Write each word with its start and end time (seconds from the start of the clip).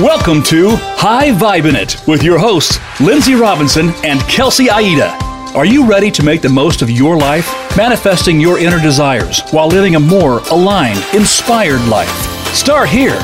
Welcome 0.00 0.42
to 0.44 0.76
High 0.96 1.30
Vibin' 1.30 1.74
It 1.74 2.02
with 2.08 2.22
your 2.22 2.38
hosts, 2.38 2.78
Lynnsey 3.00 3.38
Robinson 3.38 3.90
and 4.02 4.18
Kelsey 4.22 4.70
Aida. 4.70 5.10
Are 5.54 5.66
you 5.66 5.86
ready 5.86 6.10
to 6.12 6.22
make 6.22 6.40
the 6.40 6.48
most 6.48 6.80
of 6.80 6.88
your 6.88 7.18
life, 7.18 7.46
manifesting 7.76 8.40
your 8.40 8.58
inner 8.58 8.80
desires 8.80 9.42
while 9.50 9.68
living 9.68 9.96
a 9.96 10.00
more 10.00 10.38
aligned, 10.52 11.04
inspired 11.12 11.86
life? 11.86 12.08
Start 12.54 12.88
here. 12.88 13.18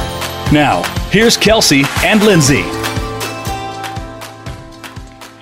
Now, 0.53 0.83
here's 1.11 1.39
Kelsey 1.39 1.85
and 2.05 2.21
Lynnsey. 2.21 2.76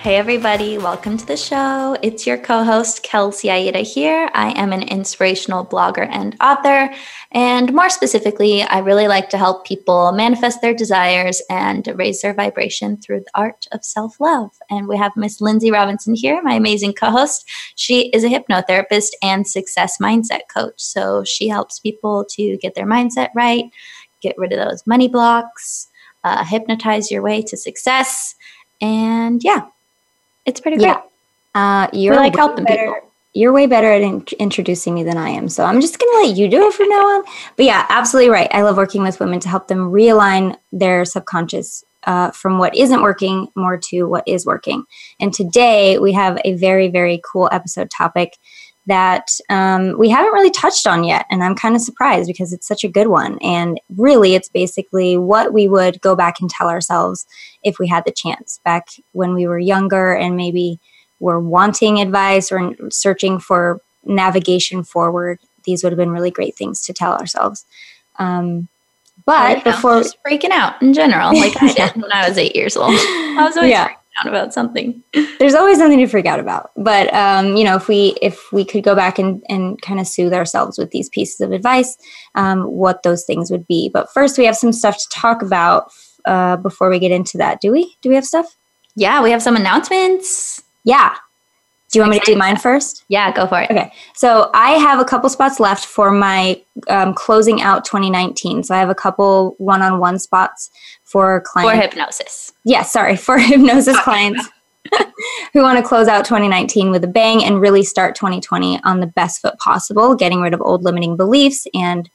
Hey, 0.05 0.16
everybody, 0.16 0.77
welcome 0.77 1.16
to 1.16 1.25
the 1.25 1.34
show. 1.39 1.96
It's 2.02 2.27
your 2.27 2.37
co 2.37 2.62
host, 2.62 3.02
Kelsey 3.02 3.50
Aida 3.50 3.79
here. 3.79 4.29
I 4.34 4.50
am 4.50 4.70
an 4.70 4.82
inspirational 4.82 5.64
blogger 5.64 6.07
and 6.11 6.37
author. 6.43 6.95
And 7.32 7.73
more 7.73 7.88
specifically, 7.88 8.65
I 8.65 8.80
really 8.80 9.09
like 9.09 9.30
to 9.30 9.38
help 9.38 9.66
people 9.66 10.12
manifest 10.12 10.60
their 10.60 10.74
desires 10.74 11.41
and 11.48 11.88
raise 11.95 12.20
their 12.20 12.34
vibration 12.34 12.98
through 12.98 13.20
the 13.20 13.30
art 13.34 13.66
of 13.73 13.82
self 13.82 14.20
love. 14.20 14.51
And 14.69 14.88
we 14.88 14.98
have 14.98 15.16
Miss 15.16 15.41
Lynnsey 15.41 15.73
Robinson 15.73 16.15
here, 16.15 16.43
my 16.43 16.52
amazing 16.52 16.93
co 16.93 17.09
host. 17.09 17.48
She 17.74 18.10
is 18.10 18.24
a 18.24 18.29
hypnotherapist 18.29 19.12
and 19.23 19.48
success 19.48 19.96
mindset 20.02 20.43
coach. 20.55 20.74
So 20.77 21.24
she 21.24 21.48
helps 21.48 21.80
people 21.80 22.27
to 22.32 22.59
get 22.59 22.74
their 22.74 22.87
mindset 22.87 23.30
right, 23.34 23.65
get 24.21 24.37
rid 24.37 24.52
of 24.52 24.68
those 24.68 24.87
money 24.87 25.09
blocks, 25.09 25.88
uh, 26.24 26.45
hypnotize 26.45 27.10
your 27.10 27.23
way 27.23 27.41
to 27.41 27.57
success. 27.57 28.34
And 28.82 29.43
yeah, 29.43 29.68
it's 30.47 30.61
pretty 30.61 30.77
great. 30.79 30.89
Yeah. 30.89 31.03
Uh, 31.55 31.89
you're 31.93 32.15
we 32.15 32.19
like 32.19 32.37
helping 32.37 32.65
better, 32.65 32.87
people. 32.87 33.12
You're 33.33 33.52
way 33.52 33.66
better 33.66 33.91
at 33.91 34.02
in- 34.02 34.27
introducing 34.39 34.95
me 34.95 35.02
than 35.02 35.16
I 35.16 35.30
am. 35.30 35.48
So 35.48 35.65
I'm 35.65 35.80
just 35.80 35.98
going 35.98 36.12
to 36.12 36.29
let 36.29 36.37
you 36.37 36.48
do 36.48 36.66
it 36.69 36.75
from 36.75 36.89
now 36.89 37.16
on. 37.16 37.25
But 37.57 37.66
yeah, 37.66 37.87
absolutely 37.89 38.30
right. 38.30 38.49
I 38.52 38.62
love 38.62 38.77
working 38.77 39.02
with 39.02 39.21
women 39.21 39.41
to 39.41 39.49
help 39.49 39.69
them 39.69 39.91
realign 39.91 40.57
their 40.73 41.05
subconscious 41.05 41.85
uh, 42.05 42.30
from 42.33 42.59
what 42.59 42.77
isn't 42.77 43.02
working 43.02 43.49
more 43.55 43.79
to 43.79 44.05
what 44.05 44.24
is 44.27 44.45
working. 44.45 44.85
And 45.21 45.33
today 45.33 45.99
we 45.99 46.13
have 46.13 46.38
a 46.45 46.55
very, 46.55 46.88
very 46.88 47.21
cool 47.24 47.49
episode 47.51 47.90
topic 47.90 48.37
that 48.87 49.30
um, 49.49 49.96
we 49.99 50.10
haven't 50.10 50.32
really 50.32 50.51
touched 50.51 50.87
on 50.87 51.04
yet. 51.04 51.27
And 51.30 51.43
I'm 51.43 51.54
kind 51.54 51.74
of 51.74 51.80
surprised 51.80 52.27
because 52.27 52.52
it's 52.52 52.66
such 52.66 52.85
a 52.85 52.88
good 52.88 53.09
one. 53.09 53.38
And 53.40 53.80
really, 53.96 54.35
it's 54.35 54.49
basically 54.49 55.16
what 55.16 55.52
we 55.52 55.68
would 55.68 56.01
go 56.02 56.15
back 56.15 56.40
and 56.40 56.51
tell 56.51 56.68
ourselves 56.68 57.27
if 57.62 57.79
we 57.79 57.88
had 57.88 58.05
the 58.05 58.12
chance 58.12 58.60
back 58.65 58.88
when 59.12 59.35
we 59.35 59.46
were 59.46 59.59
younger 59.59 60.15
and 60.15 60.37
maybe 60.37 60.79
were 61.18 61.40
wanting 61.40 62.01
advice 62.01 62.52
or 62.52 62.74
searching 62.90 63.38
for 63.38 63.80
navigation 64.05 64.84
forward. 64.84 65.38
These 65.65 65.82
would 65.82 65.93
have 65.93 65.99
been 65.99 66.10
really 66.10 66.31
great 66.31 66.55
things 66.55 66.84
to 66.87 66.93
tell 66.93 67.15
ourselves. 67.15 67.65
Um, 68.19 68.69
but 69.25 69.65
know, 69.65 69.72
before 69.72 70.03
just 70.03 70.22
freaking 70.22 70.50
out 70.50 70.81
in 70.82 70.93
general, 70.93 71.34
like 71.34 71.60
I 71.62 71.72
did 71.72 71.94
when 72.03 72.12
I 72.12 72.28
was 72.28 72.37
eight 72.37 72.55
years 72.55 72.77
old, 72.77 72.93
I 72.93 73.44
was 73.47 73.56
always 73.56 73.71
Yeah. 73.71 73.94
About 74.25 74.54
something. 74.54 75.03
there's 75.38 75.54
always 75.54 75.78
something 75.78 75.98
to 75.98 76.06
freak 76.06 76.26
out 76.26 76.41
about 76.41 76.70
but 76.76 77.12
um, 77.12 77.56
you 77.56 77.65
know 77.65 77.76
if 77.76 77.88
we 77.88 78.16
if 78.22 78.53
we 78.53 78.65
could 78.65 78.84
go 78.84 78.94
back 78.94 79.19
and, 79.19 79.43
and 79.48 79.81
kind 79.82 80.00
of 80.00 80.06
soothe 80.06 80.32
ourselves 80.32 80.78
with 80.78 80.91
these 80.91 81.09
pieces 81.09 81.41
of 81.41 81.53
advice 81.53 81.97
um, 82.34 82.62
what 82.65 83.03
those 83.03 83.25
things 83.25 83.50
would 83.50 83.66
be. 83.66 83.91
But 83.93 84.12
first 84.12 84.38
we 84.38 84.44
have 84.47 84.56
some 84.56 84.72
stuff 84.72 84.97
to 84.97 85.09
talk 85.10 85.43
about 85.43 85.93
uh, 86.25 86.56
before 86.56 86.88
we 86.88 86.98
get 86.98 87.12
into 87.12 87.38
that. 87.38 87.60
Do 87.60 87.72
we? 87.72 87.97
Do 88.03 88.09
we 88.09 88.15
have 88.15 88.25
stuff? 88.25 88.56
Yeah, 88.97 89.22
we 89.22 89.31
have 89.31 89.43
some 89.43 89.56
announcements. 89.56 90.62
yeah 90.84 91.16
do 91.94 91.98
you 91.98 92.03
want 92.03 92.10
me 92.10 92.19
to 92.19 92.26
do 92.26 92.37
mine 92.37 92.56
first 92.56 93.04
Yeah, 93.06 93.31
go 93.32 93.47
for 93.47 93.60
it. 93.60 93.70
Okay, 93.70 93.92
so 94.14 94.50
I 94.53 94.72
have 94.72 94.98
a 94.98 95.04
couple 95.04 95.31
spots 95.31 95.60
left 95.60 95.87
for 95.87 96.10
my 96.10 96.60
um, 96.88 97.14
closing 97.14 97.62
out 97.62 97.84
2019. 97.84 98.64
So 98.64 98.75
I 98.75 98.81
have 98.81 98.91
a 98.91 98.97
couple 98.97 99.54
one-on-one 99.59 100.19
spots 100.19 100.70
for 101.04 101.41
clients. 101.42 101.72
For 101.72 101.81
hypnosis. 101.81 102.53
yeah, 102.65 102.82
sorry, 102.82 103.15
for 103.15 103.38
hypnosis 103.38 103.97
clients 104.00 104.49
who 105.53 105.62
want 105.62 105.78
to 105.78 105.84
close 105.84 106.09
out 106.09 106.25
2019 106.25 106.91
with 106.91 107.04
a 107.04 107.06
bang 107.06 107.44
and 107.44 107.60
really 107.60 107.84
start 107.84 108.16
2020 108.16 108.83
on 108.83 108.99
the 108.99 109.06
best 109.06 109.41
foot 109.41 109.56
possible, 109.59 110.16
getting 110.16 110.41
rid 110.41 110.53
of 110.53 110.60
old 110.60 110.83
limiting 110.83 111.16
beliefs 111.16 111.65
and 111.75 112.10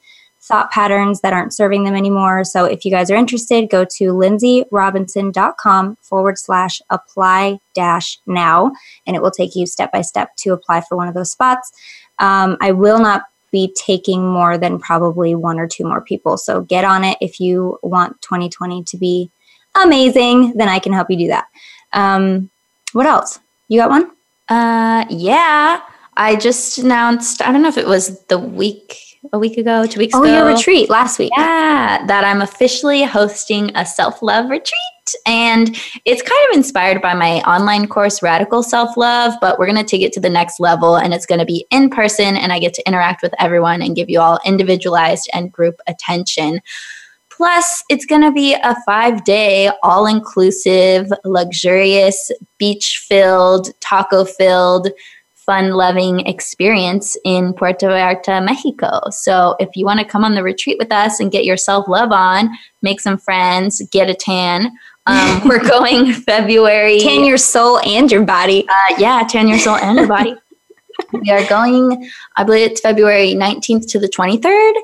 thought 0.50 0.70
patterns 0.70 1.20
that 1.20 1.32
aren't 1.32 1.54
serving 1.54 1.84
them 1.84 1.94
anymore. 1.94 2.44
So 2.44 2.64
if 2.64 2.84
you 2.84 2.90
guys 2.90 3.10
are 3.10 3.16
interested, 3.16 3.70
go 3.70 3.84
to 3.84 4.12
lynnseyrobinson.com 4.12 5.96
forward 6.02 6.38
slash 6.38 6.82
apply 6.90 7.60
dash 7.74 8.18
now, 8.26 8.72
and 9.06 9.16
it 9.16 9.22
will 9.22 9.30
take 9.30 9.54
you 9.54 9.66
step 9.66 9.92
by 9.92 10.02
step 10.02 10.36
to 10.38 10.52
apply 10.52 10.82
for 10.82 10.96
one 10.96 11.08
of 11.08 11.14
those 11.14 11.30
spots. 11.30 11.72
Um, 12.18 12.58
I 12.60 12.72
will 12.72 12.98
not 12.98 13.24
be 13.52 13.74
taking 13.76 14.26
more 14.26 14.58
than 14.58 14.78
probably 14.78 15.34
one 15.34 15.58
or 15.58 15.66
two 15.66 15.84
more 15.84 16.00
people. 16.00 16.36
So 16.36 16.62
get 16.62 16.84
on 16.84 17.04
it 17.04 17.16
if 17.20 17.40
you 17.40 17.78
want 17.82 18.20
2020 18.22 18.84
to 18.84 18.96
be 18.96 19.30
amazing, 19.82 20.52
then 20.56 20.68
I 20.68 20.78
can 20.78 20.92
help 20.92 21.10
you 21.10 21.16
do 21.16 21.28
that. 21.28 21.46
Um, 21.92 22.50
what 22.92 23.06
else? 23.06 23.38
You 23.68 23.78
got 23.78 23.90
one? 23.90 24.10
Uh, 24.48 25.04
yeah, 25.08 25.80
I 26.16 26.36
just 26.36 26.78
announced. 26.78 27.40
I 27.40 27.52
don't 27.52 27.62
know 27.62 27.68
if 27.68 27.78
it 27.78 27.86
was 27.86 28.20
the 28.24 28.38
week, 28.38 29.09
a 29.32 29.38
week 29.38 29.58
ago, 29.58 29.86
two 29.86 29.98
weeks 30.00 30.14
Oh, 30.14 30.22
ago. 30.22 30.32
your 30.32 30.46
retreat 30.46 30.88
last 30.88 31.18
week. 31.18 31.32
Yeah, 31.36 32.04
that 32.06 32.24
I'm 32.24 32.40
officially 32.42 33.02
hosting 33.02 33.70
a 33.76 33.84
self 33.84 34.22
love 34.22 34.48
retreat. 34.50 34.74
And 35.26 35.76
it's 36.04 36.22
kind 36.22 36.40
of 36.50 36.56
inspired 36.56 37.02
by 37.02 37.14
my 37.14 37.40
online 37.42 37.88
course, 37.88 38.22
Radical 38.22 38.62
Self 38.62 38.96
Love, 38.96 39.34
but 39.40 39.58
we're 39.58 39.66
going 39.66 39.76
to 39.76 39.84
take 39.84 40.02
it 40.02 40.12
to 40.14 40.20
the 40.20 40.30
next 40.30 40.60
level 40.60 40.96
and 40.96 41.12
it's 41.12 41.26
going 41.26 41.40
to 41.40 41.44
be 41.44 41.66
in 41.70 41.90
person. 41.90 42.36
And 42.36 42.52
I 42.52 42.58
get 42.60 42.74
to 42.74 42.86
interact 42.86 43.22
with 43.22 43.34
everyone 43.40 43.82
and 43.82 43.96
give 43.96 44.08
you 44.08 44.20
all 44.20 44.38
individualized 44.44 45.28
and 45.34 45.50
group 45.50 45.80
attention. 45.88 46.60
Plus, 47.30 47.82
it's 47.88 48.04
going 48.06 48.20
to 48.22 48.30
be 48.30 48.54
a 48.54 48.76
five 48.86 49.24
day, 49.24 49.70
all 49.82 50.06
inclusive, 50.06 51.10
luxurious, 51.24 52.30
beach 52.58 53.04
filled, 53.08 53.68
taco 53.80 54.24
filled, 54.24 54.88
fun 55.50 55.72
loving 55.72 56.20
experience 56.28 57.16
in 57.24 57.52
Puerto 57.52 57.88
Vallarta, 57.88 58.40
Mexico. 58.44 59.00
So 59.10 59.56
if 59.58 59.70
you 59.74 59.84
want 59.84 59.98
to 59.98 60.06
come 60.06 60.24
on 60.24 60.36
the 60.36 60.44
retreat 60.44 60.78
with 60.78 60.92
us 60.92 61.18
and 61.18 61.32
get 61.32 61.44
your 61.44 61.56
self 61.56 61.88
love 61.88 62.12
on, 62.12 62.50
make 62.82 63.00
some 63.00 63.18
friends, 63.18 63.82
get 63.90 64.08
a 64.08 64.14
tan. 64.14 64.70
Um, 65.06 65.42
we're 65.48 65.58
going 65.58 66.12
February. 66.12 67.00
Tan 67.00 67.24
your 67.24 67.36
soul 67.36 67.80
and 67.80 68.12
your 68.12 68.24
body. 68.24 68.64
Uh, 68.68 68.94
yeah, 68.98 69.26
tan 69.28 69.48
your 69.48 69.58
soul 69.58 69.74
and 69.74 69.98
your 69.98 70.06
body. 70.06 70.36
we 71.12 71.32
are 71.32 71.44
going, 71.48 72.08
I 72.36 72.44
believe 72.44 72.70
it's 72.70 72.80
February 72.80 73.34
19th 73.34 73.90
to 73.90 73.98
the 73.98 74.08
23rd. 74.08 74.74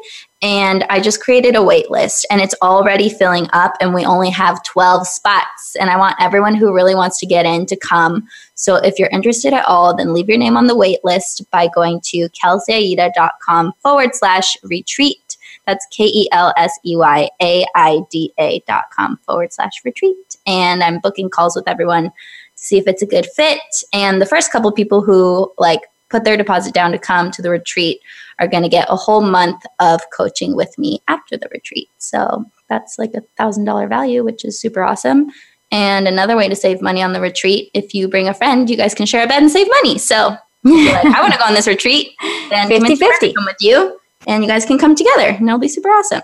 And 0.43 0.85
I 0.91 1.01
just 1.01 1.23
created 1.23 1.57
a 1.57 1.63
wait 1.63 1.91
list 1.91 2.27
and 2.31 2.43
it's 2.43 2.55
already 2.61 3.09
filling 3.09 3.49
up. 3.53 3.73
And 3.81 3.95
we 3.95 4.05
only 4.05 4.29
have 4.31 4.63
12 4.65 5.07
spots. 5.07 5.77
And 5.81 5.89
I 5.89 5.97
want 5.97 6.17
everyone 6.21 6.55
who 6.55 6.75
really 6.75 6.95
wants 6.95 7.19
to 7.21 7.27
get 7.27 7.47
in 7.47 7.65
to 7.67 7.77
come. 7.77 8.27
So 8.55 8.77
if 8.77 8.99
you're 8.99 9.09
interested 9.09 9.55
at 9.55 9.65
all, 9.65 9.97
then 9.97 10.13
leave 10.13 10.29
your 10.29 10.39
name 10.39 10.57
on 10.57 10.67
the 10.67 10.77
wait 10.77 11.03
list 11.05 11.51
by 11.51 11.69
going 11.75 12.01
to 12.07 12.29
kelseyaida.com 12.31 13.73
forward 13.81 14.15
slash 14.15 14.57
retreat. 14.63 15.39
That's 15.67 15.87
K 15.91 16.05
E 16.05 16.29
L 16.33 16.53
S 16.57 16.79
E 16.85 16.97
Y 16.97 17.29
A 17.41 17.65
I 17.75 18.01
D 18.11 18.33
A 18.39 18.63
dot 18.67 18.85
com 18.95 19.19
forward 19.27 19.53
slash 19.53 19.85
retreat. 19.85 20.37
And 20.47 20.83
I'm 20.83 21.01
booking 21.01 21.31
calls 21.31 21.57
with 21.57 21.67
everyone 21.67 22.05
to 22.05 22.13
see 22.55 22.79
if 22.79 22.87
it's 22.87 23.03
a 23.03 23.07
good 23.07 23.27
fit. 23.35 23.61
And 23.93 24.21
the 24.21 24.27
first 24.27 24.53
couple 24.53 24.71
people 24.71 25.03
who 25.03 25.53
like 25.59 25.81
put 26.11 26.25
their 26.25 26.37
deposit 26.37 26.73
down 26.75 26.93
to 26.93 26.99
come 26.99 27.31
to 27.33 27.43
the 27.43 27.51
retreat 27.51 28.01
are 28.39 28.47
going 28.49 28.63
to 28.63 28.69
get 28.69 28.87
a 28.91 28.97
whole 28.97 29.23
month 29.23 29.65
of 29.81 30.01
coaching 30.17 30.55
with 30.55 30.77
me 30.79 31.01
after 31.09 31.37
the 31.37 31.49
retreat. 31.53 31.89
So 31.99 32.45
that's 32.69 32.99
like 32.99 33.15
a 33.15 33.23
thousand 33.37 33.65
dollar 33.65 33.89
value, 33.89 34.23
which 34.25 34.45
is 34.45 34.61
super 34.61 34.83
awesome. 34.83 35.31
And 35.73 36.07
another 36.07 36.37
way 36.37 36.49
to 36.49 36.55
save 36.55 36.81
money 36.81 37.03
on 37.03 37.13
the 37.13 37.21
retreat, 37.21 37.71
if 37.75 37.95
you 37.95 38.09
bring 38.09 38.29
a 38.29 38.35
friend, 38.35 38.69
you 38.71 38.77
guys 38.77 38.95
can 38.95 39.07
share 39.07 39.25
a 39.25 39.27
bed 39.27 39.43
and 39.43 39.51
save 39.51 39.67
money. 39.83 39.99
So 39.99 40.37
like, 40.65 41.07
I 41.07 41.21
want 41.21 41.33
to 41.33 41.39
go 41.39 41.45
on 41.45 41.55
this 41.55 41.67
retreat, 41.67 42.11
then 42.51 42.69
convince 42.69 43.01
your 43.01 43.09
friend 43.09 43.21
to 43.21 43.27
50-50. 43.29 43.35
come 43.35 43.45
with 43.47 43.57
you, 43.61 44.01
and 44.27 44.43
you 44.43 44.49
guys 44.49 44.65
can 44.65 44.79
come 44.79 44.95
together, 44.95 45.29
and 45.29 45.49
it'll 45.49 45.59
be 45.59 45.69
super 45.69 45.89
awesome. 45.89 46.23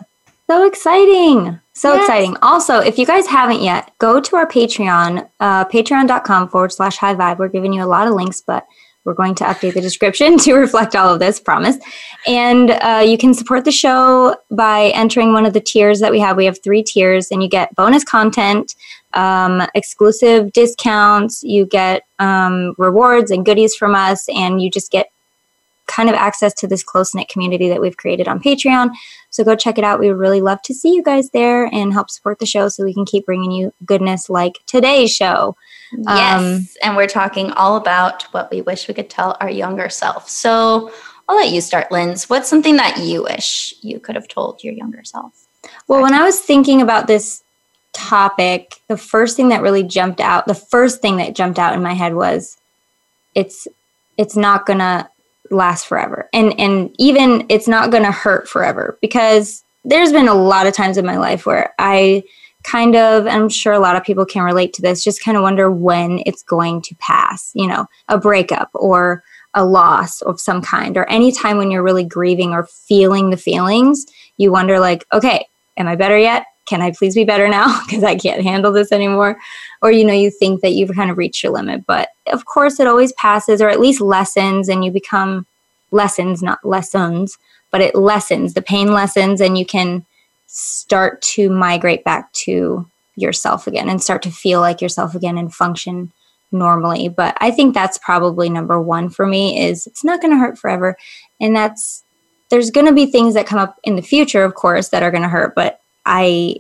So 0.51 0.67
exciting. 0.67 1.59
So 1.75 1.95
Yes. 1.95 2.03
exciting. 2.03 2.37
Also, 2.43 2.79
if 2.81 2.99
you 2.99 3.07
guys 3.07 3.27
haven't 3.27 3.63
yet, 3.63 3.91
go 3.99 4.21
to 4.21 4.37
our 4.37 4.47
Patreon, 4.47 5.29
uh, 5.41 5.65
patreon.com 5.67 6.49
forward 6.49 6.73
slash 6.73 6.97
high 6.97 7.15
vibe. 7.15 7.39
We're 7.39 7.49
giving 7.49 7.73
you 7.73 7.83
a 7.83 7.87
lot 7.87 8.07
of 8.09 8.15
links, 8.15 8.41
but 8.41 8.67
we're 9.05 9.15
going 9.15 9.35
to 9.37 9.45
update 9.45 9.75
the 9.75 9.81
description 9.81 10.39
to 10.41 10.55
reflect 10.55 10.95
all 10.95 11.13
of 11.13 11.21
this, 11.21 11.41
promise. 11.41 11.77
And 12.27 12.71
uh, 12.71 13.03
you 13.05 13.19
can 13.19 13.35
support 13.35 13.65
the 13.65 13.73
show 13.73 14.37
by 14.51 14.93
entering 14.95 15.33
one 15.33 15.47
of 15.47 15.53
the 15.53 15.61
tiers 15.61 16.01
that 16.01 16.13
we 16.13 16.21
have. 16.21 16.37
We 16.37 16.45
have 16.45 16.63
three 16.63 16.83
tiers, 16.83 17.31
and 17.31 17.43
you 17.43 17.49
get 17.49 17.75
bonus 17.75 18.05
content, 18.05 18.75
um, 19.15 19.67
exclusive 19.75 20.53
discounts, 20.53 21.43
you 21.43 21.67
get 21.67 22.05
um, 22.19 22.75
rewards 22.79 23.31
and 23.31 23.45
goodies 23.45 23.75
from 23.75 23.95
us, 23.95 24.29
and 24.29 24.63
you 24.63 24.71
just 24.71 24.91
get 24.91 25.11
kind 25.87 26.09
of 26.09 26.15
access 26.15 26.55
to 26.55 26.67
this 26.67 26.83
close 26.83 27.15
knit 27.15 27.29
community 27.29 27.69
that 27.69 27.81
we've 27.81 27.97
created 27.97 28.29
on 28.29 28.41
Patreon. 28.41 28.91
So 29.31 29.45
go 29.45 29.55
check 29.55 29.79
it 29.79 29.85
out. 29.85 29.99
We 29.99 30.09
would 30.09 30.19
really 30.19 30.41
love 30.41 30.63
to 30.63 30.75
see 30.75 30.95
you 30.95 31.03
guys 31.03 31.31
there 31.31 31.67
and 31.67 31.93
help 31.93 32.09
support 32.09 32.39
the 32.39 32.47
show 32.47 32.69
so 32.69 32.85
we 32.85 32.95
can 32.95 33.05
keep 33.05 33.27
bringing 33.27 33.51
you 33.51 33.75
goodness 33.85 34.31
like 34.31 34.61
today's 34.67 35.15
show. 35.15 35.57
Yes. 35.99 36.41
Um, 36.41 36.69
and 36.83 36.97
we're 36.97 37.07
talking 37.07 37.51
all 37.53 37.77
about 37.77 38.23
what 38.33 38.51
we 38.51 38.63
wish 38.63 38.89
we 38.89 38.95
could 38.95 39.11
tell 39.11 39.37
our 39.41 39.51
younger 39.51 39.89
self. 39.89 40.29
So 40.29 40.93
I'll 41.29 41.37
let 41.37 41.51
you 41.51 41.61
start, 41.61 41.93
Linz. 41.93 42.29
What's 42.29 42.49
something 42.49 42.77
that 42.77 42.99
you 42.99 43.23
wish 43.23 43.75
you 43.81 44.01
could 44.01 44.15
have 44.15 44.29
told 44.29 44.65
your 44.65 44.75
younger 44.75 45.05
self? 45.05 45.47
Well, 45.89 46.03
when 46.03 46.15
I 46.15 46.23
was 46.23 46.41
thinking 46.41 46.83
about 46.83 47.07
this 47.07 47.43
topic, 47.93 48.81
the 48.89 48.97
first 48.97 49.37
thing 49.37 49.49
that 49.51 49.63
really 49.63 49.83
jumped 49.83 50.21
out, 50.21 50.47
the 50.47 50.55
first 50.55 51.01
thing 51.01 51.19
that 51.19 51.35
jumped 51.35 51.59
out 51.59 51.75
in 51.75 51.83
my 51.83 51.95
head 51.95 52.15
was 52.15 52.57
it's 53.35 53.69
it's 54.17 54.37
not 54.37 54.67
gonna 54.67 55.09
last 55.51 55.87
forever. 55.87 56.29
And 56.33 56.59
and 56.59 56.95
even 56.99 57.47
it's 57.49 57.69
not 57.69 57.91
gonna 57.91 58.13
hurt 58.13 58.49
forever 58.49 58.99
because 59.01 59.63
there's 59.85 60.13
been 60.13 60.29
a 60.29 60.35
lot 60.35 60.67
of 60.67 60.75
times 60.75 60.97
in 60.97 61.07
my 61.07 61.17
life 61.17 61.45
where 61.47 61.75
I 61.79 62.25
kind 62.65 62.95
of 62.97 63.27
I'm 63.27 63.49
sure 63.49 63.73
a 63.73 63.79
lot 63.79 63.97
of 63.97 64.05
people 64.05 64.25
can 64.25 64.43
relate 64.43 64.73
to 64.75 64.83
this, 64.83 65.05
just 65.05 65.23
kind 65.23 65.37
of 65.37 65.43
wonder 65.43 65.71
when 65.71 66.23
it's 66.27 66.43
going 66.43 66.83
to 66.83 66.95
pass, 66.97 67.51
you 67.55 67.67
know, 67.67 67.87
a 68.09 68.19
breakup 68.19 68.71
or 68.75 69.23
a 69.55 69.65
loss 69.65 70.23
of 70.23 70.41
some 70.41 70.63
kind 70.63 70.97
or 70.97 71.09
any 71.09 71.33
time 71.33 71.59
when 71.59 71.71
you're 71.71 71.83
really 71.83 72.05
grieving 72.05 72.53
or 72.53 72.65
feeling 72.65 73.31
the 73.31 73.37
feelings, 73.37 74.07
you 74.37 74.51
wonder 74.51 74.81
like, 74.81 75.05
okay, 75.13 75.47
am 75.77 75.89
I 75.89 75.97
better 75.97 76.19
yet? 76.19 76.47
Can 76.67 76.81
I 76.81 76.93
please 76.93 77.15
be 77.15 77.25
better 77.25 77.49
now? 77.49 77.81
Because 77.87 78.05
I 78.05 78.17
can't 78.17 78.43
handle 78.43 78.73
this 78.73 78.93
anymore. 78.93 79.39
Or, 79.83 79.91
you 79.91 80.05
know, 80.05 80.15
you 80.15 80.31
think 80.31 80.63
that 80.63 80.73
you've 80.73 80.95
kind 80.95 81.11
of 81.11 81.19
reached 81.19 81.43
your 81.43 81.53
limit. 81.53 81.85
But 81.87 82.11
of 82.29 82.45
course, 82.47 82.81
it 82.81 82.87
always 82.87 83.13
passes 83.15 83.61
or 83.61 83.69
at 83.69 83.81
least 83.81 84.01
lessens 84.01 84.69
and 84.69 84.85
you 84.85 84.91
become 84.91 85.47
lessons, 85.91 86.43
not 86.43 86.65
lessons, 86.65 87.37
but 87.71 87.81
it 87.81 87.95
lessens. 87.95 88.55
The 88.55 88.63
pain 88.63 88.93
lessens 88.93 89.41
and 89.41 89.59
you 89.59 89.67
can 89.67 90.07
start 90.55 91.23
to 91.23 91.49
migrate 91.49 92.05
back 92.05 92.31
to 92.33 92.87
yourself 93.17 93.67
again 93.67 93.89
and 93.89 94.03
start 94.03 94.23
to 94.23 94.31
feel 94.31 94.61
like 94.61 94.83
yourself 94.83 95.15
again 95.15 95.39
and 95.39 95.55
function 95.55 96.13
normally. 96.51 97.09
But 97.09 97.39
I 97.41 97.51
think 97.51 97.73
that's 97.73 97.97
probably 97.97 98.51
number 98.51 98.79
one 98.81 99.09
for 99.09 99.27
me 99.27 99.65
is 99.67 99.87
it's 99.87 100.05
not 100.05 100.21
going 100.21 100.31
to 100.31 100.39
hurt 100.39 100.59
forever. 100.59 100.99
And 101.41 101.57
that's, 101.57 102.05
there's 102.51 102.71
going 102.71 102.87
to 102.87 102.93
be 102.93 103.07
things 103.07 103.33
that 103.33 103.47
come 103.47 103.59
up 103.59 103.79
in 103.83 103.97
the 103.97 104.03
future, 104.03 104.45
of 104.45 104.55
course, 104.55 104.91
that 104.91 105.03
are 105.03 105.11
going 105.11 105.23
to 105.23 105.29
hurt. 105.29 105.55
But 105.55 105.81
I 106.05 106.57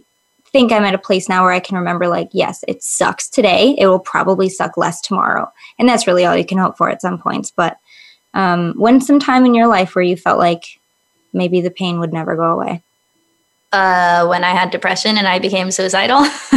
think 0.46 0.72
I'm 0.72 0.84
at 0.84 0.94
a 0.94 0.98
place 0.98 1.28
now 1.28 1.44
where 1.44 1.52
I 1.52 1.60
can 1.60 1.76
remember, 1.76 2.08
like, 2.08 2.30
yes, 2.32 2.64
it 2.66 2.82
sucks 2.82 3.28
today. 3.28 3.74
It 3.78 3.86
will 3.88 3.98
probably 3.98 4.48
suck 4.48 4.78
less 4.78 5.02
tomorrow. 5.02 5.52
And 5.78 5.86
that's 5.86 6.06
really 6.06 6.24
all 6.24 6.36
you 6.36 6.46
can 6.46 6.58
hope 6.58 6.78
for 6.78 6.88
at 6.88 7.02
some 7.02 7.18
points. 7.18 7.50
But 7.50 7.76
um, 8.32 8.72
when 8.78 9.02
some 9.02 9.20
time 9.20 9.44
in 9.44 9.54
your 9.54 9.66
life 9.66 9.94
where 9.94 10.02
you 10.02 10.16
felt 10.16 10.38
like 10.38 10.64
maybe 11.34 11.60
the 11.60 11.70
pain 11.70 11.98
would 12.00 12.14
never 12.14 12.36
go 12.36 12.44
away? 12.44 12.82
Uh, 13.72 14.26
when 14.26 14.44
I 14.44 14.50
had 14.50 14.70
depression 14.70 15.16
and 15.16 15.26
I 15.26 15.38
became 15.38 15.70
suicidal. 15.70 16.20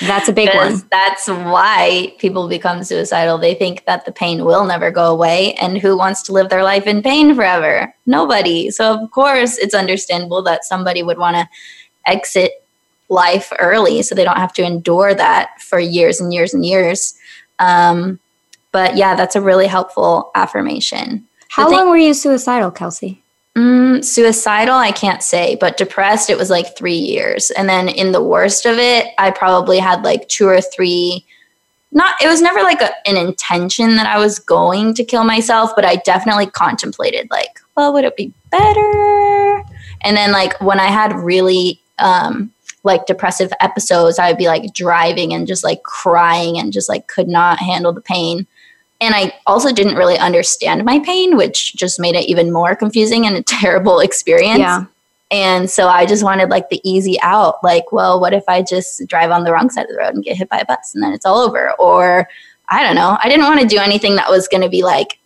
That's 0.00 0.28
a 0.28 0.32
big 0.32 0.52
one. 0.56 0.82
That's 0.90 1.28
why 1.28 2.14
people 2.18 2.48
become 2.48 2.82
suicidal. 2.82 3.38
They 3.38 3.54
think 3.54 3.84
that 3.84 4.06
the 4.06 4.10
pain 4.10 4.44
will 4.44 4.64
never 4.64 4.90
go 4.90 5.12
away. 5.12 5.54
And 5.54 5.78
who 5.78 5.96
wants 5.96 6.22
to 6.22 6.32
live 6.32 6.48
their 6.48 6.64
life 6.64 6.86
in 6.88 7.00
pain 7.00 7.32
forever? 7.36 7.94
Nobody. 8.06 8.72
So, 8.72 9.00
of 9.00 9.10
course, 9.12 9.56
it's 9.56 9.74
understandable 9.74 10.42
that 10.42 10.64
somebody 10.64 11.02
would 11.02 11.18
want 11.18 11.36
to 11.36 11.48
exit 12.06 12.52
life 13.08 13.52
early 13.58 14.02
so 14.02 14.14
they 14.14 14.24
don't 14.24 14.36
have 14.36 14.52
to 14.54 14.64
endure 14.64 15.14
that 15.14 15.60
for 15.60 15.78
years 15.78 16.20
and 16.20 16.32
years 16.32 16.52
and 16.54 16.64
years. 16.64 17.14
Um, 17.58 18.18
but 18.72 18.96
yeah, 18.96 19.14
that's 19.14 19.36
a 19.36 19.40
really 19.40 19.66
helpful 19.66 20.30
affirmation. 20.34 21.26
How 21.50 21.68
thing- 21.68 21.78
long 21.78 21.90
were 21.90 21.96
you 21.96 22.14
suicidal, 22.14 22.70
Kelsey? 22.70 23.22
Mm, 23.58 24.04
suicidal, 24.04 24.76
I 24.76 24.92
can't 24.92 25.20
say, 25.20 25.56
but 25.56 25.76
depressed, 25.76 26.30
it 26.30 26.38
was 26.38 26.48
like 26.48 26.76
three 26.76 26.94
years. 26.94 27.50
And 27.50 27.68
then 27.68 27.88
in 27.88 28.12
the 28.12 28.22
worst 28.22 28.66
of 28.66 28.78
it, 28.78 29.08
I 29.18 29.32
probably 29.32 29.80
had 29.80 30.04
like 30.04 30.28
two 30.28 30.46
or 30.46 30.60
three. 30.60 31.24
Not, 31.90 32.14
it 32.22 32.28
was 32.28 32.40
never 32.40 32.62
like 32.62 32.80
a, 32.80 32.92
an 33.08 33.16
intention 33.16 33.96
that 33.96 34.06
I 34.06 34.18
was 34.18 34.38
going 34.38 34.94
to 34.94 35.04
kill 35.04 35.24
myself, 35.24 35.72
but 35.74 35.84
I 35.84 35.96
definitely 35.96 36.46
contemplated, 36.46 37.28
like, 37.32 37.58
well, 37.76 37.92
would 37.94 38.04
it 38.04 38.16
be 38.16 38.32
better? 38.52 39.64
And 40.02 40.16
then, 40.16 40.30
like, 40.30 40.60
when 40.60 40.78
I 40.78 40.86
had 40.86 41.12
really 41.14 41.80
um, 41.98 42.52
like 42.84 43.06
depressive 43.06 43.52
episodes, 43.58 44.20
I 44.20 44.28
would 44.28 44.38
be 44.38 44.46
like 44.46 44.72
driving 44.72 45.32
and 45.32 45.48
just 45.48 45.64
like 45.64 45.82
crying 45.82 46.58
and 46.58 46.72
just 46.72 46.88
like 46.88 47.08
could 47.08 47.26
not 47.26 47.58
handle 47.58 47.92
the 47.92 48.00
pain. 48.00 48.46
And 49.00 49.14
I 49.14 49.32
also 49.46 49.72
didn't 49.72 49.94
really 49.94 50.18
understand 50.18 50.84
my 50.84 50.98
pain, 50.98 51.36
which 51.36 51.74
just 51.74 52.00
made 52.00 52.16
it 52.16 52.28
even 52.28 52.52
more 52.52 52.74
confusing 52.74 53.26
and 53.26 53.36
a 53.36 53.42
terrible 53.60 54.00
experience. 54.00 54.58
Yeah. 54.58 54.84
And 55.30 55.70
so 55.70 55.88
I 55.88 56.06
just 56.06 56.24
wanted 56.24 56.48
like 56.48 56.70
the 56.70 56.80
easy 56.88 57.20
out. 57.20 57.62
Like, 57.62 57.92
well, 57.92 58.18
what 58.18 58.32
if 58.32 58.44
I 58.48 58.62
just 58.62 59.06
drive 59.06 59.30
on 59.30 59.44
the 59.44 59.52
wrong 59.52 59.68
side 59.70 59.82
of 59.82 59.90
the 59.90 59.98
road 59.98 60.14
and 60.14 60.24
get 60.24 60.36
hit 60.36 60.48
by 60.48 60.58
a 60.58 60.64
bus 60.64 60.94
and 60.94 61.02
then 61.02 61.12
it's 61.12 61.26
all 61.26 61.38
over? 61.38 61.72
Or 61.78 62.28
I 62.70 62.82
don't 62.82 62.96
know. 62.96 63.18
I 63.22 63.28
didn't 63.28 63.44
want 63.44 63.60
to 63.60 63.66
do 63.66 63.78
anything 63.78 64.16
that 64.16 64.30
was 64.30 64.48
going 64.48 64.62
to 64.62 64.68
be 64.68 64.82
like 64.82 65.18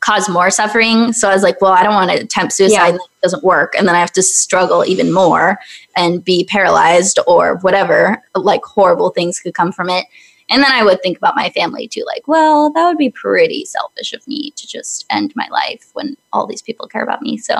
cause 0.00 0.28
more 0.28 0.50
suffering. 0.50 1.14
So 1.14 1.30
I 1.30 1.34
was 1.34 1.42
like, 1.42 1.62
well, 1.62 1.72
I 1.72 1.82
don't 1.82 1.94
want 1.94 2.10
to 2.10 2.18
attempt 2.18 2.52
suicide. 2.52 2.88
Yeah. 2.88 2.94
It 2.96 3.00
doesn't 3.22 3.42
work. 3.42 3.74
And 3.76 3.88
then 3.88 3.94
I 3.94 4.00
have 4.00 4.12
to 4.12 4.22
struggle 4.22 4.84
even 4.84 5.10
more 5.10 5.58
and 5.96 6.22
be 6.22 6.44
paralyzed 6.44 7.18
or 7.26 7.56
whatever. 7.58 8.22
Like 8.34 8.62
horrible 8.64 9.10
things 9.10 9.40
could 9.40 9.54
come 9.54 9.72
from 9.72 9.88
it. 9.88 10.04
And 10.50 10.62
then 10.62 10.70
I 10.70 10.84
would 10.84 11.02
think 11.02 11.16
about 11.16 11.36
my 11.36 11.50
family 11.50 11.88
too, 11.88 12.04
like, 12.06 12.28
well, 12.28 12.70
that 12.72 12.86
would 12.86 12.98
be 12.98 13.10
pretty 13.10 13.64
selfish 13.64 14.12
of 14.12 14.26
me 14.28 14.52
to 14.56 14.66
just 14.66 15.06
end 15.10 15.32
my 15.34 15.48
life 15.50 15.90
when 15.94 16.16
all 16.32 16.46
these 16.46 16.62
people 16.62 16.86
care 16.86 17.02
about 17.02 17.22
me. 17.22 17.38
So, 17.38 17.54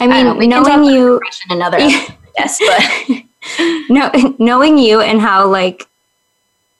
I 0.00 0.06
mean, 0.06 0.12
I 0.12 0.22
know, 0.22 0.62
knowing 0.62 0.84
you, 0.84 1.20
another, 1.50 1.78
yes, 1.78 2.60
but 2.60 3.22
no, 3.88 4.10
knowing 4.38 4.78
you 4.78 5.00
and 5.00 5.20
how 5.20 5.46
like 5.48 5.86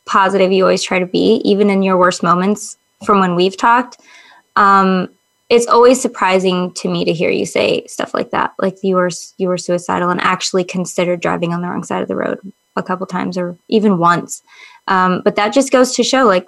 positive 0.06 0.52
you 0.52 0.64
always 0.64 0.82
try 0.82 0.98
to 0.98 1.06
be, 1.06 1.40
even 1.44 1.70
in 1.70 1.82
your 1.82 1.96
worst 1.96 2.22
moments 2.22 2.76
from 3.04 3.20
when 3.20 3.34
we've 3.34 3.56
talked, 3.56 3.98
um, 4.56 5.08
it's 5.48 5.66
always 5.66 6.00
surprising 6.00 6.72
to 6.74 6.88
me 6.88 7.04
to 7.04 7.12
hear 7.12 7.30
you 7.30 7.46
say 7.46 7.86
stuff 7.86 8.12
like 8.12 8.30
that, 8.30 8.52
like 8.58 8.76
you 8.82 8.96
were 8.96 9.10
you 9.38 9.48
were 9.48 9.56
suicidal 9.56 10.10
and 10.10 10.20
actually 10.20 10.64
considered 10.64 11.20
driving 11.20 11.54
on 11.54 11.62
the 11.62 11.68
wrong 11.68 11.84
side 11.84 12.02
of 12.02 12.08
the 12.08 12.16
road 12.16 12.38
a 12.76 12.82
couple 12.82 13.06
times 13.06 13.38
or 13.38 13.56
even 13.68 13.98
once. 13.98 14.42
Um, 14.88 15.22
but 15.24 15.36
that 15.36 15.52
just 15.52 15.70
goes 15.70 15.94
to 15.94 16.02
show 16.02 16.24
like 16.24 16.46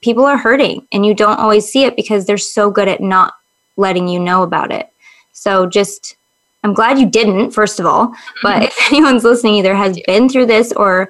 people 0.00 0.24
are 0.24 0.36
hurting 0.36 0.86
and 0.92 1.06
you 1.06 1.14
don't 1.14 1.38
always 1.38 1.66
see 1.70 1.84
it 1.84 1.96
because 1.96 2.26
they're 2.26 2.38
so 2.38 2.70
good 2.70 2.88
at 2.88 3.00
not 3.00 3.34
letting 3.76 4.08
you 4.08 4.18
know 4.18 4.42
about 4.42 4.72
it. 4.72 4.88
So 5.32 5.66
just, 5.66 6.16
I'm 6.64 6.74
glad 6.74 6.98
you 6.98 7.08
didn't, 7.08 7.52
first 7.52 7.78
of 7.80 7.86
all. 7.86 8.14
But 8.42 8.64
if 8.64 8.78
anyone's 8.92 9.24
listening, 9.24 9.54
either 9.54 9.74
has 9.74 9.98
been 10.06 10.28
through 10.28 10.46
this 10.46 10.72
or, 10.72 11.08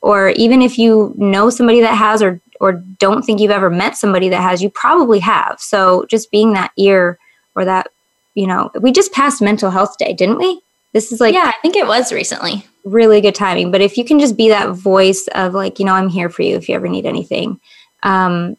or 0.00 0.30
even 0.30 0.60
if 0.60 0.78
you 0.78 1.14
know 1.16 1.48
somebody 1.48 1.80
that 1.80 1.94
has 1.94 2.22
or 2.22 2.40
or 2.60 2.72
don't 2.72 3.22
think 3.22 3.40
you've 3.40 3.50
ever 3.50 3.70
met 3.70 3.96
somebody 3.96 4.28
that 4.28 4.40
has, 4.40 4.62
you 4.62 4.70
probably 4.70 5.18
have. 5.18 5.60
So 5.60 6.06
just 6.08 6.30
being 6.30 6.52
that 6.52 6.72
ear 6.76 7.18
or 7.54 7.64
that, 7.64 7.88
you 8.34 8.46
know, 8.46 8.70
we 8.80 8.92
just 8.92 9.12
passed 9.12 9.42
mental 9.42 9.70
health 9.70 9.96
day, 9.98 10.12
didn't 10.12 10.38
we? 10.38 10.60
This 10.94 11.12
is 11.12 11.20
like 11.20 11.34
Yeah, 11.34 11.52
I 11.54 11.60
think 11.60 11.76
it 11.76 11.86
was 11.86 12.10
recently 12.12 12.64
really 12.84 13.20
good 13.20 13.34
timing. 13.34 13.70
But 13.70 13.80
if 13.80 13.96
you 13.96 14.04
can 14.04 14.20
just 14.20 14.36
be 14.36 14.48
that 14.50 14.70
voice 14.70 15.28
of 15.34 15.54
like, 15.54 15.78
you 15.78 15.84
know, 15.84 15.94
I'm 15.94 16.08
here 16.08 16.28
for 16.28 16.42
you 16.42 16.56
if 16.56 16.68
you 16.68 16.74
ever 16.74 16.88
need 16.88 17.06
anything. 17.06 17.60
Um, 18.02 18.56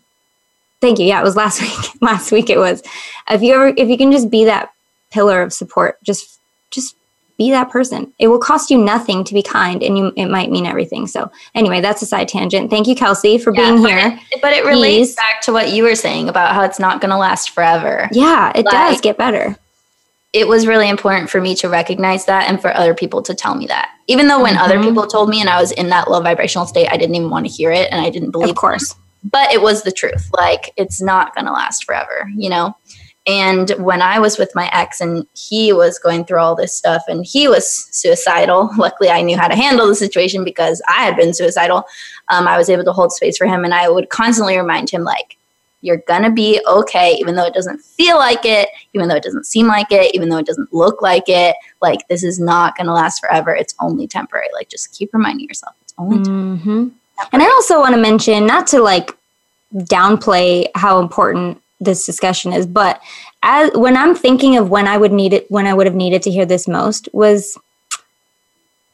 thank 0.82 1.00
you. 1.00 1.06
Yeah, 1.06 1.22
it 1.22 1.24
was 1.24 1.36
last 1.36 1.62
week. 1.62 2.02
last 2.02 2.32
week 2.32 2.50
it 2.50 2.58
was. 2.60 2.84
If 3.30 3.42
you 3.42 3.54
ever, 3.54 3.68
if 3.78 3.88
you 3.88 3.98
can 3.98 4.12
just 4.12 4.30
be 4.30 4.46
that 4.46 4.72
pillar 5.12 5.42
of 5.42 5.54
support, 5.54 6.04
just, 6.04 6.40
just 6.72 6.96
be 7.38 7.52
that 7.52 7.70
person. 7.70 8.14
It 8.18 8.28
will 8.30 8.40
cost 8.40 8.70
you 8.70 8.78
nothing 8.78 9.24
to 9.26 9.34
be 9.34 9.44
kind, 9.44 9.84
and 9.84 9.98
you, 9.98 10.14
it 10.16 10.28
might 10.28 10.50
mean 10.50 10.66
everything. 10.66 11.06
So, 11.06 11.30
anyway, 11.54 11.82
that's 11.82 12.02
a 12.02 12.06
side 12.06 12.30
tangent. 12.30 12.70
Thank 12.70 12.88
you, 12.88 12.96
Kelsey, 12.96 13.38
for 13.38 13.54
yeah, 13.54 13.72
being 13.72 13.82
but 13.82 13.92
here. 13.92 14.20
It, 14.32 14.42
but 14.42 14.54
it 14.54 14.64
relates 14.64 15.10
Please. 15.10 15.16
back 15.18 15.42
to 15.42 15.52
what 15.52 15.74
you 15.74 15.84
were 15.84 15.96
saying 15.96 16.30
about 16.30 16.56
how 16.56 16.64
it's 16.64 16.80
not 16.80 17.02
going 17.02 17.10
to 17.10 17.18
last 17.18 17.50
forever. 17.50 18.08
Yeah, 18.14 18.54
it 18.56 18.64
like, 18.64 18.72
does 18.72 19.02
get 19.02 19.18
better 19.18 19.58
it 20.36 20.50
was 20.50 20.68
really 20.68 20.90
important 20.90 21.30
for 21.30 21.40
me 21.40 21.56
to 21.56 21.70
recognize 21.70 22.26
that 22.26 22.50
and 22.50 22.62
for 22.62 22.76
other 22.76 22.94
people 22.94 23.22
to 23.22 23.34
tell 23.34 23.56
me 23.56 23.66
that. 23.68 23.90
Even 24.08 24.28
though 24.28 24.44
when 24.44 24.56
mm-hmm. 24.56 24.64
other 24.64 24.84
people 24.84 25.08
told 25.08 25.30
me 25.30 25.40
and 25.40 25.50
I 25.50 25.62
was 25.62 25.72
in 25.72 25.88
that 25.90 26.12
low 26.12 26.20
vibrational 26.20 26.68
state, 26.68 26.90
I 26.92 26.98
didn't 26.98 27.16
even 27.16 27.30
want 27.30 27.46
to 27.46 27.52
hear 27.52 27.72
it 27.72 27.90
and 27.90 28.06
I 28.06 28.10
didn't 28.10 28.32
believe 28.32 28.50
Of 28.50 28.58
course. 28.58 28.94
Them. 28.94 29.02
But 29.32 29.54
it 29.54 29.62
was 29.62 29.84
the 29.84 29.94
truth. 29.94 30.30
Like 30.34 30.74
it's 30.76 31.02
not 31.02 31.34
going 31.34 31.46
to 31.46 31.54
last 31.54 31.86
forever, 31.86 32.30
you 32.36 32.50
know? 32.50 32.76
And 33.26 33.72
when 33.80 34.02
I 34.02 34.20
was 34.20 34.38
with 34.38 34.52
my 34.56 34.70
ex 34.74 35.00
and 35.00 35.26
he 35.34 35.72
was 35.72 35.98
going 35.98 36.26
through 36.26 36.40
all 36.40 36.54
this 36.54 36.76
stuff 36.76 37.04
and 37.08 37.26
he 37.26 37.48
was 37.48 37.88
suicidal, 37.96 38.72
luckily 38.78 39.10
I 39.10 39.22
knew 39.22 39.38
how 39.38 39.48
to 39.48 39.56
handle 39.56 39.88
the 39.88 39.96
situation 39.96 40.44
because 40.44 40.82
I 40.90 41.06
had 41.06 41.16
been 41.16 41.34
suicidal. 41.34 41.86
Um, 42.28 42.46
I 42.46 42.58
was 42.58 42.70
able 42.70 42.84
to 42.84 42.92
hold 42.92 43.14
space 43.14 43.38
for 43.38 43.48
him 43.48 43.64
and 43.64 43.74
I 43.74 43.88
would 43.88 44.10
constantly 44.10 44.58
remind 44.58 44.90
him, 44.90 45.06
like, 45.06 45.38
you're 45.86 46.04
gonna 46.08 46.32
be 46.32 46.60
okay, 46.68 47.14
even 47.20 47.36
though 47.36 47.46
it 47.46 47.54
doesn't 47.54 47.80
feel 47.80 48.18
like 48.18 48.44
it, 48.44 48.70
even 48.94 49.08
though 49.08 49.16
it 49.16 49.24
doesn't 49.24 49.46
seem 49.46 49.68
like 49.68 49.92
it, 49.92 50.14
even 50.16 50.30
though 50.30 50.38
it 50.38 50.46
doesn't 50.46 50.74
look 50.74 51.02
like 51.02 51.26
it. 51.28 51.56
Like, 51.82 52.08
this 52.08 52.24
is 52.24 52.40
not 52.40 52.78
gonna 52.78 52.94
last 52.94 53.20
forever. 53.20 53.56
It's 53.56 53.76
only 53.80 54.08
temporary. 54.08 54.48
Like, 54.54 54.70
just 54.70 54.92
keep 54.94 55.14
reminding 55.14 55.48
yourself 55.48 55.76
it's 55.82 55.94
only 55.98 56.18
mm-hmm. 56.18 56.88
And 57.32 57.42
I 57.42 57.46
also 57.46 57.80
want 57.80 57.96
to 57.96 58.02
mention, 58.02 58.46
not 58.46 58.68
to 58.68 58.82
like 58.82 59.12
downplay 59.74 60.68
how 60.76 61.00
important 61.00 61.62
this 61.80 62.06
discussion 62.06 62.52
is, 62.54 62.66
but 62.66 63.02
as 63.44 63.72
when 63.76 63.96
I'm 63.96 64.16
thinking 64.16 64.58
of 64.58 64.70
when 64.70 64.88
I 64.88 64.98
would 64.98 65.12
need 65.12 65.34
it, 65.34 65.50
when 65.50 65.68
I 65.68 65.74
would 65.74 65.86
have 65.86 65.96
needed 65.96 66.24
to 66.24 66.32
hear 66.32 66.46
this 66.46 66.68
most 66.68 67.08
was 67.14 67.58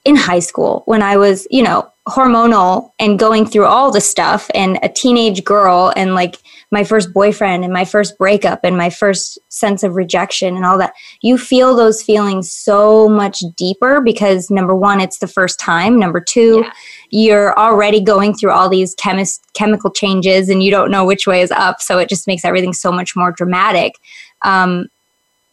in 0.03 0.15
high 0.15 0.39
school 0.39 0.83
when 0.85 1.01
I 1.01 1.17
was, 1.17 1.47
you 1.51 1.63
know, 1.63 1.91
hormonal 2.07 2.91
and 2.99 3.19
going 3.19 3.45
through 3.45 3.65
all 3.65 3.91
the 3.91 4.01
stuff 4.01 4.49
and 4.55 4.79
a 4.81 4.89
teenage 4.89 5.43
girl 5.43 5.93
and 5.95 6.15
like 6.15 6.37
my 6.71 6.85
first 6.85 7.13
boyfriend 7.13 7.63
and 7.63 7.73
my 7.73 7.83
first 7.83 8.17
breakup 8.17 8.61
and 8.63 8.77
my 8.77 8.89
first 8.89 9.37
sense 9.49 9.83
of 9.83 9.95
rejection 9.95 10.55
and 10.55 10.65
all 10.65 10.77
that. 10.77 10.93
You 11.21 11.37
feel 11.37 11.75
those 11.75 12.01
feelings 12.01 12.51
so 12.51 13.09
much 13.09 13.43
deeper 13.57 13.99
because 13.99 14.49
number 14.49 14.73
one 14.73 15.01
it's 15.01 15.19
the 15.19 15.27
first 15.27 15.59
time. 15.59 15.99
Number 15.99 16.21
two 16.21 16.61
yeah. 16.63 16.71
you're 17.09 17.59
already 17.59 18.01
going 18.01 18.33
through 18.33 18.51
all 18.51 18.69
these 18.69 18.95
chemis- 18.95 19.41
chemical 19.53 19.91
changes 19.91 20.47
and 20.47 20.63
you 20.63 20.71
don't 20.71 20.91
know 20.91 21.05
which 21.05 21.27
way 21.27 21.41
is 21.41 21.51
up. 21.51 21.81
So 21.81 21.99
it 21.99 22.07
just 22.07 22.25
makes 22.25 22.45
everything 22.45 22.73
so 22.73 22.91
much 22.91 23.15
more 23.15 23.31
dramatic. 23.31 23.95
Um, 24.41 24.87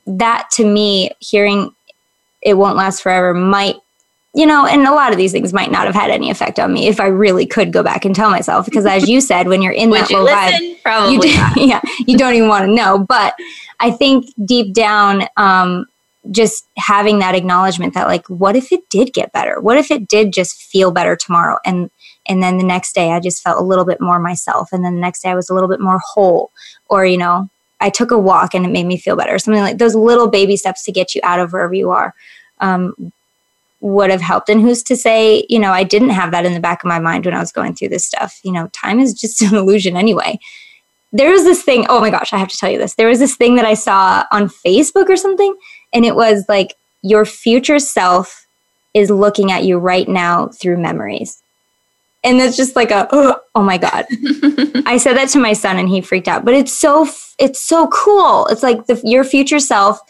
that 0.06 0.48
to 0.52 0.64
me 0.64 1.10
hearing 1.18 1.74
it 2.40 2.54
won't 2.54 2.76
last 2.76 3.02
forever 3.02 3.34
might 3.34 3.76
you 4.34 4.46
know, 4.46 4.66
and 4.66 4.86
a 4.86 4.92
lot 4.92 5.10
of 5.10 5.18
these 5.18 5.32
things 5.32 5.52
might 5.52 5.70
not 5.70 5.86
have 5.86 5.94
had 5.94 6.10
any 6.10 6.30
effect 6.30 6.58
on 6.58 6.72
me 6.72 6.86
if 6.86 7.00
I 7.00 7.06
really 7.06 7.46
could 7.46 7.72
go 7.72 7.82
back 7.82 8.04
and 8.04 8.14
tell 8.14 8.30
myself. 8.30 8.66
Because 8.66 8.84
as 8.86 9.08
you 9.08 9.20
said, 9.20 9.48
when 9.48 9.62
you're 9.62 9.72
in 9.72 9.90
that 9.90 10.10
low 10.10 10.26
vibe, 10.26 10.82
Probably 10.82 11.14
you 11.14 11.20
do, 11.54 11.64
yeah, 11.64 11.80
you 12.06 12.16
don't 12.16 12.34
even 12.34 12.48
want 12.48 12.66
to 12.66 12.72
know. 12.72 12.98
But 12.98 13.34
I 13.80 13.90
think 13.90 14.26
deep 14.44 14.74
down, 14.74 15.24
um, 15.36 15.86
just 16.30 16.66
having 16.76 17.20
that 17.20 17.34
acknowledgement 17.34 17.94
that 17.94 18.06
like, 18.06 18.26
what 18.28 18.54
if 18.54 18.70
it 18.70 18.88
did 18.90 19.14
get 19.14 19.32
better? 19.32 19.60
What 19.60 19.78
if 19.78 19.90
it 19.90 20.08
did 20.08 20.32
just 20.32 20.62
feel 20.62 20.90
better 20.90 21.16
tomorrow? 21.16 21.58
And 21.64 21.90
and 22.26 22.42
then 22.42 22.58
the 22.58 22.64
next 22.64 22.94
day, 22.94 23.12
I 23.12 23.20
just 23.20 23.42
felt 23.42 23.58
a 23.58 23.64
little 23.64 23.86
bit 23.86 24.00
more 24.00 24.18
myself. 24.18 24.68
And 24.72 24.84
then 24.84 24.96
the 24.96 25.00
next 25.00 25.22
day, 25.22 25.30
I 25.30 25.34
was 25.34 25.48
a 25.48 25.54
little 25.54 25.68
bit 25.68 25.80
more 25.80 25.98
whole. 26.04 26.50
Or 26.90 27.06
you 27.06 27.16
know, 27.16 27.48
I 27.80 27.88
took 27.88 28.10
a 28.10 28.18
walk 28.18 28.54
and 28.54 28.66
it 28.66 28.70
made 28.70 28.86
me 28.86 28.98
feel 28.98 29.16
better. 29.16 29.38
Something 29.38 29.62
like 29.62 29.78
those 29.78 29.94
little 29.94 30.28
baby 30.28 30.56
steps 30.56 30.84
to 30.84 30.92
get 30.92 31.14
you 31.14 31.22
out 31.24 31.40
of 31.40 31.52
wherever 31.52 31.74
you 31.74 31.90
are. 31.90 32.14
Um, 32.60 33.12
would 33.80 34.10
have 34.10 34.20
helped. 34.20 34.48
And 34.48 34.60
who's 34.60 34.82
to 34.84 34.96
say, 34.96 35.46
you 35.48 35.58
know, 35.58 35.72
I 35.72 35.84
didn't 35.84 36.10
have 36.10 36.32
that 36.32 36.44
in 36.44 36.54
the 36.54 36.60
back 36.60 36.82
of 36.82 36.88
my 36.88 36.98
mind 36.98 37.24
when 37.24 37.34
I 37.34 37.40
was 37.40 37.52
going 37.52 37.74
through 37.74 37.90
this 37.90 38.04
stuff. 38.04 38.40
You 38.42 38.52
know, 38.52 38.68
time 38.68 38.98
is 39.00 39.14
just 39.14 39.40
an 39.42 39.54
illusion 39.54 39.96
anyway. 39.96 40.38
There 41.12 41.30
was 41.30 41.44
this 41.44 41.62
thing, 41.62 41.86
oh 41.88 42.00
my 42.00 42.10
gosh, 42.10 42.32
I 42.32 42.38
have 42.38 42.48
to 42.48 42.56
tell 42.56 42.70
you 42.70 42.78
this. 42.78 42.94
There 42.94 43.08
was 43.08 43.18
this 43.18 43.36
thing 43.36 43.56
that 43.56 43.64
I 43.64 43.74
saw 43.74 44.24
on 44.30 44.48
Facebook 44.48 45.08
or 45.08 45.16
something, 45.16 45.56
and 45.92 46.04
it 46.04 46.14
was 46.14 46.44
like, 46.48 46.76
your 47.02 47.24
future 47.24 47.78
self 47.78 48.46
is 48.94 49.10
looking 49.10 49.52
at 49.52 49.64
you 49.64 49.78
right 49.78 50.08
now 50.08 50.48
through 50.48 50.76
memories. 50.76 51.42
And 52.24 52.40
it's 52.40 52.56
just 52.56 52.74
like 52.74 52.90
a 52.90 53.08
oh, 53.12 53.38
oh 53.54 53.62
my 53.62 53.78
god. 53.78 54.06
I 54.86 54.98
said 54.98 55.16
that 55.16 55.28
to 55.30 55.38
my 55.38 55.52
son 55.52 55.78
and 55.78 55.88
he 55.88 56.00
freaked 56.00 56.26
out. 56.26 56.44
But 56.44 56.54
it's 56.54 56.72
so 56.72 57.08
it's 57.38 57.62
so 57.62 57.86
cool. 57.88 58.46
It's 58.48 58.62
like 58.62 58.86
the, 58.86 59.00
your 59.04 59.22
future 59.22 59.60
self 59.60 60.00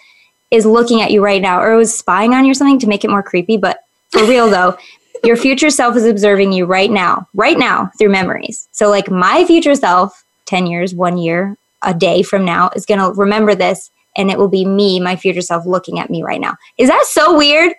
is 0.50 0.66
looking 0.66 1.00
at 1.00 1.10
you 1.10 1.22
right 1.22 1.42
now 1.42 1.60
or 1.60 1.76
was 1.76 1.96
spying 1.96 2.34
on 2.34 2.44
you 2.44 2.52
or 2.52 2.54
something 2.54 2.78
to 2.80 2.86
make 2.86 3.04
it 3.04 3.10
more 3.10 3.22
creepy. 3.22 3.56
But 3.56 3.80
for 4.10 4.24
real 4.24 4.48
though, 4.50 4.76
your 5.24 5.36
future 5.36 5.70
self 5.70 5.96
is 5.96 6.04
observing 6.04 6.52
you 6.52 6.64
right 6.64 6.90
now, 6.90 7.28
right 7.34 7.58
now 7.58 7.90
through 7.98 8.10
memories. 8.10 8.68
So, 8.72 8.88
like 8.88 9.10
my 9.10 9.44
future 9.44 9.74
self, 9.74 10.24
10 10.46 10.66
years, 10.66 10.94
one 10.94 11.18
year, 11.18 11.56
a 11.82 11.92
day 11.92 12.22
from 12.22 12.44
now, 12.44 12.70
is 12.74 12.86
going 12.86 13.00
to 13.00 13.12
remember 13.18 13.54
this 13.54 13.90
and 14.16 14.30
it 14.30 14.38
will 14.38 14.48
be 14.48 14.64
me, 14.64 15.00
my 15.00 15.16
future 15.16 15.40
self, 15.40 15.66
looking 15.66 15.98
at 15.98 16.10
me 16.10 16.22
right 16.22 16.40
now. 16.40 16.56
Is 16.76 16.88
that 16.88 17.04
so 17.08 17.36
weird? 17.36 17.72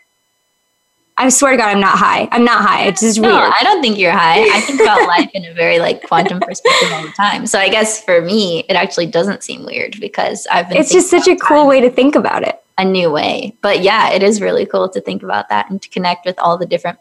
I 1.20 1.28
swear 1.28 1.52
to 1.52 1.58
God, 1.58 1.68
I'm 1.68 1.82
not 1.82 1.98
high. 1.98 2.30
I'm 2.32 2.46
not 2.46 2.64
high. 2.64 2.86
It's 2.86 3.02
just 3.02 3.20
no, 3.20 3.28
weird. 3.28 3.52
I 3.54 3.62
don't 3.62 3.82
think 3.82 3.98
you're 3.98 4.14
high. 4.14 4.42
I 4.42 4.62
think 4.62 4.80
about 4.80 5.06
life 5.08 5.30
in 5.34 5.44
a 5.44 5.54
very 5.54 5.78
like 5.78 6.02
quantum 6.08 6.40
perspective 6.40 6.90
all 6.94 7.04
the 7.04 7.12
time. 7.12 7.46
So 7.46 7.60
I 7.60 7.68
guess 7.68 8.02
for 8.02 8.22
me, 8.22 8.64
it 8.70 8.76
actually 8.76 9.08
doesn't 9.08 9.44
seem 9.44 9.66
weird 9.66 10.00
because 10.00 10.48
I've 10.50 10.70
been. 10.70 10.78
It's 10.78 10.94
just 10.94 11.10
such 11.10 11.28
a 11.28 11.36
cool 11.36 11.68
way 11.68 11.82
to 11.82 11.92
think 11.92 12.16
about 12.16 12.44
it. 12.44 12.64
A 12.78 12.86
new 12.86 13.12
way, 13.12 13.54
but 13.62 13.82
yeah, 13.82 14.12
it 14.12 14.24
is 14.24 14.40
really 14.40 14.66
cool 14.66 14.88
to 14.88 15.02
think 15.02 15.22
about 15.22 15.50
that 15.50 15.70
and 15.70 15.82
to 15.82 15.90
connect 15.90 16.26
with 16.26 16.40
all 16.40 16.58
the 16.58 16.66
different 16.66 16.98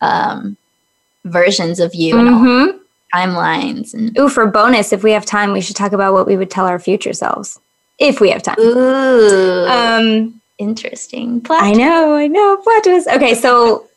um, 0.00 0.56
versions 1.26 1.78
of 1.78 1.94
you 1.94 2.14
mm-hmm. 2.14 2.70
and 2.70 2.80
timelines. 3.14 3.92
And 3.92 4.18
ooh, 4.18 4.30
for 4.30 4.46
bonus, 4.46 4.94
if 4.94 5.02
we 5.02 5.12
have 5.12 5.26
time, 5.26 5.52
we 5.52 5.60
should 5.60 5.76
talk 5.76 5.92
about 5.92 6.14
what 6.14 6.26
we 6.26 6.38
would 6.38 6.50
tell 6.50 6.64
our 6.64 6.78
future 6.78 7.12
selves 7.12 7.60
if 7.98 8.18
we 8.18 8.30
have 8.30 8.42
time. 8.42 8.58
Ooh. 8.58 9.66
Um 9.66 10.39
interesting. 10.60 11.40
Plot 11.40 11.62
I 11.62 11.72
know, 11.72 12.14
I 12.14 12.26
know. 12.26 12.58
Plot 12.58 12.84
twist. 12.84 13.08
Okay, 13.08 13.34
so 13.34 13.88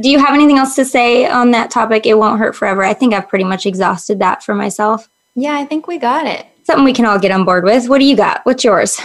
do 0.00 0.08
you 0.08 0.18
have 0.18 0.34
anything 0.34 0.58
else 0.58 0.74
to 0.76 0.84
say 0.84 1.26
on 1.26 1.50
that 1.50 1.70
topic? 1.70 2.06
It 2.06 2.18
won't 2.18 2.38
hurt 2.38 2.54
forever. 2.54 2.84
I 2.84 2.94
think 2.94 3.12
I've 3.12 3.28
pretty 3.28 3.44
much 3.44 3.66
exhausted 3.66 4.18
that 4.20 4.42
for 4.42 4.54
myself. 4.54 5.08
Yeah, 5.34 5.56
I 5.56 5.64
think 5.64 5.86
we 5.86 5.98
got 5.98 6.26
it. 6.26 6.46
Something 6.64 6.84
we 6.84 6.92
can 6.92 7.06
all 7.06 7.18
get 7.18 7.32
on 7.32 7.44
board 7.44 7.64
with. 7.64 7.88
What 7.88 7.98
do 7.98 8.04
you 8.04 8.16
got? 8.16 8.40
What's 8.44 8.64
yours? 8.64 9.00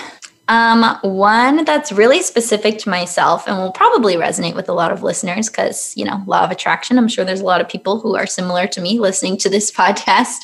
Um, 0.50 0.98
one 1.02 1.66
that's 1.66 1.92
really 1.92 2.22
specific 2.22 2.78
to 2.80 2.90
myself 2.90 3.48
and 3.48 3.58
will 3.58 3.72
probably 3.72 4.16
resonate 4.16 4.56
with 4.56 4.70
a 4.70 4.74
lot 4.74 4.92
of 4.92 5.04
listeners 5.04 5.50
because, 5.50 5.96
you 5.98 6.06
know, 6.06 6.22
law 6.26 6.44
of 6.44 6.52
attraction. 6.52 6.98
I'm 6.98 7.10
sure 7.10 7.26
there's 7.26 7.42
a 7.42 7.46
lot 7.46 7.60
of 7.60 7.68
people 7.68 8.00
who 8.00 8.16
are 8.16 8.26
similar 8.26 8.66
to 8.68 8.80
me 8.80 9.00
listening 9.00 9.38
to 9.40 9.50
this 9.50 9.72
podcast. 9.78 10.38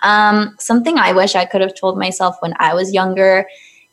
Um, 0.00 0.54
something 0.58 0.98
I 0.98 1.12
wish 1.12 1.34
I 1.34 1.44
could 1.44 1.60
have 1.60 1.74
told 1.74 1.98
myself 1.98 2.36
when 2.40 2.54
I 2.58 2.74
was 2.74 2.92
younger 2.92 3.46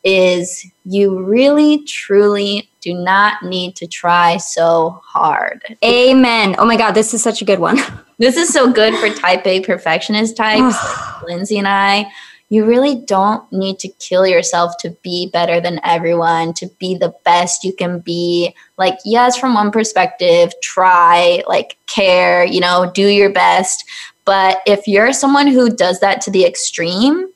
is 0.06 0.66
you 0.86 1.20
really 1.20 1.84
truly 1.84 2.70
do 2.80 2.94
not 2.94 3.42
need 3.44 3.76
to 3.76 3.88
try 3.88 4.38
so 4.38 5.02
hard. 5.04 5.64
Amen. 5.84 6.56
Oh 6.60 6.66
my 6.66 6.78
God, 6.78 6.92
this 6.92 7.14
is 7.16 7.24
such 7.24 7.42
a 7.42 7.46
good 7.46 7.60
one. 7.60 7.80
this 8.20 8.38
is 8.38 8.50
so 8.50 8.72
good 8.72 8.94
for 8.96 9.10
type 9.10 9.46
A 9.48 9.62
perfectionist 9.62 10.38
types, 10.38 10.76
like 10.76 11.28
Lynnsey 11.30 11.58
and 11.58 11.68
I. 11.68 12.06
You 12.50 12.64
really 12.66 12.96
don't 12.96 13.52
need 13.52 13.80
to 13.80 13.88
kill 13.88 14.28
yourself 14.28 14.78
to 14.82 14.92
be 15.02 15.32
better 15.34 15.60
than 15.60 15.80
everyone, 15.84 16.54
to 16.54 16.68
be 16.80 16.96
the 16.96 17.14
best 17.26 17.64
you 17.64 17.74
can 17.74 18.00
be. 18.00 18.54
Like, 18.78 19.00
yes, 19.04 19.36
from 19.36 19.56
one 19.56 19.72
perspective, 19.72 20.54
try, 20.62 21.42
like, 21.48 21.78
care, 21.88 22.46
you 22.46 22.60
know, 22.60 22.92
do 22.94 23.08
your 23.08 23.32
best. 23.32 23.84
But 24.26 24.60
if 24.68 24.88
you're 24.88 25.12
someone 25.12 25.48
who 25.48 25.76
does 25.76 26.00
that 26.02 26.22
to 26.22 26.32
the 26.32 26.46
extreme, 26.46 27.30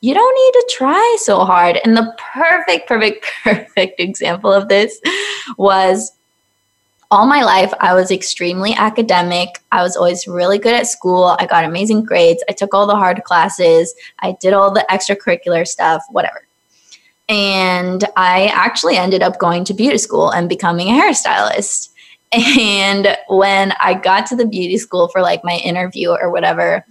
you 0.00 0.14
don't 0.14 0.34
need 0.34 0.60
to 0.60 0.74
try 0.76 1.16
so 1.20 1.44
hard. 1.44 1.78
And 1.84 1.96
the 1.96 2.14
perfect, 2.18 2.88
perfect, 2.88 3.26
perfect 3.44 4.00
example 4.00 4.52
of 4.52 4.68
this 4.68 5.00
was 5.56 6.12
all 7.10 7.26
my 7.26 7.42
life, 7.42 7.72
I 7.80 7.94
was 7.94 8.10
extremely 8.10 8.74
academic. 8.74 9.60
I 9.72 9.82
was 9.82 9.96
always 9.96 10.28
really 10.28 10.58
good 10.58 10.74
at 10.74 10.86
school. 10.86 11.36
I 11.38 11.46
got 11.46 11.64
amazing 11.64 12.04
grades. 12.04 12.44
I 12.48 12.52
took 12.52 12.74
all 12.74 12.86
the 12.86 12.96
hard 12.96 13.24
classes. 13.24 13.94
I 14.20 14.36
did 14.40 14.52
all 14.52 14.70
the 14.70 14.84
extracurricular 14.90 15.66
stuff, 15.66 16.02
whatever. 16.10 16.46
And 17.28 18.04
I 18.16 18.46
actually 18.54 18.96
ended 18.96 19.22
up 19.22 19.38
going 19.38 19.64
to 19.64 19.74
beauty 19.74 19.98
school 19.98 20.30
and 20.30 20.48
becoming 20.48 20.88
a 20.88 21.00
hairstylist. 21.00 21.90
And 22.30 23.16
when 23.28 23.72
I 23.80 23.94
got 23.94 24.26
to 24.26 24.36
the 24.36 24.44
beauty 24.44 24.76
school 24.76 25.08
for 25.08 25.22
like 25.22 25.42
my 25.44 25.56
interview 25.64 26.10
or 26.10 26.30
whatever, 26.30 26.84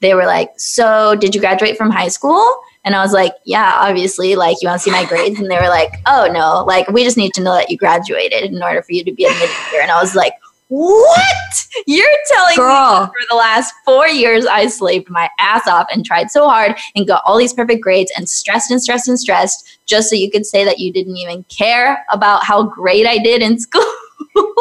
they 0.00 0.14
were 0.14 0.26
like, 0.26 0.50
So, 0.56 1.14
did 1.16 1.34
you 1.34 1.40
graduate 1.40 1.76
from 1.76 1.90
high 1.90 2.08
school? 2.08 2.60
And 2.84 2.94
I 2.94 3.02
was 3.02 3.12
like, 3.12 3.32
Yeah, 3.44 3.72
obviously. 3.76 4.36
Like, 4.36 4.58
you 4.60 4.68
want 4.68 4.80
to 4.80 4.84
see 4.84 4.90
my 4.90 5.04
grades? 5.04 5.38
And 5.40 5.50
they 5.50 5.56
were 5.56 5.68
like, 5.68 5.92
Oh, 6.06 6.28
no. 6.30 6.64
Like, 6.64 6.88
we 6.88 7.04
just 7.04 7.16
need 7.16 7.34
to 7.34 7.42
know 7.42 7.54
that 7.54 7.70
you 7.70 7.76
graduated 7.76 8.52
in 8.52 8.62
order 8.62 8.82
for 8.82 8.92
you 8.92 9.04
to 9.04 9.12
be 9.12 9.24
admitted 9.24 9.56
here. 9.70 9.82
And 9.82 9.90
I 9.90 10.00
was 10.00 10.14
like, 10.14 10.34
what? 10.68 11.66
You're 11.86 12.06
telling 12.28 12.56
Girl. 12.56 13.02
me 13.02 13.06
for 13.06 13.26
the 13.30 13.36
last 13.36 13.72
four 13.84 14.08
years 14.08 14.46
I 14.46 14.66
slaved 14.66 15.08
my 15.08 15.30
ass 15.38 15.66
off 15.68 15.86
and 15.92 16.04
tried 16.04 16.30
so 16.30 16.48
hard 16.48 16.76
and 16.96 17.06
got 17.06 17.22
all 17.24 17.38
these 17.38 17.52
perfect 17.52 17.82
grades 17.82 18.12
and 18.16 18.28
stressed 18.28 18.70
and 18.70 18.82
stressed 18.82 19.06
and 19.06 19.18
stressed 19.18 19.78
just 19.86 20.10
so 20.10 20.16
you 20.16 20.30
could 20.30 20.44
say 20.44 20.64
that 20.64 20.80
you 20.80 20.92
didn't 20.92 21.16
even 21.16 21.44
care 21.44 22.04
about 22.10 22.42
how 22.42 22.64
great 22.64 23.06
I 23.06 23.18
did 23.18 23.42
in 23.42 23.58
school. 23.58 23.84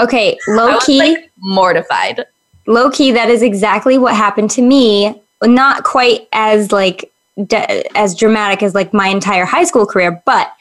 Okay, 0.01 0.37
low 0.47 0.77
key. 0.79 0.99
Like 0.99 1.31
mortified. 1.37 2.25
Low 2.65 2.89
key, 2.89 3.11
that 3.11 3.29
is 3.29 3.41
exactly 3.41 3.97
what 3.97 4.15
happened 4.15 4.49
to 4.51 4.61
me 4.61 5.21
not 5.47 5.83
quite 5.83 6.27
as 6.31 6.71
like 6.71 7.11
de- 7.47 7.97
as 7.97 8.15
dramatic 8.15 8.63
as 8.63 8.75
like 8.75 8.93
my 8.93 9.07
entire 9.07 9.45
high 9.45 9.63
school 9.63 9.85
career, 9.85 10.21
but 10.25 10.51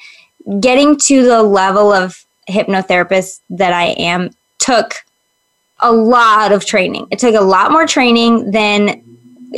getting 0.61 0.97
to 0.97 1.23
the 1.23 1.43
level 1.43 1.93
of 1.93 2.25
hypnotherapist 2.49 3.41
that 3.51 3.73
I 3.73 3.87
am 3.99 4.31
took 4.59 4.97
a 5.81 5.93
lot 5.93 6.53
of 6.53 6.65
training. 6.65 7.07
It 7.11 7.19
took 7.19 7.35
a 7.35 7.41
lot 7.41 7.73
more 7.73 7.87
training 7.87 8.51
than 8.51 9.03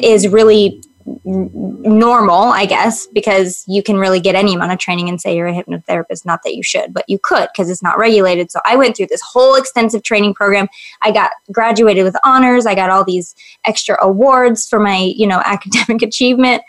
is 0.02 0.28
really 0.28 0.82
normal, 1.24 2.42
I 2.44 2.66
guess, 2.66 3.06
because 3.06 3.64
you 3.66 3.82
can 3.82 3.96
really 3.96 4.20
get 4.20 4.34
any 4.34 4.54
amount 4.54 4.72
of 4.72 4.78
training 4.78 5.08
and 5.08 5.20
say 5.20 5.36
you're 5.36 5.46
a 5.46 5.52
hypnotherapist. 5.52 6.24
Not 6.24 6.42
that 6.42 6.54
you 6.54 6.62
should, 6.62 6.92
but 6.92 7.04
you 7.08 7.18
could 7.18 7.48
because 7.52 7.70
it's 7.70 7.82
not 7.82 7.98
regulated. 7.98 8.50
So 8.50 8.60
I 8.64 8.76
went 8.76 8.96
through 8.96 9.06
this 9.06 9.22
whole 9.22 9.54
extensive 9.54 10.02
training 10.02 10.34
program. 10.34 10.68
I 11.02 11.12
got 11.12 11.30
graduated 11.52 12.04
with 12.04 12.16
honors. 12.24 12.66
I 12.66 12.74
got 12.74 12.90
all 12.90 13.04
these 13.04 13.34
extra 13.64 13.96
awards 14.02 14.68
for 14.68 14.80
my, 14.80 14.98
you 14.98 15.26
know, 15.26 15.40
academic 15.44 16.02
achievement. 16.02 16.62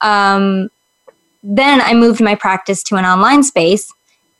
Um, 0.00 0.70
then 1.42 1.80
I 1.80 1.94
moved 1.94 2.20
my 2.20 2.34
practice 2.34 2.82
to 2.84 2.96
an 2.96 3.04
online 3.04 3.42
space, 3.42 3.92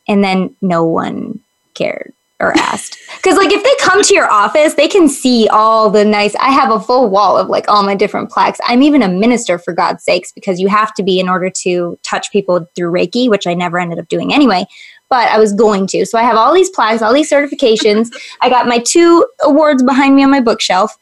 and 0.06 0.22
then 0.22 0.54
no 0.60 0.84
one 0.84 1.40
cared 1.74 2.12
or 2.40 2.56
asked. 2.56 2.96
Because 3.16 3.36
like 3.36 3.50
if 3.50 3.64
they 3.64 3.84
come 3.84 4.02
to 4.02 4.14
your 4.14 4.30
office, 4.30 4.74
they 4.74 4.86
can 4.86 5.08
see 5.08 5.48
all 5.48 5.90
the 5.90 6.04
nice. 6.04 6.36
I 6.36 6.50
have 6.50 6.70
a 6.70 6.78
full 6.78 7.10
wall 7.10 7.36
of 7.36 7.48
like 7.48 7.68
all 7.68 7.82
my 7.82 7.94
different 7.96 8.30
plaques. 8.30 8.60
I'm 8.64 8.82
even 8.82 9.02
a 9.02 9.08
minister 9.08 9.58
for 9.58 9.72
God's 9.72 10.04
sakes 10.04 10.30
because 10.30 10.60
you 10.60 10.68
have 10.68 10.94
to 10.94 11.02
be 11.02 11.18
in 11.18 11.28
order 11.28 11.50
to 11.50 11.98
touch 12.04 12.30
people 12.30 12.68
through 12.76 12.92
Reiki, 12.92 13.28
which 13.28 13.46
I 13.46 13.54
never 13.54 13.78
ended 13.78 13.98
up 13.98 14.08
doing 14.08 14.32
anyway. 14.32 14.66
but 15.08 15.28
I 15.28 15.38
was 15.38 15.52
going 15.52 15.86
to. 15.88 16.04
So 16.06 16.18
I 16.18 16.22
have 16.22 16.36
all 16.36 16.54
these 16.54 16.70
plaques, 16.70 17.02
all 17.02 17.14
these 17.14 17.30
certifications. 17.30 18.10
I 18.40 18.48
got 18.48 18.66
my 18.66 18.78
two 18.78 19.26
awards 19.42 19.82
behind 19.82 20.14
me 20.14 20.22
on 20.22 20.30
my 20.30 20.40
bookshelf. 20.40 20.96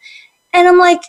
And 0.52 0.66
I'm 0.66 0.78
like, 0.78 1.00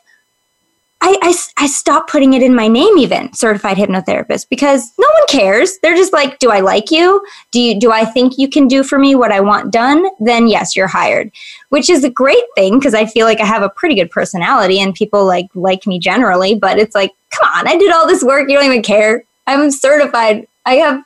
I, 0.99 1.15
I, 1.21 1.63
I 1.63 1.67
stopped 1.67 2.09
putting 2.09 2.33
it 2.33 2.41
in 2.41 2.55
my 2.55 2.67
name 2.67 2.97
even 2.97 3.31
certified 3.31 3.77
hypnotherapist 3.77 4.49
because 4.49 4.91
no 4.97 5.07
one 5.07 5.27
cares. 5.29 5.77
They're 5.83 5.95
just 5.95 6.11
like 6.11 6.39
do 6.39 6.49
i 6.49 6.59
like 6.59 6.89
you? 6.91 7.23
Do 7.51 7.59
you 7.61 7.79
do 7.79 7.91
i 7.91 8.03
think 8.03 8.37
you 8.37 8.49
can 8.49 8.67
do 8.67 8.83
for 8.83 8.97
me 8.97 9.13
what 9.13 9.31
i 9.31 9.39
want 9.39 9.71
done? 9.71 10.05
Then 10.19 10.47
yes 10.47 10.75
you're 10.75 10.87
hired. 10.87 11.31
Which 11.69 11.89
is 11.89 12.03
a 12.03 12.09
great 12.09 12.43
thing 12.55 12.79
because 12.79 12.95
i 12.95 13.05
feel 13.05 13.25
like 13.27 13.39
i 13.39 13.45
have 13.45 13.61
a 13.61 13.69
pretty 13.69 13.93
good 13.95 14.09
personality 14.09 14.79
and 14.79 14.93
people 14.95 15.23
like 15.25 15.45
like 15.53 15.85
me 15.85 15.99
generally 15.99 16.55
but 16.55 16.79
it's 16.79 16.95
like 16.95 17.11
come 17.29 17.47
on 17.55 17.67
i 17.67 17.77
did 17.77 17.91
all 17.93 18.07
this 18.07 18.23
work. 18.23 18.49
You 18.49 18.55
don't 18.57 18.65
even 18.65 18.81
care. 18.81 19.23
I'm 19.45 19.69
certified. 19.71 20.47
I 20.65 20.75
have 20.75 21.03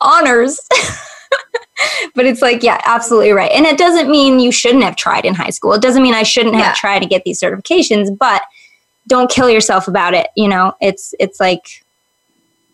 honors. 0.00 0.60
But 2.14 2.26
it's 2.26 2.42
like 2.42 2.62
yeah 2.62 2.78
absolutely 2.84 3.30
right. 3.30 3.50
And 3.52 3.64
it 3.64 3.78
doesn't 3.78 4.10
mean 4.10 4.38
you 4.38 4.52
shouldn't 4.52 4.84
have 4.84 4.96
tried 4.96 5.24
in 5.24 5.34
high 5.34 5.48
school. 5.50 5.72
It 5.72 5.80
doesn't 5.80 6.02
mean 6.02 6.12
i 6.12 6.22
shouldn't 6.24 6.54
have 6.56 6.64
Yeah. 6.64 6.74
tried 6.74 6.98
to 6.98 7.06
get 7.06 7.24
these 7.24 7.40
certifications 7.40 8.16
but 8.18 8.42
don't 9.06 9.30
kill 9.30 9.50
yourself 9.50 9.88
about 9.88 10.14
it. 10.14 10.28
You 10.36 10.48
know, 10.48 10.74
it's 10.80 11.14
it's 11.18 11.40
like 11.40 11.84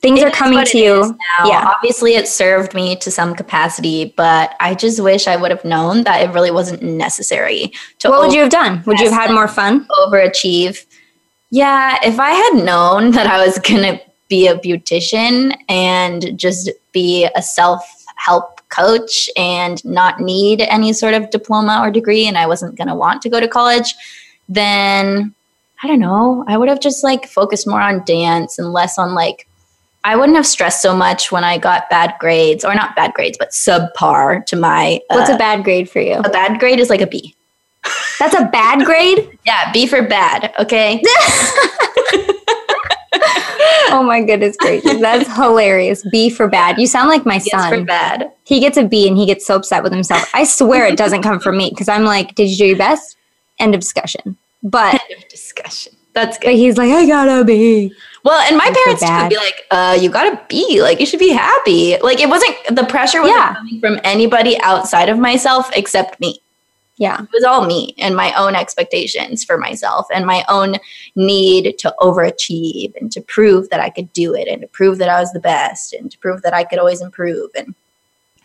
things 0.01 0.21
It 0.21 0.29
are 0.29 0.31
coming 0.31 0.65
to 0.65 0.79
you. 0.79 1.19
Yeah. 1.45 1.73
Obviously, 1.75 2.15
it 2.15 2.29
served 2.29 2.75
me 2.75 2.97
to 2.97 3.11
some 3.11 3.35
capacity, 3.35 4.15
but 4.17 4.55
I 4.61 4.75
just 4.75 5.03
wish 5.03 5.27
I 5.27 5.37
would 5.37 5.51
have 5.51 5.65
known 5.65 6.05
that 6.05 6.23
it 6.23 6.33
really 6.33 6.51
wasn't 6.51 6.83
necessary 6.83 7.73
to 8.01 8.11
What 8.11 8.21
would 8.21 8.33
you 8.33 8.41
have 8.41 8.51
done? 8.51 8.83
Would 8.87 9.01
you 9.01 9.11
have 9.11 9.21
had 9.21 9.31
more 9.33 9.49
fun? 9.49 9.87
overachieve. 10.07 10.85
Yeah, 11.51 11.97
if 12.05 12.21
I 12.21 12.31
had 12.31 12.65
known 12.65 13.11
that 13.17 13.27
I 13.27 13.45
was 13.45 13.59
going 13.59 13.83
to 13.83 14.01
be 14.29 14.47
a 14.49 14.59
beautician 14.59 15.57
and 15.69 16.39
just 16.39 16.71
be 16.93 17.29
a 17.37 17.43
self 17.43 18.05
help 18.17 18.61
coach 18.69 19.31
and 19.37 19.85
not 19.85 20.21
need 20.21 20.61
any 20.63 20.93
sort 20.93 21.15
of 21.15 21.31
diploma 21.31 21.81
or 21.83 21.91
degree, 21.91 22.27
and 22.27 22.37
I 22.37 22.47
wasn't 22.47 22.77
going 22.77 22.89
to 22.89 22.95
want 22.95 23.23
to 23.23 23.29
go 23.29 23.41
to 23.41 23.49
college, 23.49 23.95
then 24.49 25.35
I 25.83 25.87
don't 25.87 26.01
know. 26.01 26.45
I 26.47 26.57
would 26.57 26.69
have 26.69 26.81
just 26.81 27.05
like 27.05 27.27
focused 27.27 27.67
more 27.67 27.81
on 27.81 28.05
dance 28.05 28.59
and 28.59 28.73
less 28.73 28.99
on 28.99 29.15
like, 29.15 29.47
I 30.05 30.17
wouldn't 30.17 30.37
have 30.37 30.47
stressed 30.47 30.81
so 30.81 30.97
much 30.97 31.33
when 31.33 31.45
I 31.45 31.59
got 31.59 31.91
bad 31.91 32.15
grades, 32.21 32.65
or 32.65 32.75
not 32.75 32.95
bad 32.95 33.13
grades, 33.15 33.37
but 33.37 33.51
subpar 33.51 34.47
to 34.47 34.57
my. 34.57 35.01
What's 35.09 35.31
uh, 35.31 35.35
a 35.35 35.39
bad 35.39 35.65
grade 35.65 35.91
for 35.91 36.01
you? 36.01 36.15
a 36.15 36.31
bad 36.31 36.61
grade 36.61 36.79
is 36.79 36.89
like 36.89 37.01
a 37.01 37.07
B. 37.07 37.35
That's 38.19 38.35
a 38.35 38.45
bad 38.47 38.85
grade? 38.85 39.39
Yeah, 39.45 39.71
B 39.73 39.87
for 39.87 40.03
bad. 40.03 40.55
Okay. 40.59 41.03
oh 43.91 44.03
my 44.07 44.23
goodness 44.23 44.57
gracious. 44.57 45.01
That's 45.01 45.35
hilarious. 45.35 46.07
B 46.11 46.31
for 46.31 46.49
bad. 46.49 46.79
You 46.79 46.87
sound 46.87 47.09
like 47.09 47.27
my 47.27 47.39
son. 47.39 47.61
Yes, 47.61 47.79
for 47.79 47.85
bad. 47.85 48.33
He 48.45 48.61
gets 48.61 48.77
a 48.77 48.85
B 48.85 49.09
and 49.09 49.17
he 49.17 49.27
gets 49.27 49.47
so 49.47 49.57
upset 49.57 49.83
with 49.83 49.93
himself. 49.93 50.31
I 50.35 50.45
swear 50.45 50.87
it 50.87 50.97
doesn't 50.97 51.23
come 51.23 51.41
from 51.41 51.57
me 51.57 51.71
because 51.71 51.89
I'm 51.89 52.05
like, 52.05 52.35
did 52.35 52.49
you 52.49 52.57
do 52.57 52.67
your 52.67 52.79
best? 52.79 53.17
End 53.59 53.75
of 53.75 53.81
discussion. 53.81 54.37
But 54.63 54.95
End 55.11 55.23
of 55.23 55.29
discussion. 55.29 55.93
That's 56.13 56.39
but 56.39 56.47
good. 56.47 56.55
he's 56.57 56.77
like, 56.79 56.91
I 56.91 57.07
gotta 57.07 57.45
be. 57.45 57.93
Well, 58.25 58.41
and 58.49 58.57
my 58.57 58.65
parents 58.85 59.03
would 59.03 59.29
be 59.29 59.37
like, 59.37 59.65
uh, 59.71 59.97
you 60.01 60.09
gotta 60.11 60.41
be. 60.49 60.81
Like, 60.83 60.99
you 60.99 61.07
should 61.07 61.21
be 61.21 61.31
happy. 61.31 61.97
Like, 61.99 62.21
it 62.21 62.29
wasn't, 62.29 62.57
the 62.75 62.85
pressure 62.85 63.21
wasn't 63.21 63.39
Yeah. 63.39 63.55
coming 63.55 63.81
from 63.81 64.01
anybody 64.03 64.59
outside 64.63 65.09
of 65.09 65.19
myself 65.19 65.71
except 65.77 66.19
me. 66.19 66.41
Yeah. 66.97 67.21
It 67.23 67.29
was 67.35 67.45
all 67.45 67.67
me 67.67 67.95
and 67.99 68.17
my 68.17 68.33
own 68.33 68.55
expectations 68.55 69.45
for 69.45 69.59
myself 69.59 70.07
and 70.13 70.25
my 70.25 70.43
own 70.49 70.77
need 71.15 71.79
to 71.81 71.95
overachieve 72.01 72.95
and 72.99 73.13
to 73.13 73.21
prove 73.21 73.69
that 73.69 73.81
I 73.81 73.91
could 73.91 74.11
do 74.15 74.35
it 74.35 74.49
and 74.49 74.63
to 74.63 74.67
prove 74.69 74.97
that 74.99 75.11
I 75.11 75.21
was 75.21 75.31
the 75.33 75.41
best 75.41 75.93
and 75.93 76.11
to 76.11 76.19
prove 76.19 76.41
that 76.41 76.55
I 76.55 76.65
could 76.65 76.79
always 76.79 77.03
improve. 77.03 77.51
And 77.55 77.75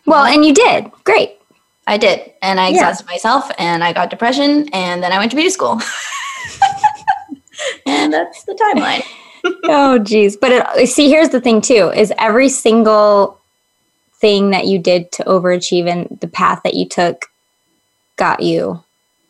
Well, 0.04 0.24
and 0.26 0.44
you 0.44 0.52
did. 0.52 0.90
Great. 1.04 1.38
I 1.86 1.96
did. 1.96 2.32
And 2.42 2.60
I 2.60 2.68
Yeah. 2.68 2.74
exhausted 2.76 3.06
myself 3.06 3.50
and 3.58 3.82
I 3.82 3.92
got 3.92 4.10
depression 4.10 4.68
and 4.72 5.02
then 5.02 5.12
I 5.12 5.18
went 5.18 5.30
to 5.32 5.36
beauty 5.36 5.50
school. 5.50 5.80
and 7.86 8.12
that's 8.12 8.44
the 8.44 8.54
timeline. 8.54 9.02
oh 9.64 9.98
geez 9.98 10.36
but 10.36 10.52
it, 10.52 10.88
see 10.88 11.08
here's 11.08 11.30
the 11.30 11.40
thing 11.40 11.60
too 11.60 11.90
is 11.96 12.12
every 12.16 12.48
single 12.48 13.40
thing 14.20 14.50
that 14.50 14.68
you 14.68 14.78
did 14.78 15.10
to 15.10 15.24
overachieve 15.24 15.90
and 15.90 16.16
the 16.20 16.28
path 16.28 16.60
that 16.62 16.74
you 16.74 16.88
took 16.88 17.26
got 18.16 18.40
you 18.40 18.80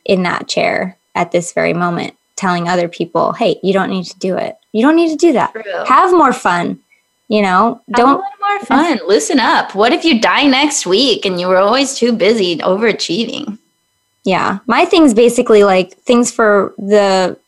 in 0.05 0.23
that 0.23 0.47
chair 0.49 0.99
at 1.15 1.33
this 1.33 1.55
very 1.55 1.73
moment 1.73 2.15
telling 2.37 2.69
other 2.69 2.89
people 2.89 3.33
hey 3.33 3.59
you 3.63 3.73
don't 3.73 3.89
need 3.89 4.05
to 4.05 4.19
do 4.19 4.37
it 4.37 4.57
you 4.73 4.83
don't 4.83 4.97
need 4.97 5.09
to 5.09 5.17
do 5.17 5.33
that 5.33 5.51
True. 5.53 5.63
have 5.87 6.13
more 6.13 6.35
fun 6.35 6.79
you 7.33 7.41
know 7.41 7.81
Have 7.89 7.95
a 7.95 7.97
don't 7.97 8.17
little 8.19 8.23
more 8.41 8.61
fun. 8.61 9.01
Loosen 9.09 9.41
up. 9.41 9.75
What 9.75 9.95
if 9.95 10.05
you 10.05 10.21
die 10.21 10.47
next 10.47 10.85
week 10.87 11.25
and 11.25 11.41
you 11.41 11.49
were 11.49 11.57
always 11.57 11.95
too 11.95 12.13
busy 12.13 12.59
overachieving? 12.59 13.59
Yeah. 14.23 14.59
My 14.67 14.85
thing's 14.85 15.15
basically 15.15 15.65
like 15.65 15.95
things 15.95 16.31
for 16.31 16.75
the 16.77 17.39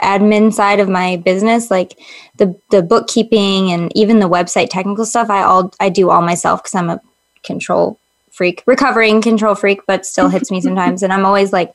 admin 0.00 0.54
side 0.54 0.80
of 0.80 0.88
my 0.88 1.16
business, 1.18 1.70
like 1.70 1.98
the 2.36 2.58
the 2.70 2.82
bookkeeping 2.82 3.70
and 3.70 3.94
even 3.94 4.20
the 4.20 4.28
website 4.28 4.70
technical 4.70 5.04
stuff. 5.04 5.28
I 5.28 5.42
all 5.42 5.70
I 5.80 5.90
do 5.90 6.08
all 6.08 6.22
myself 6.22 6.62
because 6.62 6.74
I'm 6.74 6.88
a 6.88 7.00
control 7.42 7.98
freak, 8.30 8.62
recovering 8.64 9.20
control 9.20 9.54
freak, 9.54 9.80
but 9.86 10.06
still 10.06 10.30
hits 10.30 10.50
me 10.50 10.62
sometimes. 10.62 11.02
And 11.02 11.12
I'm 11.12 11.26
always 11.26 11.52
like 11.52 11.74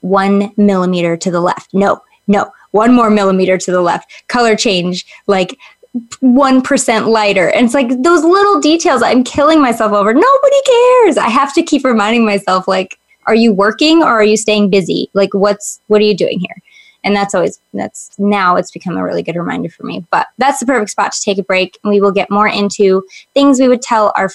one 0.00 0.52
millimeter 0.56 1.16
to 1.16 1.30
the 1.30 1.40
left. 1.40 1.72
No, 1.72 2.02
no, 2.26 2.50
one 2.72 2.92
more 2.92 3.10
millimeter 3.10 3.58
to 3.58 3.70
the 3.70 3.80
left. 3.80 4.28
Color 4.28 4.56
change, 4.56 5.06
like 5.26 5.56
one 6.20 6.62
percent 6.62 7.08
lighter. 7.08 7.48
And 7.50 7.66
it's 7.66 7.74
like 7.74 7.88
those 8.02 8.24
little 8.24 8.60
details 8.60 9.02
I'm 9.02 9.24
killing 9.24 9.60
myself 9.60 9.92
over. 9.92 10.12
Nobody 10.12 10.56
cares. 10.66 11.16
I 11.16 11.28
have 11.28 11.54
to 11.54 11.62
keep 11.62 11.84
reminding 11.84 12.24
myself, 12.24 12.68
like, 12.68 12.98
are 13.26 13.34
you 13.34 13.52
working 13.52 14.02
or 14.02 14.08
are 14.08 14.24
you 14.24 14.36
staying 14.36 14.70
busy? 14.70 15.10
Like, 15.14 15.34
what's 15.34 15.80
what 15.86 16.00
are 16.00 16.04
you 16.04 16.16
doing 16.16 16.40
here? 16.40 16.62
And 17.04 17.14
that's 17.14 17.34
always 17.34 17.60
that's 17.72 18.10
now 18.18 18.56
it's 18.56 18.70
become 18.72 18.96
a 18.96 19.04
really 19.04 19.22
good 19.22 19.36
reminder 19.36 19.68
for 19.68 19.84
me. 19.84 20.04
But 20.10 20.26
that's 20.38 20.60
the 20.60 20.66
perfect 20.66 20.90
spot 20.90 21.12
to 21.12 21.20
take 21.20 21.38
a 21.38 21.42
break, 21.42 21.78
and 21.82 21.90
we 21.90 22.00
will 22.00 22.12
get 22.12 22.30
more 22.30 22.48
into 22.48 23.04
things 23.34 23.60
we 23.60 23.68
would 23.68 23.82
tell 23.82 24.12
our 24.16 24.30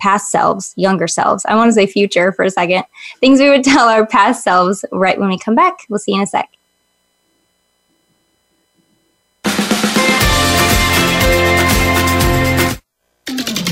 past 0.00 0.30
selves, 0.30 0.74
younger 0.76 1.08
selves. 1.08 1.44
I 1.48 1.56
want 1.56 1.68
to 1.68 1.72
say 1.72 1.86
future 1.86 2.32
for 2.32 2.44
a 2.44 2.50
second. 2.50 2.84
Things 3.20 3.40
we 3.40 3.50
would 3.50 3.64
tell 3.64 3.88
our 3.88 4.06
past 4.06 4.44
selves 4.44 4.84
right 4.92 5.18
when 5.18 5.28
we 5.28 5.38
come 5.38 5.54
back. 5.54 5.74
We'll 5.88 5.98
see 5.98 6.12
you 6.12 6.18
in 6.18 6.24
a 6.24 6.26
sec. 6.26 6.48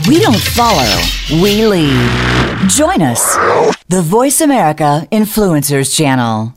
We 0.08 0.20
don't 0.20 0.38
follow, 0.38 1.02
we 1.42 1.66
lead. 1.66 2.68
Join 2.68 3.02
us, 3.02 3.34
the 3.88 4.02
Voice 4.02 4.40
America 4.40 5.04
Influencers 5.10 5.96
Channel. 5.96 6.54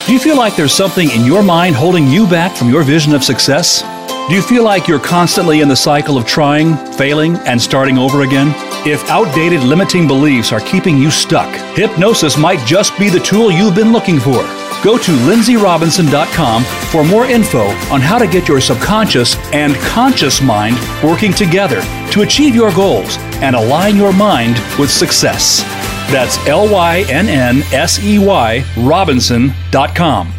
Do 0.00 0.12
you 0.12 0.18
feel 0.18 0.36
like 0.36 0.56
there's 0.56 0.74
something 0.74 1.10
in 1.10 1.24
your 1.24 1.42
mind 1.42 1.74
holding 1.74 2.06
you 2.08 2.26
back 2.26 2.54
from 2.54 2.68
your 2.68 2.82
vision 2.82 3.14
of 3.14 3.24
success? 3.24 3.80
Do 4.28 4.34
you 4.34 4.42
feel 4.42 4.62
like 4.62 4.88
you're 4.88 5.00
constantly 5.00 5.62
in 5.62 5.68
the 5.68 5.76
cycle 5.76 6.18
of 6.18 6.26
trying, 6.26 6.76
failing, 6.92 7.36
and 7.46 7.60
starting 7.60 7.96
over 7.96 8.22
again? 8.22 8.52
If 8.86 9.08
outdated 9.08 9.62
limiting 9.62 10.06
beliefs 10.06 10.52
are 10.52 10.60
keeping 10.60 10.98
you 10.98 11.10
stuck, 11.10 11.48
hypnosis 11.74 12.36
might 12.36 12.60
just 12.66 12.98
be 12.98 13.08
the 13.08 13.20
tool 13.20 13.50
you've 13.50 13.74
been 13.74 13.92
looking 13.92 14.20
for. 14.20 14.44
Go 14.82 14.98
to 14.98 15.12
lynnseyrobinson.com 15.12 16.64
for 16.64 17.04
more 17.04 17.24
info 17.26 17.66
on 17.92 18.00
how 18.00 18.18
to 18.18 18.26
get 18.26 18.48
your 18.48 18.60
subconscious 18.60 19.36
and 19.52 19.76
conscious 19.76 20.42
mind 20.42 20.76
working 21.04 21.32
together 21.32 21.80
to 22.10 22.22
achieve 22.22 22.56
your 22.56 22.72
goals 22.72 23.16
and 23.40 23.54
align 23.54 23.96
your 23.96 24.12
mind 24.12 24.54
with 24.80 24.90
success. 24.90 25.62
That's 26.10 26.36
L 26.48 26.68
Y 26.70 27.04
N 27.08 27.28
N 27.28 27.62
S 27.72 28.02
E 28.02 28.18
Y 28.18 28.64
Robinson.com. 28.76 30.32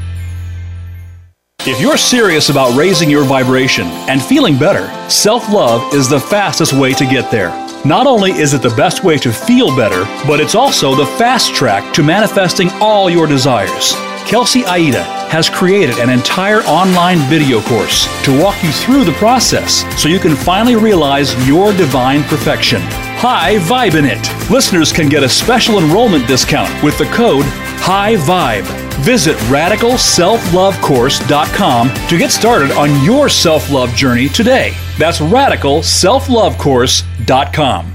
If 1.66 1.80
you're 1.80 1.96
serious 1.96 2.50
about 2.50 2.76
raising 2.78 3.10
your 3.10 3.24
vibration 3.24 3.88
and 4.10 4.22
feeling 4.22 4.60
better, 4.60 4.90
self 5.10 5.50
love 5.50 5.94
is 5.94 6.10
the 6.10 6.20
fastest 6.20 6.74
way 6.74 6.92
to 6.96 7.06
get 7.06 7.32
there. 7.32 7.52
Not 7.86 8.08
only 8.08 8.32
is 8.32 8.54
it 8.54 8.62
the 8.62 8.76
best 8.76 9.06
way 9.06 9.18
to 9.20 9.32
feel 9.32 9.74
better, 9.74 10.04
but 10.28 10.42
it's 10.42 10.56
also 10.56 10.94
the 10.96 11.06
fast 11.06 11.56
track 11.56 11.94
to 11.94 12.04
manifesting 12.04 12.70
all 12.82 13.10
your 13.10 13.26
desires. 13.26 13.96
Kelsey 14.26 14.64
Aida 14.66 15.04
has 15.30 15.48
created 15.50 16.00
an 16.00 16.10
entire 16.10 16.62
online 16.62 17.20
video 17.30 17.62
course 17.62 18.08
to 18.24 18.42
walk 18.42 18.62
you 18.64 18.72
through 18.72 19.04
the 19.04 19.12
process 19.14 19.84
so 20.02 20.10
you 20.10 20.20
can 20.20 20.36
finally 20.36 20.76
realize 20.76 21.36
your 21.48 21.72
divine 21.74 22.24
perfection. 22.24 22.82
High 22.82 23.58
Vibin' 23.58 24.06
It. 24.06 24.50
Listeners 24.50 24.92
can 24.92 25.08
get 25.10 25.22
a 25.24 25.30
special 25.30 25.78
enrollment 25.80 26.28
discount 26.28 26.72
with 26.84 26.98
the 26.98 27.06
code 27.06 27.46
High 27.80 28.16
Vibe. 28.16 28.66
Visit 29.04 29.36
radicalselflovecourse.com 29.50 31.94
to 32.08 32.18
get 32.18 32.32
started 32.32 32.72
on 32.72 33.04
your 33.04 33.30
self 33.30 33.70
love 33.70 33.94
journey 33.96 34.30
today. 34.30 34.74
That's 34.98 35.20
radicalselflovecourse.com. 35.20 37.90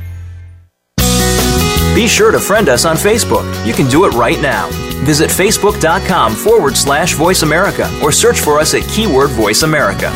Be 1.95 2.07
sure 2.07 2.31
to 2.31 2.39
friend 2.39 2.69
us 2.69 2.85
on 2.85 2.97
Facebook. 2.97 3.67
You 3.67 3.73
can 3.73 3.89
do 3.89 4.05
it 4.05 4.13
right 4.15 4.39
now. 4.41 4.69
Visit 5.09 5.31
facebook.com 5.31 6.35
forward 6.35 6.77
slash 6.77 7.15
voice 7.15 7.41
America 7.41 7.91
or 8.03 8.13
search 8.13 8.41
for 8.41 8.59
us 8.59 8.75
at 8.75 8.87
keyword 8.91 9.31
voice 9.31 9.63
America. 9.63 10.13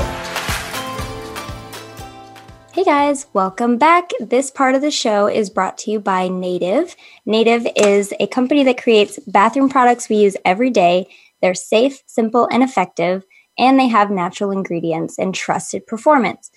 Hey 2.73 2.83
guys, 2.83 3.25
welcome 3.33 3.77
back. 3.79 4.11
This 4.19 4.51
part 4.51 4.75
of 4.75 4.81
the 4.81 4.91
show 4.91 5.25
is 5.25 5.49
brought 5.49 5.79
to 5.79 5.91
you 5.91 5.99
by 5.99 6.27
Native. 6.27 6.95
Native 7.25 7.65
is 7.75 8.13
a 8.19 8.27
company 8.27 8.63
that 8.65 8.81
creates 8.81 9.17
bathroom 9.25 9.67
products 9.67 10.09
we 10.09 10.17
use 10.17 10.37
every 10.45 10.69
day. 10.69 11.07
They're 11.41 11.55
safe, 11.55 12.01
simple, 12.07 12.47
and 12.51 12.63
effective, 12.63 13.23
and 13.57 13.79
they 13.79 13.87
have 13.87 14.11
natural 14.11 14.51
ingredients 14.51 15.17
and 15.17 15.33
trusted 15.33 15.85
performance. 15.87 16.49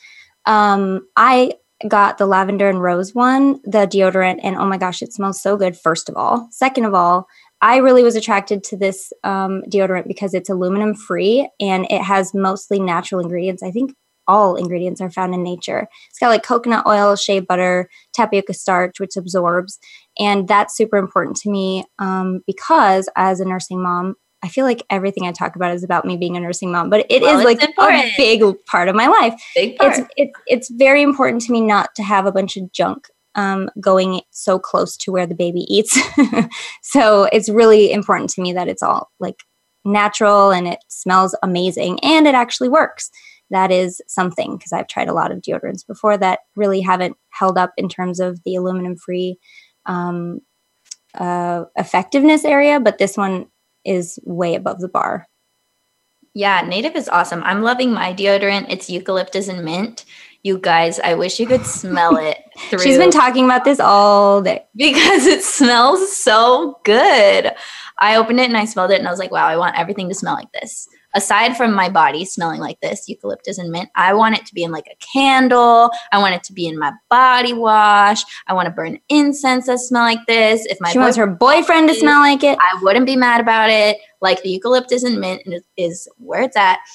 Um, 0.47 1.07
I 1.17 1.55
got 1.89 2.19
the 2.19 2.27
lavender 2.27 2.69
and 2.69 2.83
rose 2.83 3.15
one, 3.15 3.61
the 3.65 3.87
deodorant, 3.87 4.41
and 4.43 4.57
oh 4.57 4.67
my 4.67 4.77
gosh, 4.77 5.03
it 5.03 5.13
smells 5.13 5.41
so 5.41 5.57
good, 5.57 5.77
first 5.77 6.09
of 6.09 6.17
all. 6.17 6.49
Second 6.51 6.85
of 6.85 6.95
all, 6.95 7.27
I 7.63 7.77
really 7.77 8.03
was 8.03 8.17
attracted 8.17 8.65
to 8.65 8.77
this 8.77 9.13
um, 9.25 9.63
deodorant 9.69 10.09
because 10.09 10.35
it's 10.35 10.49
aluminum 10.49 10.95
free 10.95 11.49
and 11.61 11.87
it 11.91 12.03
has 12.03 12.35
mostly 12.35 12.81
natural 12.81 13.21
ingredients. 13.21 13.63
I 13.63 13.71
think 13.71 13.95
all 14.27 14.57
ingredients 14.57 15.01
are 15.01 15.11
found 15.11 15.35
in 15.35 15.43
nature. 15.43 15.89
It's 16.09 16.19
got 16.19 16.29
like 16.29 16.43
coconut 16.43 16.87
oil, 16.87 17.17
shea 17.17 17.41
butter, 17.41 17.91
tapioca 18.15 18.55
starch, 18.55 19.01
which 19.01 19.17
absorbs. 19.17 19.79
And 20.19 20.47
that's 20.47 20.77
super 20.77 20.97
important 20.97 21.37
to 21.39 21.51
me 21.51 21.85
um, 21.99 22.41
because 22.47 23.09
as 23.17 23.41
a 23.41 23.45
nursing 23.45 23.83
mom, 23.83 24.15
I 24.43 24.49
feel 24.49 24.65
like 24.65 24.83
everything 24.89 25.27
I 25.27 25.33
talk 25.33 25.57
about 25.57 25.73
is 25.75 25.85
about 25.85 26.05
me 26.05 26.17
being 26.17 26.37
a 26.37 26.41
nursing 26.41 26.73
mom, 26.73 26.89
but 26.89 27.07
it 27.11 27.23
well, 27.23 27.39
is 27.39 27.45
like 27.45 27.63
important. 27.63 28.05
a 28.05 28.15
big 28.17 28.43
part 28.67 28.89
of 28.89 28.95
my 28.95 29.07
life. 29.07 29.35
Big 29.55 29.77
part. 29.77 29.99
It's, 29.99 30.09
it's, 30.17 30.41
it's 30.47 30.71
very 30.71 31.03
important 31.03 31.43
to 31.43 31.53
me 31.53 31.61
not 31.61 31.95
to 31.97 32.03
have 32.03 32.27
a 32.27 32.33
bunch 32.33 32.57
of 32.57 32.73
junk 32.73 33.09
um, 33.35 33.69
going 33.81 34.23
so 34.31 34.59
close 34.59 34.97
to 34.99 35.13
where 35.13 35.27
the 35.27 35.35
baby 35.35 35.67
eats. 35.69 35.99
so 36.83 37.25
it's 37.33 37.49
really 37.49 37.93
important 37.93 38.31
to 38.31 38.41
me 38.41 38.53
that 38.55 38.69
it's 38.69 38.83
all 38.83 39.11
like 39.21 39.45
natural 39.85 40.51
and 40.51 40.67
it 40.67 40.79
smells 40.89 41.37
amazing 41.43 41.99
and 42.03 42.27
it 42.27 42.35
actually 42.35 42.69
works 42.69 43.11
that 43.51 43.71
is 43.71 44.01
something 44.07 44.57
because 44.57 44.73
I've 44.73 44.87
tried 44.87 45.09
a 45.09 45.13
lot 45.13 45.33
of 45.33 45.39
deodorants 45.39 45.87
before 45.87 46.17
that 46.19 46.41
really 46.57 46.81
haven't 46.81 47.17
held 47.31 47.59
up 47.59 47.73
in 47.77 47.89
terms 47.89 48.21
of 48.21 48.41
the 48.45 48.55
aluminum 48.55 48.97
free 48.97 49.39
um, 49.87 50.41
uh, 51.15 51.65
effectiveness 51.77 52.45
area, 52.45 52.79
but 52.79 52.99
this 52.99 53.17
one 53.17 53.47
is 53.85 54.19
way 54.25 54.55
above 54.55 54.81
the 54.81 54.89
bar. 54.89 55.27
Yeah, 56.35 56.63
native 56.63 56.95
is 56.95 57.09
awesome. 57.09 57.43
I'm 57.43 57.63
loving 57.63 57.93
my 57.93 58.13
deodorant. 58.15 58.67
It's 58.69 58.89
eucalyptus 58.89 59.49
and 59.49 59.65
mint. 59.65 60.05
You 60.43 60.59
guys, 60.59 60.99
I 61.01 61.15
wish 61.15 61.41
you 61.41 61.47
could 61.47 61.67
smell 61.67 62.17
it. 62.17 62.39
Through 62.71 62.79
She's 62.83 62.97
been 62.97 63.11
talking 63.11 63.45
about 63.45 63.65
this 63.65 63.81
all 63.81 64.41
day 64.41 64.65
because 64.77 65.27
it 65.27 65.43
smells 65.43 66.17
so 66.17 66.79
good. 66.85 67.53
I 67.99 68.17
opened 68.17 68.41
it 68.41 68.49
and 68.49 68.57
I 68.57 68.65
smelled 68.65 68.93
it 68.93 68.99
and 68.99 69.09
I 69.09 69.11
was 69.11 69.19
like, 69.19 69.33
wow, 69.33 69.47
I 69.47 69.57
want 69.57 69.79
everything 69.79 70.09
to 70.09 70.15
smell 70.15 70.35
like 70.35 70.53
this 70.53 70.89
aside 71.15 71.57
from 71.57 71.75
my 71.75 71.89
body 71.89 72.25
smelling 72.25 72.61
like 72.61 72.81
this, 72.81 73.09
eucalyptus 73.09 73.59
and 73.59 73.71
mint, 73.71 73.91
I 73.95 74.15
want 74.15 74.37
it 74.37 74.47
to 74.47 74.55
be 74.55 74.63
in 74.63 74.71
like 74.71 74.87
a 74.87 74.97
candle. 75.13 75.91
I 76.13 76.19
want 76.19 76.35
it 76.35 76.45
to 76.45 76.53
be 76.53 76.67
in 76.67 76.79
my 76.79 76.93
body 77.09 77.53
wash. 77.53 78.23
I 78.47 78.55
want 78.55 78.67
to 78.67 78.73
burn 78.73 78.99
incense 79.09 79.67
that 79.67 79.79
smell 79.79 80.03
like 80.03 80.27
this. 80.27 80.67
If 80.67 80.81
my 80.81 80.91
she 80.91 80.99
wants 80.99 81.17
her 81.17 81.27
boyfriend 81.27 81.89
to 81.89 81.95
smell 81.95 82.21
like 82.21 82.45
it, 82.45 82.59
I 82.61 82.79
wouldn't 82.83 83.07
be 83.07 83.17
mad 83.17 83.41
about 83.41 83.71
it. 83.71 83.99
Like 84.21 84.43
the 84.43 84.51
eucalyptus 84.51 85.03
and 85.03 85.21
mint 85.21 85.43
is, 85.77 86.09
where 86.19 86.43
it's 86.43 86.57
at. 86.57 86.79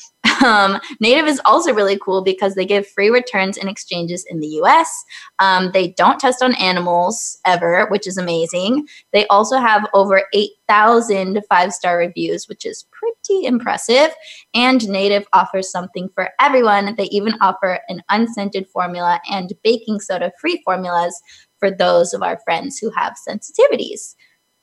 Um, 0.43 0.81
Native 0.99 1.27
is 1.27 1.39
also 1.45 1.73
really 1.73 1.97
cool 1.97 2.21
because 2.21 2.55
they 2.55 2.65
give 2.65 2.85
free 2.85 3.09
returns 3.09 3.57
and 3.57 3.69
exchanges 3.69 4.25
in 4.29 4.41
the 4.41 4.47
US. 4.61 5.05
Um, 5.39 5.71
they 5.73 5.93
don't 5.93 6.19
test 6.19 6.43
on 6.43 6.53
animals 6.55 7.39
ever, 7.45 7.87
which 7.89 8.05
is 8.05 8.17
amazing. 8.17 8.85
They 9.13 9.25
also 9.27 9.57
have 9.59 9.87
over 9.93 10.23
8,000 10.33 11.41
five 11.49 11.71
star 11.71 11.97
reviews, 11.97 12.49
which 12.49 12.65
is 12.65 12.85
pretty 12.91 13.45
impressive. 13.45 14.09
And 14.53 14.87
Native 14.89 15.25
offers 15.31 15.71
something 15.71 16.09
for 16.13 16.29
everyone. 16.39 16.95
They 16.95 17.05
even 17.05 17.35
offer 17.41 17.79
an 17.87 18.03
unscented 18.09 18.67
formula 18.67 19.21
and 19.31 19.53
baking 19.63 20.01
soda 20.01 20.33
free 20.41 20.61
formulas 20.65 21.19
for 21.59 21.71
those 21.71 22.13
of 22.13 22.21
our 22.21 22.39
friends 22.43 22.77
who 22.77 22.91
have 22.91 23.15
sensitivities. 23.27 24.15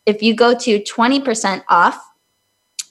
If 0.07 0.23
you 0.23 0.35
go 0.35 0.55
to 0.59 0.81
20% 0.81 1.63
off 1.69 2.03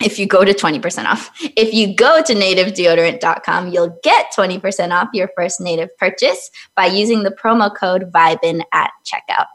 if 0.04 0.20
you 0.20 0.26
go 0.26 0.44
to 0.44 0.54
20% 0.54 1.06
off. 1.06 1.32
If 1.56 1.74
you 1.74 1.96
go 1.96 2.22
to 2.24 2.34
nativedeodorant.com, 2.34 3.72
you'll 3.72 4.00
get 4.04 4.32
20% 4.36 4.92
off 4.92 5.10
your 5.14 5.30
first 5.36 5.62
native 5.62 5.96
purchase 5.98 6.50
by 6.76 6.88
using 6.88 7.24
the 7.24 7.32
promo 7.32 7.76
code 7.76 8.12
VIBIN 8.12 8.64
at 8.74 8.92
checkout. 9.06 9.46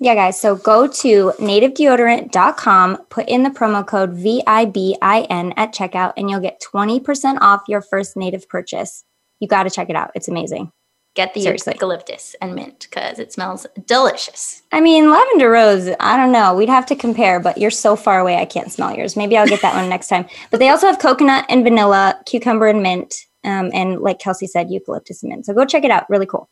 Yeah, 0.00 0.14
guys. 0.14 0.40
So 0.40 0.56
go 0.56 0.86
to 0.88 1.32
nativedeodorant.com, 1.38 2.96
put 3.08 3.28
in 3.28 3.42
the 3.42 3.50
promo 3.50 3.86
code 3.86 4.12
VIBIN 4.12 5.54
at 5.56 5.72
checkout, 5.72 6.12
and 6.16 6.28
you'll 6.28 6.40
get 6.40 6.60
20% 6.60 7.38
off 7.40 7.62
your 7.68 7.80
first 7.80 8.16
native 8.16 8.48
purchase. 8.48 9.04
You 9.40 9.48
got 9.48 9.62
to 9.62 9.70
check 9.70 9.90
it 9.90 9.96
out. 9.96 10.10
It's 10.14 10.28
amazing. 10.28 10.72
Get 11.14 11.32
the 11.32 11.42
Seriously. 11.42 11.74
eucalyptus 11.74 12.34
and 12.40 12.56
mint 12.56 12.88
because 12.90 13.20
it 13.20 13.32
smells 13.32 13.68
delicious. 13.86 14.62
I 14.72 14.80
mean, 14.80 15.12
lavender 15.12 15.48
rose, 15.48 15.88
I 16.00 16.16
don't 16.16 16.32
know. 16.32 16.56
We'd 16.56 16.68
have 16.68 16.86
to 16.86 16.96
compare, 16.96 17.38
but 17.38 17.56
you're 17.56 17.70
so 17.70 17.94
far 17.94 18.18
away, 18.18 18.36
I 18.36 18.44
can't 18.44 18.72
smell 18.72 18.96
yours. 18.96 19.16
Maybe 19.16 19.36
I'll 19.36 19.46
get 19.46 19.62
that 19.62 19.76
one 19.76 19.88
next 19.88 20.08
time. 20.08 20.26
But 20.50 20.58
they 20.58 20.70
also 20.70 20.88
have 20.88 20.98
coconut 20.98 21.46
and 21.48 21.62
vanilla, 21.62 22.20
cucumber 22.26 22.66
and 22.66 22.82
mint, 22.82 23.14
um, 23.44 23.70
and 23.72 24.00
like 24.00 24.18
Kelsey 24.18 24.48
said, 24.48 24.70
eucalyptus 24.70 25.22
and 25.22 25.30
mint. 25.30 25.46
So 25.46 25.54
go 25.54 25.64
check 25.64 25.84
it 25.84 25.92
out. 25.92 26.10
Really 26.10 26.26
cool. 26.26 26.50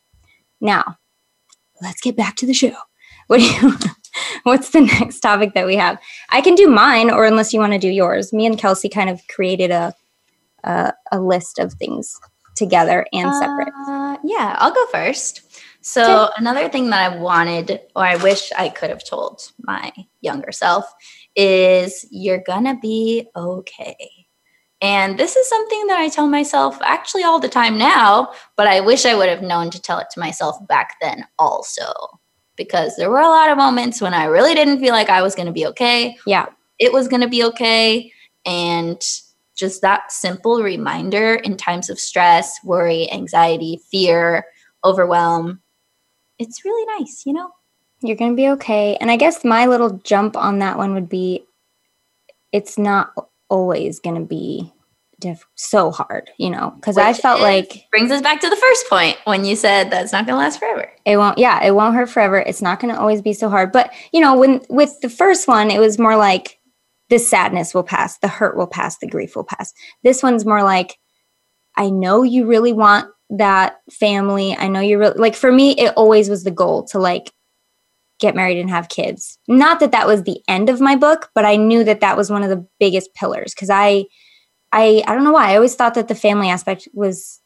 Now, 0.61 0.97
let's 1.81 2.01
get 2.01 2.17
back 2.17 2.37
to 2.37 2.47
the 2.47 2.55
show. 2.55 2.75
What 3.27 3.39
do 3.39 3.45
you? 3.45 3.75
What's 4.45 4.71
the 4.71 4.83
next 4.83 5.21
topic 5.21 5.55
that 5.55 5.67
we 5.67 5.75
have? 5.77 5.99
I 6.31 6.41
can 6.41 6.55
do 6.55 6.69
mine, 6.69 7.11
or 7.11 7.25
unless 7.25 7.53
you 7.53 7.59
want 7.59 7.73
to 7.73 7.79
do 7.79 7.89
yours. 7.89 8.33
Me 8.33 8.47
and 8.47 8.59
Kelsey 8.59 8.89
kind 8.89 9.11
of 9.11 9.21
created 9.29 9.73
a 9.73 9.95
a, 10.65 10.93
a 11.11 11.21
list 11.21 11.59
of 11.59 11.73
things 11.73 12.17
together 12.55 13.07
and 13.13 13.35
separate? 13.35 13.73
Uh, 13.89 14.17
yeah, 14.25 14.57
I'll 14.59 14.73
go 14.73 14.87
first. 14.87 15.43
So, 15.85 16.29
another 16.37 16.69
thing 16.69 16.91
that 16.91 17.13
I 17.13 17.17
wanted, 17.17 17.81
or 17.97 18.05
I 18.05 18.17
wish 18.17 18.53
I 18.57 18.69
could 18.69 18.91
have 18.91 19.05
told 19.05 19.43
my 19.61 19.93
younger 20.21 20.53
self, 20.53 20.85
is 21.35 22.07
you're 22.11 22.43
gonna 22.47 22.79
be 22.81 23.27
okay. 23.35 23.97
And 24.81 25.19
this 25.19 25.37
is 25.37 25.49
something 25.49 25.87
that 25.89 25.99
I 25.99 26.09
tell 26.09 26.29
myself 26.29 26.79
actually 26.83 27.23
all 27.23 27.39
the 27.39 27.49
time 27.49 27.79
now, 27.79 28.33
but 28.57 28.67
I 28.67 28.81
wish 28.81 29.07
I 29.07 29.15
would 29.15 29.29
have 29.29 29.43
known 29.43 29.71
to 29.71 29.81
tell 29.81 29.99
it 29.99 30.09
to 30.13 30.21
myself 30.21 30.57
back 30.67 30.97
then 31.01 31.25
also. 31.39 31.93
Because 32.57 32.97
there 32.97 33.11
were 33.11 33.21
a 33.21 33.29
lot 33.29 33.51
of 33.51 33.57
moments 33.57 34.01
when 34.01 34.13
I 34.13 34.25
really 34.25 34.55
didn't 34.55 34.81
feel 34.81 34.93
like 34.93 35.09
I 35.09 35.23
was 35.23 35.35
gonna 35.35 35.53
be 35.53 35.67
okay. 35.69 36.17
Yeah. 36.27 36.47
It 36.79 36.93
was 36.93 37.09
gonna 37.09 37.29
be 37.29 37.45
okay. 37.45 38.13
And 38.45 39.01
just 39.63 39.81
that 39.81 40.11
simple 40.11 40.61
reminder 40.61 41.37
in 41.37 41.57
times 41.57 41.89
of 41.89 42.01
stress, 42.01 42.59
worry, 42.65 43.09
anxiety, 43.13 43.81
fear, 43.93 44.45
overwhelm, 44.85 45.61
it's 46.41 46.65
really 46.65 46.99
nice, 46.99 47.23
you 47.25 47.33
know? 47.33 47.49
You're 48.03 48.17
going 48.17 48.33
to 48.33 48.37
be 48.37 48.49
okay. 48.49 48.97
And 49.01 49.09
I 49.09 49.17
guess 49.17 49.45
my 49.45 49.67
little 49.67 49.99
jump 49.99 50.37
on 50.37 50.59
that 50.59 50.79
one 50.79 50.95
would 50.95 51.09
be 51.09 51.45
it's 52.51 52.77
not 52.77 53.13
always 53.49 54.01
going 54.01 54.17
to 54.17 54.27
be 54.27 54.73
diff- 55.21 55.47
so 55.55 55.93
hard, 55.93 56.29
you 56.39 56.51
know, 56.51 56.73
because 56.75 56.99
I 56.99 57.13
felt 57.13 57.41
like 57.41 57.87
brings 57.93 58.11
us 58.11 58.21
back 58.21 58.41
to 58.41 58.51
the 58.51 58.57
first 58.57 58.89
point 58.89 59.17
when 59.27 59.45
you 59.45 59.55
said 59.55 59.93
that's 59.93 60.11
not 60.11 60.27
going 60.27 60.35
to 60.35 60.43
last 60.43 60.59
forever. 60.59 60.91
It 61.05 61.19
won't, 61.19 61.39
yeah, 61.39 61.65
it 61.65 61.77
won't 61.77 61.95
hurt 61.95 62.11
forever. 62.11 62.39
It's 62.39 62.61
not 62.61 62.81
going 62.81 62.93
to 62.93 63.01
always 63.01 63.23
be 63.23 63.33
so 63.33 63.49
hard. 63.49 63.71
But, 63.71 63.93
you 64.13 64.21
know, 64.21 64.37
when 64.37 64.61
with 64.69 65.01
the 65.03 65.09
first 65.09 65.47
one, 65.47 65.71
it 65.71 65.79
was 65.79 66.01
more 66.01 66.17
like, 66.17 66.59
the 67.13 67.19
sadness 67.19 67.75
will 67.75 67.83
pass, 67.83 68.17
the 68.19 68.29
hurt 68.29 68.57
will 68.57 68.67
pass, 68.67 68.97
the 68.97 69.07
grief 69.07 69.37
will 69.37 69.45
pass. 69.45 69.75
This 70.03 70.23
one's 70.23 70.47
more 70.47 70.63
like, 70.63 70.99
I 71.77 71.91
know 71.91 72.23
you 72.23 72.47
really 72.47 72.73
want 72.73 73.07
that 73.29 73.77
family. 73.91 74.57
I 74.57 74.69
know 74.69 74.81
you 74.81 74.99
really 74.99 75.19
like 75.19 75.35
for 75.35 75.53
me, 75.53 75.73
it 75.73 75.93
always 75.95 76.31
was 76.31 76.43
the 76.43 76.51
goal 76.51 76.85
to 76.85 76.99
like 76.99 77.31
get 78.19 78.35
married 78.35 78.57
and 78.57 78.71
have 78.71 78.89
kids. 78.89 79.39
Not 79.47 79.79
that 79.81 79.93
that 79.93 80.07
was 80.07 80.23
the 80.23 80.41
end 80.49 80.71
of 80.71 80.81
my 80.81 80.97
book, 80.97 81.29
but 81.35 81.45
I 81.45 81.57
knew 81.57 81.85
that 81.85 82.01
that 82.01 82.17
was 82.17 82.31
one 82.31 82.43
of 82.43 82.49
the 82.49 82.67
biggest 82.81 83.13
pillars 83.13 83.53
because 83.53 83.69
I, 83.69 84.07
I, 84.73 85.05
I 85.07 85.15
don't 85.15 85.25
know 85.25 85.33
why. 85.33 85.51
I 85.51 85.57
always 85.57 85.75
thought 85.75 85.93
that 85.97 86.09
the 86.09 86.15
family 86.15 86.49
aspect 86.49 86.89
was, 86.95 87.43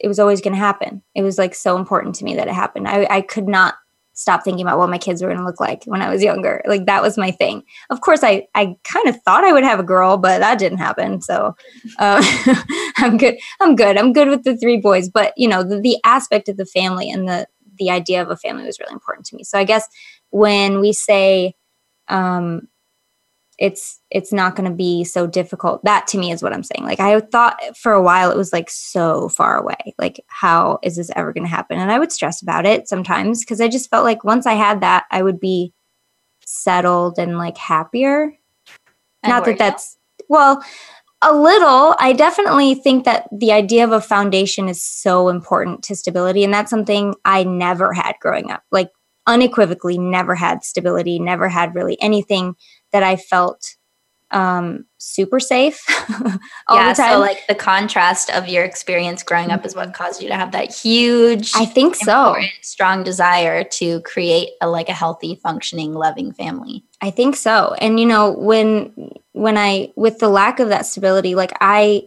it 0.00 0.08
was 0.08 0.18
always 0.18 0.40
going 0.40 0.54
to 0.54 0.58
happen. 0.58 1.04
It 1.14 1.22
was 1.22 1.38
like 1.38 1.54
so 1.54 1.76
important 1.76 2.16
to 2.16 2.24
me 2.24 2.34
that 2.34 2.48
it 2.48 2.54
happened. 2.54 2.88
I, 2.88 3.06
I 3.08 3.20
could 3.20 3.46
not 3.46 3.76
stop 4.14 4.44
thinking 4.44 4.64
about 4.64 4.78
what 4.78 4.90
my 4.90 4.98
kids 4.98 5.22
were 5.22 5.28
going 5.28 5.38
to 5.38 5.44
look 5.44 5.60
like 5.60 5.84
when 5.84 6.02
I 6.02 6.10
was 6.10 6.22
younger. 6.22 6.62
Like 6.66 6.86
that 6.86 7.02
was 7.02 7.16
my 7.16 7.30
thing. 7.30 7.62
Of 7.90 8.00
course, 8.00 8.22
I 8.22 8.46
I 8.54 8.76
kind 8.84 9.08
of 9.08 9.20
thought 9.22 9.44
I 9.44 9.52
would 9.52 9.64
have 9.64 9.80
a 9.80 9.84
girl, 9.84 10.16
but 10.16 10.40
that 10.40 10.58
didn't 10.58 10.78
happen. 10.78 11.20
So 11.20 11.56
uh, 11.98 12.22
I'm 12.98 13.16
good. 13.16 13.38
I'm 13.60 13.76
good. 13.76 13.96
I'm 13.96 14.12
good 14.12 14.28
with 14.28 14.44
the 14.44 14.56
three 14.56 14.78
boys. 14.78 15.08
But 15.08 15.32
you 15.36 15.48
know, 15.48 15.62
the, 15.62 15.80
the 15.80 15.98
aspect 16.04 16.48
of 16.48 16.56
the 16.56 16.66
family 16.66 17.10
and 17.10 17.28
the 17.28 17.46
the 17.78 17.90
idea 17.90 18.22
of 18.22 18.30
a 18.30 18.36
family 18.36 18.64
was 18.64 18.78
really 18.78 18.92
important 18.92 19.26
to 19.26 19.36
me. 19.36 19.44
So 19.44 19.58
I 19.58 19.64
guess 19.64 19.88
when 20.30 20.80
we 20.80 20.92
say 20.92 21.54
um, 22.08 22.68
it's 23.62 24.00
it's 24.10 24.32
not 24.32 24.56
going 24.56 24.68
to 24.68 24.76
be 24.76 25.04
so 25.04 25.24
difficult. 25.24 25.84
That 25.84 26.08
to 26.08 26.18
me 26.18 26.32
is 26.32 26.42
what 26.42 26.52
i'm 26.52 26.64
saying. 26.64 26.84
Like 26.84 26.98
i 26.98 27.20
thought 27.20 27.60
for 27.76 27.92
a 27.92 28.02
while 28.02 28.32
it 28.32 28.36
was 28.36 28.52
like 28.52 28.68
so 28.68 29.28
far 29.28 29.56
away. 29.56 29.94
Like 29.98 30.20
how 30.26 30.80
is 30.82 30.96
this 30.96 31.12
ever 31.14 31.32
going 31.32 31.44
to 31.44 31.50
happen? 31.50 31.78
And 31.78 31.92
i 31.92 31.98
would 31.98 32.10
stress 32.10 32.42
about 32.42 32.66
it 32.66 32.88
sometimes 32.88 33.40
because 33.40 33.60
i 33.60 33.68
just 33.68 33.88
felt 33.88 34.04
like 34.04 34.24
once 34.24 34.46
i 34.46 34.54
had 34.54 34.80
that 34.80 35.04
i 35.12 35.22
would 35.22 35.38
be 35.38 35.72
settled 36.44 37.18
and 37.18 37.38
like 37.38 37.56
happier. 37.56 38.36
And 39.22 39.30
not 39.30 39.44
that 39.44 39.58
that's 39.58 39.96
well 40.28 40.62
a 41.24 41.32
little. 41.32 41.94
I 42.00 42.14
definitely 42.14 42.74
think 42.74 43.04
that 43.04 43.28
the 43.30 43.52
idea 43.52 43.84
of 43.84 43.92
a 43.92 44.00
foundation 44.00 44.68
is 44.68 44.82
so 44.82 45.28
important 45.28 45.84
to 45.84 45.94
stability 45.94 46.42
and 46.42 46.52
that's 46.52 46.70
something 46.70 47.14
i 47.24 47.44
never 47.44 47.92
had 47.92 48.14
growing 48.20 48.50
up. 48.50 48.64
Like 48.72 48.90
unequivocally 49.28 49.98
never 49.98 50.34
had 50.34 50.64
stability 50.64 51.20
never 51.20 51.48
had 51.48 51.76
really 51.76 51.96
anything 52.02 52.56
that 52.92 53.02
I 53.02 53.16
felt 53.16 53.76
um, 54.32 54.86
super 54.96 55.38
safe 55.38 55.84
all 56.68 56.76
yeah, 56.76 56.92
the 56.92 57.02
time. 57.02 57.12
So 57.12 57.18
like 57.20 57.46
the 57.48 57.54
contrast 57.54 58.30
of 58.30 58.48
your 58.48 58.64
experience 58.64 59.22
growing 59.22 59.50
up 59.50 59.64
is 59.64 59.74
what 59.74 59.88
mm-hmm. 59.88 60.02
caused 60.02 60.22
you 60.22 60.28
to 60.28 60.34
have 60.34 60.52
that 60.52 60.74
huge 60.74 61.52
I 61.54 61.66
think 61.66 61.94
so. 61.94 62.36
strong 62.62 63.04
desire 63.04 63.62
to 63.64 64.00
create 64.00 64.50
a 64.60 64.68
like 64.68 64.88
a 64.88 64.94
healthy, 64.94 65.36
functioning, 65.36 65.92
loving 65.92 66.32
family. 66.32 66.82
I 67.00 67.10
think 67.10 67.36
so. 67.36 67.74
And 67.78 68.00
you 68.00 68.06
know, 68.06 68.32
when 68.32 69.12
when 69.32 69.58
I 69.58 69.92
with 69.96 70.18
the 70.18 70.28
lack 70.28 70.60
of 70.60 70.68
that 70.70 70.86
stability, 70.86 71.34
like 71.34 71.52
I 71.60 72.04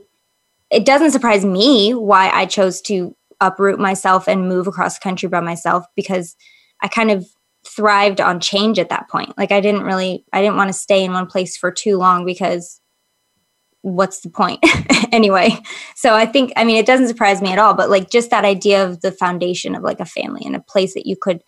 it 0.71 0.85
doesn't 0.85 1.11
surprise 1.11 1.45
me 1.45 1.93
why 1.93 2.29
I 2.29 2.47
chose 2.47 2.81
to 2.81 3.15
uproot 3.39 3.79
myself 3.79 4.27
and 4.27 4.49
move 4.49 4.67
across 4.67 4.97
the 4.97 5.03
country 5.03 5.29
by 5.29 5.41
myself 5.41 5.85
because 5.95 6.35
I 6.81 6.87
kind 6.87 7.11
of 7.11 7.27
thrived 7.67 8.21
on 8.21 8.39
change 8.39 8.79
at 8.79 8.89
that 8.89 9.09
point. 9.09 9.37
Like 9.37 9.51
I 9.51 9.61
didn't 9.61 9.83
really 9.83 10.25
I 10.33 10.41
didn't 10.41 10.57
want 10.57 10.69
to 10.69 10.73
stay 10.73 11.03
in 11.03 11.13
one 11.13 11.27
place 11.27 11.57
for 11.57 11.71
too 11.71 11.97
long 11.97 12.25
because 12.25 12.81
what's 13.81 14.21
the 14.21 14.29
point 14.29 14.59
anyway? 15.11 15.57
So 15.95 16.13
I 16.15 16.25
think 16.25 16.53
I 16.55 16.63
mean 16.63 16.77
it 16.77 16.85
doesn't 16.85 17.07
surprise 17.07 17.41
me 17.41 17.51
at 17.51 17.59
all, 17.59 17.73
but 17.73 17.89
like 17.89 18.09
just 18.09 18.29
that 18.29 18.45
idea 18.45 18.85
of 18.85 19.01
the 19.01 19.11
foundation 19.11 19.75
of 19.75 19.83
like 19.83 19.99
a 19.99 20.05
family 20.05 20.41
and 20.45 20.55
a 20.55 20.61
place 20.61 20.93
that 20.93 21.05
you 21.05 21.15
could 21.19 21.41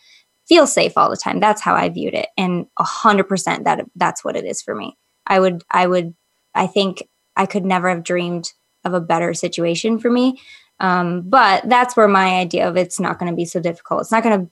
feel 0.47 0.65
safe 0.65 0.93
all 0.97 1.09
the 1.09 1.17
time. 1.17 1.39
That's 1.39 1.61
how 1.61 1.75
I 1.75 1.89
viewed 1.89 2.13
it. 2.13 2.29
And 2.37 2.67
a 2.77 2.83
hundred 2.83 3.25
percent 3.25 3.65
that 3.65 3.85
that's 3.95 4.23
what 4.23 4.35
it 4.35 4.45
is 4.45 4.61
for 4.61 4.75
me. 4.75 4.97
I 5.25 5.39
would 5.39 5.63
I 5.71 5.87
would 5.87 6.15
I 6.53 6.67
think 6.67 7.03
I 7.35 7.45
could 7.45 7.65
never 7.65 7.89
have 7.89 8.03
dreamed 8.03 8.51
of 8.83 8.93
a 8.93 9.01
better 9.01 9.33
situation 9.33 9.99
for 9.99 10.09
me. 10.09 10.39
Um, 10.79 11.23
but 11.27 11.67
that's 11.67 11.97
where 11.97 12.07
my 12.07 12.37
idea 12.37 12.67
of 12.67 12.77
it's 12.77 12.99
not 12.99 13.19
going 13.19 13.31
to 13.31 13.35
be 13.35 13.45
so 13.45 13.59
difficult. 13.59 14.01
It's 14.01 14.11
not 14.11 14.23
going 14.23 14.39
to 14.39 14.51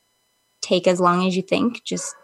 take 0.65 0.87
as 0.87 0.99
long 0.99 1.27
as 1.27 1.35
you 1.35 1.41
think. 1.41 1.83
Just 1.83 2.15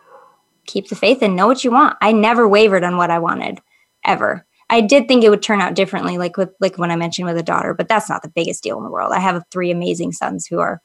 keep 0.65 0.89
the 0.89 0.95
faith 0.95 1.21
and 1.21 1.36
know 1.36 1.47
what 1.47 1.63
you 1.63 1.71
want. 1.71 1.97
I 2.01 2.12
never 2.12 2.47
wavered 2.47 2.84
on 2.84 2.97
what 2.97 3.12
I 3.12 3.19
wanted 3.19 3.60
ever. 4.06 4.45
I 4.69 4.80
did 4.82 5.08
think 5.08 5.23
it 5.23 5.30
would 5.30 5.41
turn 5.41 5.60
out 5.60 5.75
differently, 5.75 6.17
like 6.17 6.38
with 6.38 6.49
like 6.62 6.77
when 6.77 6.91
I 6.91 6.95
mentioned 6.95 7.27
with 7.27 7.38
a 7.38 7.43
daughter, 7.43 7.73
but 7.73 7.89
that's 7.89 8.10
not 8.10 8.23
the 8.23 8.32
biggest 8.34 8.63
deal 8.63 8.77
in 8.77 8.84
the 8.84 8.89
world. 8.89 9.12
I 9.13 9.19
have 9.19 9.43
three 9.51 9.69
amazing 9.69 10.13
sons 10.13 10.47
who 10.47 10.60
are, 10.60 10.82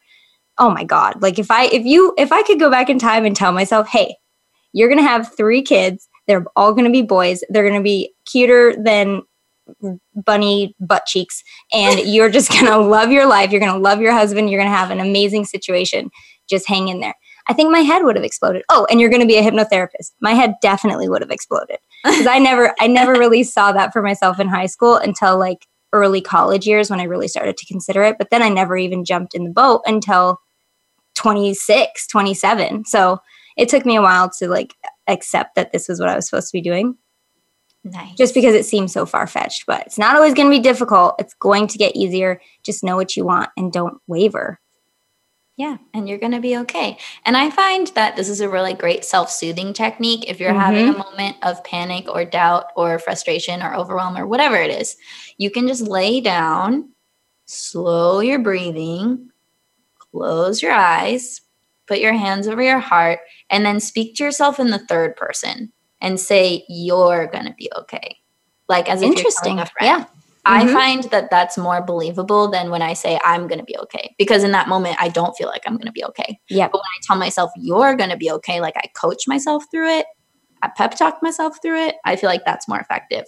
oh 0.59 0.71
my 0.71 0.83
god! 0.83 1.23
Like 1.23 1.38
if 1.38 1.51
I 1.51 1.66
if 1.66 1.85
you 1.85 2.12
if 2.19 2.33
I 2.33 2.42
could 2.42 2.59
go 2.59 2.71
back 2.71 2.90
in 2.90 2.99
time 2.99 3.25
and 3.25 3.37
tell 3.37 3.53
myself, 3.53 3.88
hey, 3.88 4.16
you're 4.73 4.88
gonna 4.88 5.03
have 5.03 5.35
three 5.37 5.62
kids. 5.62 6.09
They're 6.27 6.45
all 6.57 6.73
gonna 6.75 6.90
be 6.90 7.03
boys. 7.03 7.45
They're 7.49 7.66
gonna 7.66 7.83
be 7.83 8.12
cuter 8.29 8.75
than 8.77 9.23
bunny 10.16 10.75
butt 10.81 11.07
cheeks, 11.07 11.45
and 11.73 12.01
you're 12.01 12.31
just 12.31 12.51
gonna 12.51 12.79
love 12.95 13.12
your 13.12 13.27
life. 13.27 13.53
You're 13.53 13.61
gonna 13.61 13.79
love 13.79 14.01
your 14.01 14.12
husband. 14.12 14.51
You're 14.51 14.61
gonna 14.61 14.77
have 14.77 14.90
an 14.90 14.99
amazing 14.99 15.45
situation. 15.45 16.11
Just 16.51 16.66
hang 16.66 16.88
in 16.88 16.99
there. 16.99 17.14
I 17.49 17.53
think 17.53 17.71
my 17.71 17.81
head 17.81 18.03
would 18.03 18.17
have 18.17 18.25
exploded. 18.25 18.65
Oh, 18.69 18.87
and 18.91 19.01
you're 19.01 19.11
going 19.11 19.23
to 19.23 19.27
be 19.27 19.37
a 19.37 19.43
hypnotherapist. 19.43 20.13
My 20.21 20.33
head 20.33 20.55
definitely 20.61 21.09
would 21.09 21.23
have 21.23 21.31
exploded 21.31 21.79
because 22.05 22.27
I 22.27 22.39
never, 22.39 22.75
I 22.81 22.87
never 22.87 23.13
really 23.13 23.43
saw 23.45 23.73
that 23.73 23.93
for 23.93 24.03
myself 24.03 24.41
in 24.41 24.49
high 24.49 24.67
school 24.67 24.97
until 24.97 25.39
like 25.39 25.67
early 25.93 26.21
college 26.21 26.67
years 26.67 26.91
when 26.91 27.01
I 27.01 27.05
really 27.05 27.29
started 27.29 27.57
to 27.57 27.67
consider 27.67 28.03
it. 28.03 28.17
But 28.19 28.31
then 28.31 28.43
I 28.43 28.49
never 28.49 28.77
even 28.77 29.05
jumped 29.05 29.35
in 29.35 29.45
the 29.45 29.51
boat 29.51 29.83
until 29.87 30.41
26, 31.15 32.07
27. 32.09 32.85
So 32.85 33.19
it 33.57 33.69
took 33.69 33.87
me 33.87 33.97
a 33.97 34.03
while 34.03 34.31
to 34.39 34.49
like 34.49 34.75
accept 35.07 35.55
that 35.55 35.73
this 35.73 35.89
was 35.89 36.01
what 36.01 36.09
I 36.09 36.17
was 36.17 36.29
supposed 36.29 36.49
to 36.49 36.57
be 36.57 36.63
doing. 36.63 36.97
Nice. 37.85 38.17
Just 38.17 38.35
because 38.35 38.55
it 38.55 38.67
seems 38.67 38.93
so 38.93 39.07
far 39.07 39.29
fetched, 39.29 39.65
but 39.67 39.87
it's 39.87 39.99
not 39.99 40.17
always 40.17 40.35
going 40.35 40.51
to 40.51 40.57
be 40.57 40.63
difficult. 40.63 41.15
It's 41.21 41.35
going 41.35 41.69
to 41.69 41.79
get 41.79 41.95
easier. 41.95 42.41
Just 42.65 42.83
know 42.83 42.97
what 42.97 43.17
you 43.17 43.25
want 43.25 43.51
and 43.57 43.73
don't 43.73 43.99
waver. 44.09 44.59
Yeah, 45.57 45.79
and 45.95 46.07
you're 46.07 46.19
going 46.19 46.33
to 46.33 46.40
be 46.40 46.59
okay. 46.59 46.99
And 47.25 47.35
I 47.35 47.49
find 47.49 47.87
that 47.95 48.14
this 48.14 48.29
is 48.29 48.42
a 48.42 48.49
really 48.49 48.75
great 48.75 49.07
self 49.07 49.31
soothing 49.31 49.73
technique. 49.73 50.29
If 50.29 50.38
you're 50.38 50.51
mm-hmm. 50.51 50.61
having 50.61 50.88
a 50.90 50.99
moment 50.99 51.37
of 51.42 51.64
panic 51.64 52.09
or 52.11 52.27
doubt 52.27 52.66
or 52.77 52.99
frustration 52.99 53.62
or 53.62 53.75
overwhelm 53.75 54.19
or 54.19 54.27
whatever 54.27 54.57
it 54.57 54.71
is, 54.71 54.97
you 55.38 55.51
can 55.51 55.66
just 55.66 55.83
lay 55.83 56.21
down, 56.21 56.90
slow 57.47 58.21
your 58.21 58.38
breathing, 58.38 59.31
close 59.99 60.61
your 60.61 60.73
eyes, 60.73 61.40
put 61.87 62.01
your 62.01 62.12
hands 62.12 62.47
over 62.47 62.61
your 62.61 62.79
heart, 62.79 63.21
and 63.49 63.64
then 63.64 63.81
speak 63.81 64.14
to 64.16 64.25
yourself 64.25 64.61
in 64.61 64.69
the 64.69 64.79
third 64.79 65.16
person 65.16 65.73
and 66.03 66.21
say, 66.21 66.66
You're 66.69 67.29
going 67.29 67.47
to 67.47 67.55
be 67.55 67.71
okay. 67.79 68.19
Like 68.69 68.90
as 68.90 69.01
if 69.01 69.19
you're 69.23 69.31
telling 69.42 69.61
a 69.61 69.66
friend. 69.66 70.01
Yeah. 70.01 70.05
Mm-hmm. 70.47 70.69
I 70.69 70.73
find 70.73 71.05
that 71.11 71.29
that's 71.31 71.59
more 71.59 71.83
believable 71.83 72.49
than 72.49 72.71
when 72.71 72.81
I 72.81 72.93
say 72.93 73.19
I'm 73.25 73.49
going 73.49 73.59
to 73.59 73.65
be 73.65 73.77
okay 73.79 74.15
because 74.17 74.45
in 74.45 74.53
that 74.53 74.69
moment 74.69 74.97
I 75.01 75.09
don't 75.09 75.37
feel 75.37 75.49
like 75.49 75.63
I'm 75.67 75.75
going 75.75 75.87
to 75.87 75.93
be 75.93 76.05
okay. 76.05 76.39
Yeah. 76.49 76.69
But 76.69 76.79
when 76.79 76.83
I 76.83 77.01
tell 77.03 77.17
myself 77.17 77.51
you're 77.57 77.97
going 77.97 78.11
to 78.11 78.17
be 78.17 78.31
okay, 78.31 78.61
like 78.61 78.77
I 78.77 78.89
coach 78.95 79.25
myself 79.27 79.65
through 79.71 79.99
it, 79.99 80.07
I 80.63 80.69
pep 80.69 80.95
talk 80.97 81.19
myself 81.21 81.59
through 81.61 81.87
it, 81.87 81.97
I 82.05 82.15
feel 82.15 82.31
like 82.31 82.45
that's 82.45 82.69
more 82.69 82.79
effective. 82.79 83.25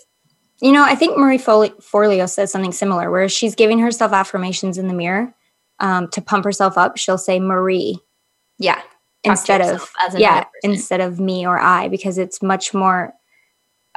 You 0.60 0.72
know, 0.72 0.84
I 0.84 0.94
think 0.94 1.18
Marie 1.18 1.38
Forleo 1.38 2.28
says 2.28 2.52
something 2.52 2.72
similar 2.72 3.10
where 3.10 3.28
she's 3.28 3.54
giving 3.54 3.78
herself 3.78 4.12
affirmations 4.12 4.78
in 4.78 4.88
the 4.88 4.94
mirror 4.94 5.34
um, 5.80 6.08
to 6.10 6.20
pump 6.20 6.44
herself 6.44 6.78
up. 6.78 6.96
She'll 6.98 7.18
say 7.18 7.40
Marie. 7.40 7.98
Yeah. 8.58 8.80
Instead 9.24 9.60
of 9.60 9.90
yeah, 10.16 10.44
instead 10.62 11.00
of 11.00 11.18
me 11.18 11.46
or 11.46 11.58
I, 11.58 11.88
because 11.88 12.18
it's 12.18 12.40
much 12.40 12.72
more 12.72 13.12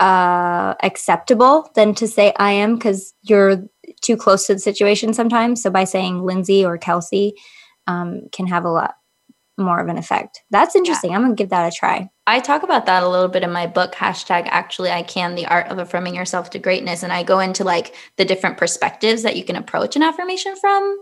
uh, 0.01 0.73
acceptable 0.81 1.69
than 1.75 1.93
to 1.95 2.07
say 2.07 2.33
I 2.37 2.51
am 2.53 2.75
because 2.75 3.13
you're 3.21 3.63
too 4.01 4.17
close 4.17 4.47
to 4.47 4.53
the 4.55 4.59
situation 4.59 5.13
sometimes. 5.13 5.61
So 5.61 5.69
by 5.69 5.83
saying 5.83 6.21
Lynnsey 6.21 6.65
or 6.65 6.77
Kelsey 6.77 7.35
um, 7.85 8.23
can 8.31 8.47
have 8.47 8.65
a 8.65 8.71
lot 8.71 8.95
more 9.57 9.79
of 9.79 9.87
an 9.89 9.97
effect. 9.97 10.41
That's 10.49 10.75
interesting. 10.75 11.11
Yeah. 11.11 11.17
I'm 11.17 11.23
gonna 11.23 11.35
give 11.35 11.49
that 11.49 11.71
a 11.71 11.75
try. 11.75 12.09
I 12.25 12.39
talk 12.39 12.63
about 12.63 12.87
that 12.87 13.03
a 13.03 13.07
little 13.07 13.27
bit 13.27 13.43
in 13.43 13.51
my 13.51 13.67
book, 13.67 13.93
hashtag 13.93 14.47
actually 14.47 14.89
I 14.89 15.03
can, 15.03 15.35
the 15.35 15.45
art 15.45 15.67
of 15.67 15.77
affirming 15.77 16.15
yourself 16.15 16.49
to 16.51 16.59
greatness. 16.59 17.03
And 17.03 17.13
I 17.13 17.21
go 17.21 17.39
into 17.39 17.63
like 17.63 17.93
the 18.17 18.25
different 18.25 18.57
perspectives 18.57 19.21
that 19.21 19.35
you 19.35 19.43
can 19.43 19.55
approach 19.55 19.95
an 19.95 20.01
affirmation 20.01 20.55
from. 20.55 20.97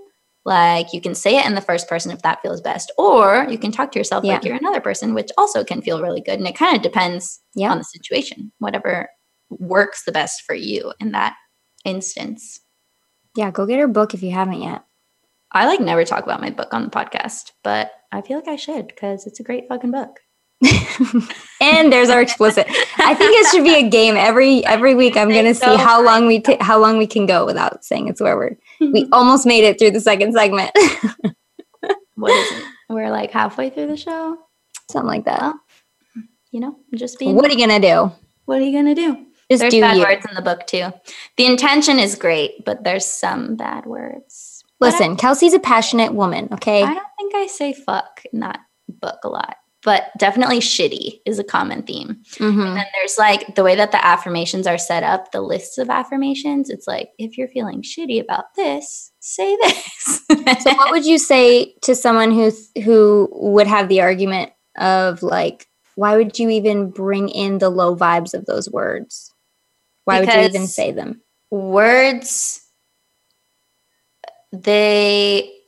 Like 0.46 0.94
you 0.94 1.02
can 1.02 1.16
say 1.16 1.38
it 1.38 1.46
in 1.46 1.56
the 1.56 1.62
first 1.62 1.88
person 1.88 2.12
if 2.12 2.22
that 2.22 2.42
feels 2.42 2.62
best, 2.62 2.92
or 2.98 3.46
you 3.50 3.58
can 3.58 3.72
talk 3.72 3.92
to 3.92 4.00
yourself 4.00 4.24
yeah. 4.24 4.34
like 4.34 4.46
you're 4.46 4.56
another 4.56 4.82
person, 4.82 5.14
which 5.14 5.30
also 5.38 5.64
can 5.64 5.82
feel 5.82 6.02
really 6.02 6.22
good. 6.22 6.40
And 6.40 6.48
it 6.48 6.56
kind 6.56 6.76
of 6.76 6.82
depends 6.82 7.42
yeah. 7.56 7.72
on 7.72 7.78
the 7.78 7.84
situation, 7.84 8.52
whatever 8.60 9.10
works 9.50 10.06
the 10.06 10.12
best 10.12 10.44
for 10.46 10.56
you 10.56 10.94
in 11.00 11.12
that 11.12 11.36
instance. 11.86 12.60
Yeah, 13.36 13.52
go 13.52 13.66
get 13.66 13.80
her 13.80 13.88
book 13.88 14.14
if 14.14 14.24
you 14.24 14.32
haven't 14.32 14.62
yet. 14.62 14.84
I 15.52 15.66
like 15.66 15.80
never 15.80 16.06
talk 16.06 16.24
about 16.24 16.42
my 16.42 16.52
book 16.52 16.74
on 16.74 16.84
the 16.84 16.90
podcast, 16.90 17.52
but 17.64 17.92
I 18.12 18.22
feel 18.22 18.38
like 18.38 18.48
I 18.48 18.56
should 18.56 18.88
because 18.88 19.26
it's 19.26 19.40
a 19.40 19.44
great 19.44 19.68
fucking 19.68 19.92
book. 19.92 20.20
and 21.62 21.92
there's 21.92 22.10
our 22.10 22.22
explicit. 22.22 22.68
I 22.98 23.16
think 23.16 23.32
it 23.34 23.50
should 23.50 23.64
be 23.64 23.76
a 23.76 23.90
game 23.90 24.16
every 24.18 24.66
every 24.66 24.94
week. 24.94 25.16
I'm 25.16 25.30
gonna 25.34 25.54
see 25.54 25.76
how 25.76 26.04
long 26.04 26.28
we 26.28 26.40
t- 26.40 26.58
how 26.60 26.80
long 26.80 26.98
we 26.98 27.08
can 27.08 27.26
go 27.26 27.46
without 27.46 27.84
saying 27.84 28.08
it's 28.08 28.20
swear 28.20 28.36
word. 28.36 28.58
We 28.80 29.08
almost 29.12 29.46
made 29.46 29.64
it 29.64 29.80
through 29.80 29.92
the 29.92 30.02
second 30.02 30.34
segment. 30.34 30.72
what 32.16 32.32
is 32.32 32.52
it? 32.52 32.64
We're 32.90 33.12
like 33.12 33.32
halfway 33.32 33.70
through 33.70 33.88
the 33.88 33.98
show, 33.98 34.38
something 34.90 35.08
like 35.08 35.26
that. 35.26 35.42
Well, 35.42 35.60
you 36.52 36.60
know, 36.60 36.78
just 36.96 37.20
being. 37.20 37.36
What 37.36 37.46
are 37.46 37.54
you 37.54 37.60
gonna 37.60 37.80
do? 37.80 38.12
What 38.46 38.60
are 38.60 38.64
you 38.64 38.76
gonna 38.76 38.96
do? 38.96 39.26
Just 39.52 39.62
there's 39.62 39.74
bad 39.76 39.98
you. 39.98 40.04
words 40.04 40.26
in 40.28 40.36
the 40.36 40.42
book 40.42 40.66
too. 40.68 40.92
The 41.38 41.46
intention 41.46 42.00
is 42.00 42.16
great, 42.16 42.66
but 42.66 42.84
there's 42.84 43.06
some 43.06 43.56
bad 43.56 43.86
words. 43.86 44.64
Listen, 44.80 45.18
Kelsey's 45.18 45.54
a 45.54 45.60
passionate 45.60 46.14
woman. 46.14 46.50
Okay, 46.54 46.84
I 46.84 46.94
don't 46.94 47.08
think 47.18 47.36
I 47.36 47.48
say 47.48 47.74
fuck 47.74 48.24
in 48.32 48.40
that 48.40 48.60
book 48.88 49.20
a 49.24 49.30
lot 49.30 49.58
but 49.84 50.12
definitely 50.18 50.60
shitty 50.60 51.20
is 51.26 51.40
a 51.40 51.44
common 51.44 51.84
theme. 51.84 52.22
Mm-hmm. 52.34 52.60
And 52.60 52.78
then 52.78 52.86
there's 52.96 53.18
like 53.18 53.56
the 53.56 53.64
way 53.64 53.76
that 53.76 53.92
the 53.92 54.06
affirmations 54.06 54.68
are 54.68 54.78
set 54.78 55.04
up, 55.04 55.32
the 55.32 55.42
lists 55.42 55.78
of 55.78 55.90
affirmations. 55.90 56.70
It's 56.70 56.88
like, 56.88 57.12
if 57.18 57.38
you're 57.38 57.48
feeling 57.48 57.82
shitty 57.82 58.22
about 58.22 58.56
this, 58.56 59.12
say 59.20 59.56
this. 59.58 60.22
so, 60.28 60.76
what 60.76 60.92
would 60.92 61.06
you 61.06 61.18
say 61.18 61.76
to 61.84 61.96
someone 61.96 62.32
who 62.32 62.52
who 62.84 63.30
would 63.32 63.68
have 63.68 63.88
the 63.88 64.02
argument 64.02 64.52
of 64.78 65.24
like 65.24 65.68
why 65.96 66.16
would 66.16 66.40
you 66.40 66.50
even 66.50 66.92
bring 66.92 67.28
in 67.28 67.58
the 67.58 67.70
low 67.70 67.94
vibes 67.94 68.34
of 68.34 68.46
those 68.46 68.70
words? 68.70 69.34
Why 70.06 70.22
would 70.22 70.30
you 70.30 70.40
even 70.40 70.66
say 70.66 70.94
them? 70.94 71.22
Words, 71.52 72.66
they 74.54 75.59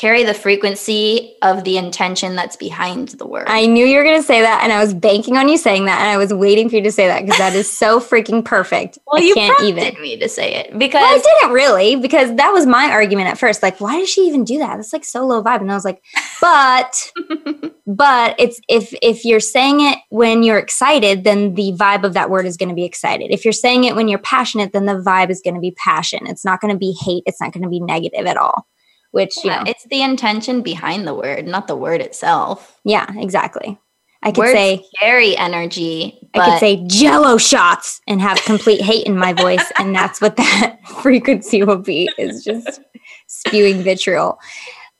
carry 0.00 0.24
the 0.24 0.32
frequency 0.32 1.36
of 1.42 1.62
the 1.64 1.76
intention 1.76 2.34
that's 2.34 2.56
behind 2.56 3.08
the 3.10 3.26
word. 3.26 3.44
I 3.48 3.66
knew 3.66 3.84
you 3.84 3.98
were 3.98 4.02
going 4.04 4.18
to 4.18 4.26
say 4.26 4.40
that, 4.40 4.62
and 4.62 4.72
I 4.72 4.80
was 4.80 4.94
banking 4.94 5.36
on 5.36 5.50
you 5.50 5.58
saying 5.58 5.84
that, 5.84 6.00
and 6.00 6.08
I 6.08 6.16
was 6.16 6.32
waiting 6.32 6.70
for 6.70 6.76
you 6.76 6.82
to 6.84 6.92
say 6.92 7.06
that 7.06 7.20
because 7.20 7.36
that 7.36 7.54
is 7.54 7.70
so 7.70 8.00
freaking 8.10 8.42
perfect. 8.42 8.98
well, 9.06 9.22
I 9.22 9.26
you 9.26 9.34
can't 9.34 9.62
even. 9.62 10.00
me 10.00 10.18
to 10.18 10.28
say 10.28 10.54
it 10.54 10.78
Well, 11.02 11.04
I 11.04 11.18
didn't 11.18 11.52
really 11.52 11.96
because 11.96 12.34
that 12.36 12.50
was 12.50 12.64
my 12.64 12.90
argument 12.90 13.28
at 13.28 13.36
first. 13.36 13.62
Like, 13.62 13.78
why 13.78 13.98
does 13.98 14.08
she 14.08 14.22
even 14.22 14.42
do 14.42 14.58
that? 14.58 14.76
That's 14.76 14.94
like 14.94 15.04
so 15.04 15.26
low 15.26 15.42
vibe. 15.42 15.60
And 15.60 15.70
I 15.70 15.74
was 15.74 15.84
like, 15.84 16.02
but, 16.40 17.12
but 17.86 18.36
it's 18.38 18.58
if 18.68 18.94
if 19.02 19.26
you're 19.26 19.38
saying 19.38 19.82
it 19.82 19.98
when 20.08 20.42
you're 20.42 20.58
excited, 20.58 21.24
then 21.24 21.54
the 21.54 21.72
vibe 21.72 22.04
of 22.04 22.14
that 22.14 22.30
word 22.30 22.46
is 22.46 22.56
going 22.56 22.70
to 22.70 22.74
be 22.74 22.84
excited. 22.84 23.30
If 23.30 23.44
you're 23.44 23.52
saying 23.52 23.84
it 23.84 23.94
when 23.94 24.08
you're 24.08 24.18
passionate, 24.18 24.72
then 24.72 24.86
the 24.86 24.94
vibe 24.94 25.28
is 25.28 25.42
going 25.42 25.56
to 25.56 25.60
be 25.60 25.72
passion. 25.72 26.26
It's 26.26 26.44
not 26.44 26.62
going 26.62 26.72
to 26.72 26.78
be 26.78 26.96
hate. 26.98 27.24
It's 27.26 27.40
not 27.40 27.52
going 27.52 27.64
to 27.64 27.68
be 27.68 27.80
negative 27.80 28.24
at 28.24 28.38
all. 28.38 28.66
Which 29.12 29.36
you 29.38 29.50
yeah, 29.50 29.64
know, 29.64 29.70
it's 29.70 29.84
the 29.90 30.02
intention 30.02 30.62
behind 30.62 31.06
the 31.06 31.14
word, 31.14 31.46
not 31.46 31.66
the 31.66 31.76
word 31.76 32.00
itself. 32.00 32.78
yeah, 32.84 33.06
exactly. 33.16 33.78
I 34.22 34.32
could 34.32 34.38
Words 34.38 34.52
say 34.52 34.84
carry 35.00 35.36
energy. 35.36 36.28
I 36.34 36.50
could 36.50 36.60
say 36.60 36.84
jello 36.86 37.38
shots 37.38 38.00
and 38.06 38.20
have 38.20 38.38
complete 38.42 38.82
hate 38.82 39.06
in 39.06 39.16
my 39.16 39.32
voice. 39.32 39.64
And 39.78 39.94
that's 39.94 40.20
what 40.20 40.36
that 40.36 40.76
frequency 41.02 41.62
will 41.64 41.78
be 41.78 42.10
is 42.18 42.44
just 42.44 42.80
spewing 43.28 43.82
vitriol. 43.82 44.38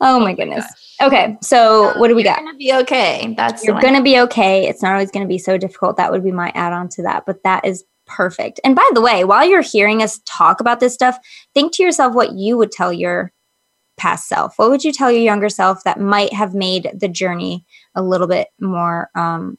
Oh 0.00 0.18
my 0.18 0.32
goodness. 0.32 0.64
Okay. 1.02 1.36
So 1.42 1.92
what 1.98 2.08
do 2.08 2.14
we 2.14 2.24
You're 2.24 2.32
got? 2.32 2.38
gonna 2.38 2.56
be 2.56 2.72
okay. 2.72 3.34
That's 3.36 3.62
You're 3.62 3.78
going 3.80 3.94
to 3.94 4.02
be 4.02 4.18
okay. 4.20 4.66
It's 4.66 4.82
not 4.82 4.92
always 4.92 5.10
going 5.10 5.24
to 5.24 5.28
be 5.28 5.38
so 5.38 5.58
difficult. 5.58 5.98
That 5.98 6.10
would 6.10 6.24
be 6.24 6.32
my 6.32 6.50
add 6.54 6.72
on 6.72 6.88
to 6.90 7.02
that. 7.02 7.24
But 7.26 7.42
that 7.44 7.66
is 7.66 7.84
perfect. 8.06 8.58
And 8.64 8.74
by 8.74 8.88
the 8.94 9.02
way, 9.02 9.24
while 9.24 9.46
you're 9.46 9.60
hearing 9.60 10.02
us 10.02 10.20
talk 10.24 10.60
about 10.60 10.80
this 10.80 10.94
stuff, 10.94 11.18
think 11.54 11.74
to 11.74 11.82
yourself 11.82 12.14
what 12.14 12.32
you 12.32 12.56
would 12.56 12.72
tell 12.72 12.92
your 12.92 13.32
past 14.00 14.28
self. 14.28 14.58
What 14.58 14.70
would 14.70 14.82
you 14.82 14.92
tell 14.92 15.10
your 15.10 15.20
younger 15.22 15.48
self 15.48 15.84
that 15.84 16.00
might 16.00 16.32
have 16.32 16.54
made 16.54 16.90
the 16.94 17.08
journey 17.08 17.66
a 17.94 18.02
little 18.02 18.26
bit 18.26 18.48
more, 18.58 19.10
um, 19.14 19.58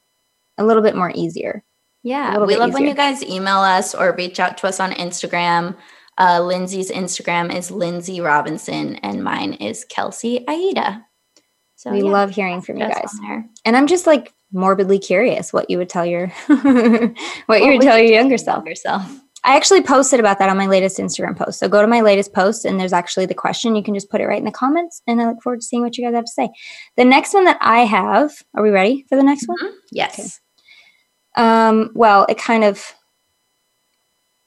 a 0.57 0.65
little 0.65 0.81
bit 0.83 0.95
more 0.95 1.11
easier? 1.13 1.63
Yeah, 2.03 2.39
we 2.39 2.55
love 2.55 2.73
when 2.73 2.87
you 2.87 2.95
guys 2.95 3.23
email 3.23 3.59
us 3.59 3.93
or 3.93 4.15
reach 4.17 4.39
out 4.39 4.57
to 4.57 4.67
us 4.67 4.79
on 4.79 4.91
Instagram. 4.93 5.77
Uh, 6.17 6.39
Lynnsey's 6.39 6.89
Instagram 6.89 7.55
is 7.55 7.69
Lynnsey 7.69 8.23
Robinson, 8.23 8.95
and 8.97 9.23
mine 9.23 9.53
is 9.53 9.85
Kelsey 9.85 10.43
Aida. 10.47 11.05
So 11.75 11.91
we 11.91 11.99
yeah, 11.99 12.11
love 12.11 12.31
hearing 12.31 12.61
from 12.61 12.77
you 12.77 12.87
guys. 12.87 13.11
And 13.65 13.77
I'm 13.77 13.87
just 13.87 14.07
like 14.07 14.33
morbidly 14.51 14.99
curious 14.99 15.53
what 15.53 15.69
you 15.69 15.77
would 15.77 15.89
tell 15.89 16.05
your 16.05 16.27
what 16.47 16.63
you 16.65 17.13
What 17.45 17.61
would 17.61 17.69
would 17.73 17.81
tell 17.81 17.97
you 17.97 18.05
your 18.05 18.13
younger 18.19 18.37
self. 18.37 18.65
Yourself. 18.65 19.03
I 19.43 19.55
actually 19.55 19.81
posted 19.81 20.19
about 20.19 20.37
that 20.39 20.49
on 20.49 20.57
my 20.57 20.67
latest 20.67 20.99
Instagram 20.99 21.35
post. 21.35 21.59
So 21.59 21.67
go 21.67 21.81
to 21.81 21.87
my 21.87 22.01
latest 22.01 22.31
post 22.33 22.63
and 22.63 22.79
there's 22.79 22.93
actually 22.93 23.25
the 23.25 23.33
question. 23.33 23.75
You 23.75 23.81
can 23.83 23.95
just 23.95 24.09
put 24.09 24.21
it 24.21 24.27
right 24.27 24.37
in 24.37 24.45
the 24.45 24.51
comments 24.51 25.01
and 25.07 25.19
I 25.21 25.27
look 25.27 25.41
forward 25.41 25.61
to 25.61 25.65
seeing 25.65 25.81
what 25.81 25.97
you 25.97 26.05
guys 26.05 26.13
have 26.13 26.25
to 26.25 26.31
say. 26.31 26.49
The 26.95 27.05
next 27.05 27.33
one 27.33 27.45
that 27.45 27.57
I 27.59 27.79
have, 27.79 28.31
are 28.55 28.61
we 28.61 28.69
ready 28.69 29.03
for 29.09 29.15
the 29.15 29.23
next 29.23 29.47
one? 29.47 29.57
Yes. 29.91 30.39
Um, 31.35 31.89
well, 31.95 32.27
it 32.29 32.37
kind 32.37 32.63
of 32.63 32.93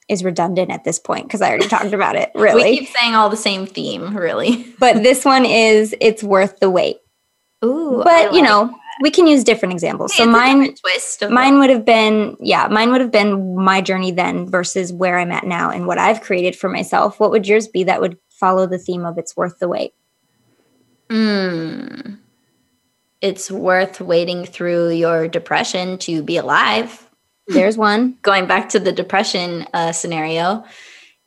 is 0.09 0.23
redundant 0.23 0.71
at 0.71 0.85
this 0.85 0.99
point 0.99 1.27
because 1.27 1.41
I 1.43 1.49
already 1.49 1.67
talked 1.69 1.93
about 1.93 2.15
it, 2.15 2.31
really. 2.35 2.63
We 2.63 2.79
keep 2.81 2.89
saying 2.91 3.15
all 3.15 3.31
the 3.31 3.37
same 3.37 3.67
theme, 3.67 4.17
really. 4.17 4.75
but 4.79 4.95
this 5.03 5.25
one 5.25 5.45
is 5.45 5.95
it's 6.01 6.23
worth 6.23 6.61
the 6.61 6.71
wait. 6.71 6.99
Ooh, 7.65 8.03
But 8.05 8.35
you 8.35 8.43
know. 8.43 8.75
We 9.01 9.11
can 9.11 9.27
use 9.27 9.45
different 9.45 9.73
examples. 9.73 10.13
Hey, 10.13 10.25
so 10.25 10.31
mine 10.31 10.75
twist. 10.75 11.23
Mine 11.29 11.59
would 11.59 11.71
have 11.71 11.85
been 11.85 12.37
yeah 12.41 12.69
mine 12.69 12.91
would 12.93 13.01
have 13.01 13.11
been 13.11 13.57
my 13.57 13.81
journey 13.81 14.11
then 14.11 14.47
versus 14.49 14.93
where 14.93 15.19
i'm 15.19 15.31
at 15.33 15.45
now 15.45 15.71
and 15.71 15.87
what 15.87 15.99
i've 15.99 16.21
created 16.21 16.57
for 16.57 16.69
myself 16.69 17.19
what 17.21 17.31
would 17.31 17.47
yours 17.47 17.69
be 17.69 17.85
that 17.85 18.01
would 18.01 18.19
follow 18.29 18.67
the 18.67 18.79
theme 18.79 19.05
of 19.05 19.19
it's 19.19 19.37
worth 19.37 19.59
the 19.59 19.69
wait 19.69 19.95
Mm. 21.09 22.19
It's 23.21 23.51
worth 23.51 24.01
waiting 24.01 24.45
through 24.45 24.91
your 24.91 25.29
depression 25.29 25.99
to 25.99 26.23
be 26.23 26.37
alive. 26.37 27.09
there's 27.49 27.77
one 27.77 28.17
Going 28.23 28.47
back 28.47 28.71
to 28.71 28.81
the 28.81 28.93
depression 28.93 29.67
uh, 29.75 29.93
scenario, 29.93 30.65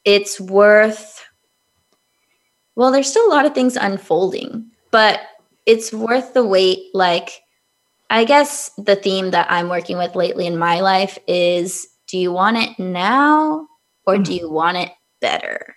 it's 0.03 0.39
worth, 0.39 1.23
well, 2.75 2.91
there's 2.91 3.09
still 3.09 3.27
a 3.27 3.33
lot 3.33 3.45
of 3.45 3.53
things 3.53 3.75
unfolding, 3.75 4.71
but 4.91 5.19
it's 5.65 5.93
worth 5.93 6.33
the 6.33 6.45
wait. 6.45 6.89
Like, 6.93 7.41
I 8.09 8.23
guess 8.23 8.69
the 8.77 8.95
theme 8.95 9.31
that 9.31 9.47
I'm 9.49 9.69
working 9.69 9.97
with 9.97 10.15
lately 10.15 10.47
in 10.47 10.57
my 10.57 10.79
life 10.81 11.17
is 11.27 11.87
do 12.07 12.17
you 12.17 12.31
want 12.31 12.57
it 12.57 12.79
now 12.79 13.67
or 14.05 14.17
do 14.17 14.33
you 14.33 14.49
want 14.49 14.77
it 14.77 14.91
better? 15.19 15.75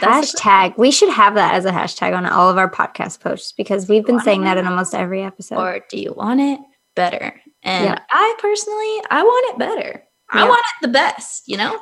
That's 0.00 0.34
hashtag 0.34 0.76
we 0.76 0.90
should 0.90 1.08
have 1.08 1.34
that 1.36 1.54
as 1.54 1.64
a 1.64 1.70
hashtag 1.70 2.16
on 2.16 2.26
all 2.26 2.50
of 2.50 2.58
our 2.58 2.70
podcast 2.70 3.20
posts 3.20 3.52
because 3.52 3.88
we've 3.88 4.04
been 4.04 4.20
saying 4.20 4.42
that 4.42 4.58
in 4.58 4.66
almost 4.66 4.94
every 4.94 5.22
episode 5.22 5.58
or 5.58 5.80
do 5.88 5.98
you 5.98 6.12
want 6.12 6.40
it 6.40 6.60
better? 6.94 7.40
And 7.62 7.84
Yeah. 7.86 7.98
I 8.10 8.34
personally, 8.38 9.02
I 9.10 9.22
want 9.22 9.54
it 9.54 9.58
better. 9.58 10.04
I 10.30 10.46
want 10.46 10.60
it 10.60 10.82
the 10.86 10.92
best, 10.92 11.44
you 11.46 11.56
know? 11.56 11.80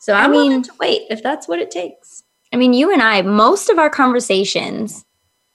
So 0.00 0.14
I 0.14 0.24
I'm 0.24 0.32
willing 0.32 0.48
mean- 0.50 0.62
to 0.64 0.72
wait 0.80 1.02
if 1.10 1.22
that's 1.22 1.46
what 1.46 1.58
it 1.60 1.70
takes. 1.70 2.22
i 2.52 2.56
mean 2.56 2.72
you 2.72 2.92
and 2.92 3.02
i 3.02 3.20
most 3.22 3.68
of 3.70 3.78
our 3.78 3.90
conversations 3.90 5.04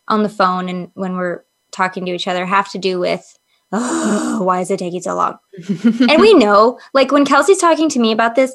on 0.08 0.24
the 0.24 0.30
phone 0.30 0.68
and 0.70 0.90
when 0.96 1.16
we're 1.18 1.44
talking 1.80 2.06
to 2.06 2.12
each 2.12 2.28
other 2.28 2.46
have 2.46 2.70
to 2.72 2.78
do 2.78 3.00
with 3.00 3.26
oh, 3.72 4.42
why 4.44 4.60
is 4.60 4.70
it 4.70 4.80
taking 4.80 5.02
so 5.02 5.16
long? 5.16 5.38
And 6.10 6.22
we 6.22 6.34
know 6.34 6.80
like 6.94 7.12
when 7.12 7.26
kelsey's 7.26 7.60
talking 7.60 7.90
to 7.90 8.00
me 8.00 8.12
about 8.12 8.36
this 8.36 8.54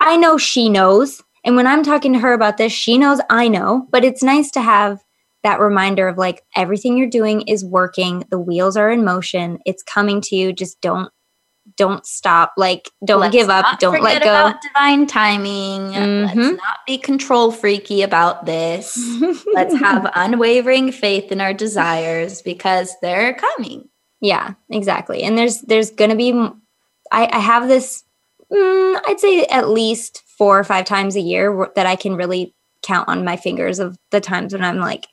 i 0.00 0.16
know 0.16 0.38
she 0.38 0.68
knows. 0.68 1.22
And 1.44 1.54
when 1.56 1.66
i'm 1.66 1.82
talking 1.82 2.12
to 2.14 2.18
her 2.18 2.32
about 2.32 2.56
this 2.56 2.72
she 2.72 2.98
knows 2.98 3.20
i 3.30 3.48
know. 3.48 3.86
But 3.92 4.04
it's 4.04 4.22
nice 4.22 4.50
to 4.52 4.62
have 4.62 5.04
that 5.42 5.60
reminder 5.60 6.08
of 6.08 6.18
like 6.18 6.42
everything 6.56 6.96
you're 6.96 7.18
doing 7.20 7.42
is 7.42 7.64
working. 7.64 8.24
The 8.30 8.38
wheels 8.38 8.76
are 8.76 8.90
in 8.90 9.04
motion. 9.04 9.58
It's 9.64 9.82
coming 9.82 10.20
to 10.22 10.34
you. 10.34 10.52
Just 10.52 10.80
don't 10.80 11.10
don't 11.76 12.06
stop 12.06 12.52
like 12.56 12.90
don't 13.04 13.20
Let's 13.20 13.32
give 13.32 13.50
up 13.50 13.78
don't 13.78 14.02
let 14.02 14.22
go 14.22 14.30
About 14.30 14.62
divine 14.62 15.06
timing. 15.06 15.90
Mhm. 15.90 16.26
Let's 16.26 16.62
not 16.62 16.78
be 16.86 16.98
control 16.98 17.50
freaky 17.50 18.02
about 18.02 18.46
this. 18.46 18.96
Let's 19.54 19.74
have 19.74 20.10
unwavering 20.14 20.92
faith 20.92 21.32
in 21.32 21.40
our 21.40 21.52
desires 21.52 22.42
because 22.42 22.94
they're 23.02 23.34
coming. 23.34 23.88
Yeah, 24.20 24.54
exactly. 24.70 25.22
And 25.22 25.36
there's 25.36 25.60
there's 25.62 25.90
gonna 25.90 26.16
be 26.16 26.32
I 27.12 27.38
have 27.38 27.68
this 27.68 28.04
mm, 28.52 29.00
I'd 29.06 29.20
say 29.20 29.44
at 29.46 29.68
least 29.68 30.22
four 30.38 30.58
or 30.58 30.64
five 30.64 30.84
times 30.84 31.16
a 31.16 31.20
year 31.20 31.70
that 31.74 31.86
I 31.86 31.96
can 31.96 32.16
really 32.16 32.54
count 32.82 33.08
on 33.08 33.24
my 33.24 33.36
fingers 33.36 33.78
of 33.78 33.96
the 34.10 34.20
times 34.20 34.52
when 34.52 34.64
I'm 34.64 34.78
like 34.78 35.06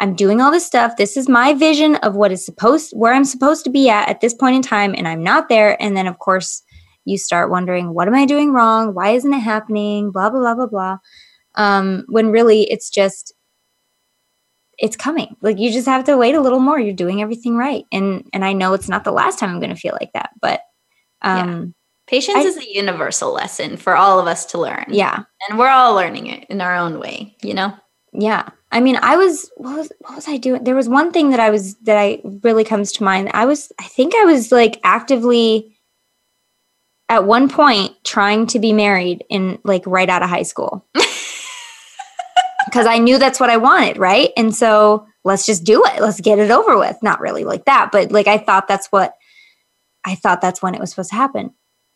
I'm 0.00 0.14
doing 0.14 0.40
all 0.40 0.50
this 0.50 0.66
stuff. 0.66 0.96
This 0.96 1.16
is 1.16 1.28
my 1.28 1.54
vision 1.54 1.96
of 1.96 2.14
what 2.16 2.32
is 2.32 2.44
supposed 2.44 2.92
where 2.96 3.12
I'm 3.12 3.24
supposed 3.24 3.64
to 3.64 3.70
be 3.70 3.88
at 3.88 4.08
at 4.08 4.20
this 4.20 4.34
point 4.34 4.56
in 4.56 4.62
time 4.62 4.94
and 4.96 5.06
I'm 5.06 5.22
not 5.22 5.48
there 5.48 5.80
and 5.80 5.96
then 5.96 6.06
of 6.06 6.18
course 6.18 6.62
you 7.04 7.18
start 7.18 7.50
wondering 7.50 7.94
what 7.94 8.08
am 8.08 8.14
I 8.14 8.26
doing 8.26 8.52
wrong? 8.52 8.94
Why 8.94 9.10
isn't 9.10 9.32
it 9.34 9.40
happening? 9.40 10.10
blah 10.12 10.30
blah 10.30 10.40
blah 10.40 10.54
blah 10.54 10.66
blah. 10.66 10.96
Um 11.54 12.04
when 12.08 12.30
really 12.30 12.62
it's 12.70 12.90
just 12.90 13.32
it's 14.78 14.96
coming. 14.96 15.36
Like 15.42 15.58
you 15.58 15.70
just 15.70 15.86
have 15.86 16.04
to 16.04 16.16
wait 16.16 16.34
a 16.34 16.40
little 16.40 16.58
more. 16.58 16.80
You're 16.80 16.94
doing 16.94 17.22
everything 17.22 17.56
right. 17.56 17.84
And 17.92 18.28
and 18.32 18.44
I 18.44 18.52
know 18.52 18.72
it's 18.72 18.88
not 18.88 19.04
the 19.04 19.12
last 19.12 19.38
time 19.38 19.50
I'm 19.50 19.60
going 19.60 19.70
to 19.74 19.76
feel 19.80 19.96
like 20.00 20.10
that, 20.14 20.30
but 20.40 20.62
um 21.20 21.74
Patience 22.08 22.38
I- 22.38 22.42
is 22.42 22.56
a 22.56 22.74
universal 22.74 23.32
lesson 23.32 23.76
for 23.76 23.94
all 23.96 24.18
of 24.18 24.26
us 24.26 24.44
to 24.46 24.58
learn. 24.58 24.86
yeah. 24.88 25.22
And 25.48 25.58
we're 25.58 25.68
all 25.68 25.94
learning 25.94 26.26
it 26.26 26.44
in 26.50 26.60
our 26.60 26.74
own 26.74 26.98
way, 26.98 27.36
you 27.42 27.54
know? 27.54 27.74
Yeah. 28.12 28.48
I 28.72 28.80
mean, 28.80 28.98
I 29.02 29.16
was 29.16 29.50
what 29.56 29.76
was 29.76 29.92
what 30.00 30.16
was 30.16 30.26
I 30.26 30.38
doing? 30.38 30.64
There 30.64 30.74
was 30.74 30.88
one 30.88 31.12
thing 31.12 31.30
that 31.30 31.40
I 31.40 31.50
was 31.50 31.76
that 31.82 31.98
I 31.98 32.22
really 32.42 32.64
comes 32.64 32.90
to 32.92 33.04
mind. 33.04 33.30
I 33.34 33.44
was 33.44 33.70
I 33.78 33.84
think 33.84 34.14
I 34.14 34.24
was 34.24 34.50
like 34.50 34.80
actively 34.82 35.76
at 37.10 37.24
one 37.24 37.50
point 37.50 37.92
trying 38.02 38.46
to 38.48 38.58
be 38.58 38.72
married 38.72 39.24
in 39.28 39.58
like 39.62 39.82
right 39.86 40.08
out 40.08 40.22
of 40.22 40.30
high 40.30 40.42
school. 40.42 40.86
Cuz 42.72 42.86
I 42.86 42.96
knew 42.96 43.18
that's 43.18 43.38
what 43.38 43.50
I 43.50 43.58
wanted, 43.58 43.98
right? 43.98 44.30
And 44.38 44.54
so 44.56 45.06
let's 45.22 45.44
just 45.44 45.64
do 45.64 45.84
it. 45.84 46.00
Let's 46.00 46.22
get 46.22 46.38
it 46.38 46.50
over 46.50 46.78
with. 46.78 46.96
Not 47.02 47.20
really 47.20 47.44
like 47.44 47.66
that, 47.66 47.90
but 47.92 48.10
like 48.10 48.26
I 48.26 48.38
thought 48.38 48.68
that's 48.68 48.86
what 48.86 49.14
I 50.02 50.14
thought 50.14 50.40
that's 50.40 50.62
when 50.62 50.74
it 50.74 50.80
was 50.80 50.88
supposed 50.88 51.10
to 51.10 51.16
happen. 51.16 51.52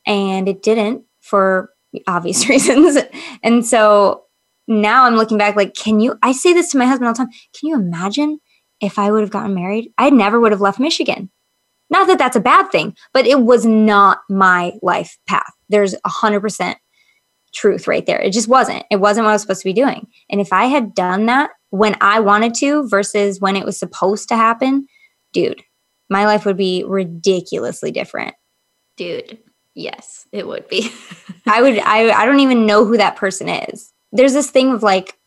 And 0.06 0.46
it 0.46 0.62
didn't 0.62 1.04
for 1.22 1.70
obvious 2.06 2.46
reasons. 2.50 2.98
And 3.42 3.64
so 3.64 4.25
now 4.68 5.04
I'm 5.04 5.16
looking 5.16 5.38
back, 5.38 5.56
like, 5.56 5.74
can 5.74 6.00
you? 6.00 6.18
I 6.22 6.32
say 6.32 6.52
this 6.52 6.70
to 6.70 6.78
my 6.78 6.86
husband 6.86 7.06
all 7.06 7.14
the 7.14 7.18
time. 7.18 7.30
Can 7.58 7.68
you 7.68 7.74
imagine 7.74 8.38
if 8.80 8.98
I 8.98 9.10
would 9.10 9.20
have 9.20 9.30
gotten 9.30 9.54
married? 9.54 9.92
I 9.98 10.10
never 10.10 10.40
would 10.40 10.52
have 10.52 10.60
left 10.60 10.80
Michigan. 10.80 11.30
Not 11.88 12.08
that 12.08 12.18
that's 12.18 12.36
a 12.36 12.40
bad 12.40 12.72
thing, 12.72 12.96
but 13.12 13.26
it 13.26 13.40
was 13.40 13.64
not 13.64 14.18
my 14.28 14.72
life 14.82 15.16
path. 15.28 15.52
There's 15.68 15.94
a 16.04 16.08
hundred 16.08 16.40
percent 16.40 16.78
truth 17.54 17.86
right 17.86 18.04
there. 18.04 18.20
It 18.20 18.32
just 18.32 18.48
wasn't. 18.48 18.84
It 18.90 18.96
wasn't 18.96 19.24
what 19.24 19.30
I 19.30 19.34
was 19.34 19.42
supposed 19.42 19.62
to 19.62 19.68
be 19.68 19.72
doing. 19.72 20.08
And 20.28 20.40
if 20.40 20.52
I 20.52 20.64
had 20.66 20.94
done 20.94 21.26
that 21.26 21.50
when 21.70 21.96
I 22.00 22.20
wanted 22.20 22.54
to 22.54 22.88
versus 22.88 23.40
when 23.40 23.56
it 23.56 23.64
was 23.64 23.78
supposed 23.78 24.28
to 24.28 24.36
happen, 24.36 24.86
dude, 25.32 25.62
my 26.10 26.26
life 26.26 26.44
would 26.44 26.56
be 26.56 26.84
ridiculously 26.86 27.90
different. 27.90 28.34
Dude, 28.96 29.38
yes, 29.74 30.26
it 30.32 30.46
would 30.46 30.68
be. 30.68 30.90
I 31.46 31.62
would 31.62 31.78
I 31.78 32.10
I 32.10 32.26
don't 32.26 32.40
even 32.40 32.66
know 32.66 32.84
who 32.84 32.96
that 32.96 33.16
person 33.16 33.48
is. 33.48 33.92
There's 34.16 34.32
this 34.32 34.50
thing 34.50 34.72
of 34.72 34.82
like 34.82 35.18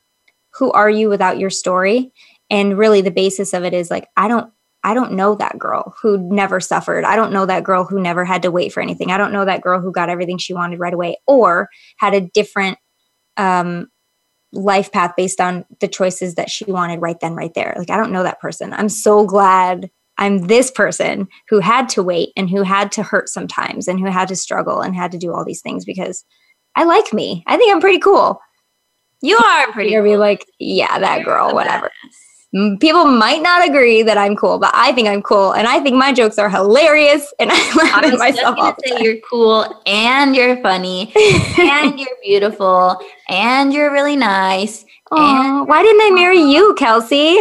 who 0.56 0.72
are 0.72 0.90
you 0.90 1.10
without 1.10 1.40
your 1.40 1.50
story? 1.50 2.12
And 2.50 2.78
really 2.78 3.02
the 3.02 3.12
basis 3.12 3.54
of 3.54 3.64
it 3.64 3.74
is 3.74 3.90
like 3.92 4.08
I 4.18 4.28
don't 4.28 4.52
I 4.84 4.94
don't 4.94 5.14
know 5.14 5.36
that 5.36 5.60
girl 5.60 5.96
who 6.02 6.18
never 6.18 6.60
suffered. 6.60 7.04
I 7.04 7.16
don't 7.16 7.34
know 7.34 7.46
that 7.46 7.64
girl 7.64 7.84
who 7.84 8.00
never 8.00 8.24
had 8.24 8.42
to 8.44 8.52
wait 8.52 8.72
for 8.72 8.82
anything. 8.82 9.12
I 9.12 9.18
don't 9.18 9.34
know 9.34 9.46
that 9.46 9.62
girl 9.62 9.82
who 9.82 9.92
got 9.92 10.10
everything 10.10 10.38
she 10.38 10.54
wanted 10.54 10.80
right 10.80 10.94
away 10.94 11.18
or 11.28 11.70
had 11.98 12.14
a 12.14 12.22
different 12.22 12.78
um, 13.36 13.88
life 14.54 14.92
path 14.92 15.14
based 15.18 15.42
on 15.42 15.66
the 15.80 15.88
choices 15.88 16.36
that 16.36 16.50
she 16.50 16.66
wanted 16.66 17.02
right 17.02 17.20
then, 17.20 17.34
right 17.34 17.54
there. 17.54 17.76
Like, 17.78 17.90
I 17.90 17.98
don't 17.98 18.12
know 18.12 18.24
that 18.24 18.40
person. 18.40 18.74
I'm 18.74 18.90
so 18.90 19.26
glad 19.26 19.90
I'm 20.18 20.48
this 20.48 20.72
person 20.72 21.28
who 21.50 21.60
had 21.60 21.90
to 21.90 22.04
wait 22.04 22.30
and 22.36 22.50
who 22.50 22.64
had 22.64 22.92
to 22.94 23.04
hurt 23.04 23.30
sometimes 23.30 23.88
and 23.88 24.00
who 24.00 24.08
had 24.08 24.30
to 24.30 24.36
struggle 24.36 24.82
and 24.82 24.96
had 24.96 25.12
to 25.12 25.18
do 25.18 25.34
all 25.34 25.46
these 25.46 25.62
things 25.62 25.86
because 25.86 26.24
I 26.76 26.86
like 26.86 27.14
me. 27.14 27.44
I 27.48 27.58
think 27.58 27.74
I'm 27.74 27.82
pretty 27.82 28.00
cool. 28.00 28.40
You 29.22 29.38
are 29.38 29.72
pretty. 29.72 29.91
You're 29.91 30.01
cool. 30.03 30.13
be 30.13 30.17
like, 30.17 30.45
yeah, 30.59 30.99
that 30.99 31.26
girl, 31.26 31.53
whatever. 31.53 31.91
People 32.80 33.05
might 33.05 33.43
not 33.43 33.67
agree 33.67 34.01
that 34.01 34.17
I'm 34.17 34.36
cool, 34.36 34.57
but 34.57 34.72
I 34.74 34.91
think 34.93 35.07
I'm 35.07 35.22
cool, 35.22 35.51
and 35.51 35.67
I 35.67 35.80
think 35.82 35.95
my 35.95 36.11
jokes 36.11 36.39
are 36.39 36.49
hilarious, 36.49 37.32
and 37.39 37.51
I 37.53 37.76
laugh 37.76 38.03
at 38.03 38.17
myself 38.17 38.55
the 38.55 38.89
time. 38.89 39.03
You're 39.03 39.17
cool, 39.30 39.82
and 39.86 40.36
you're 40.36 40.57
funny, 40.63 41.13
and 41.59 41.99
you're 41.99 42.09
beautiful, 42.24 42.97
and 43.28 43.72
you're 43.72 43.91
really 43.91 44.15
nice. 44.15 44.84
Oh, 45.11 45.63
why 45.65 45.84
didn't 45.84 46.01
I 46.01 46.15
marry 46.15 46.41
you, 46.41 46.76
Kelsey? 46.78 47.39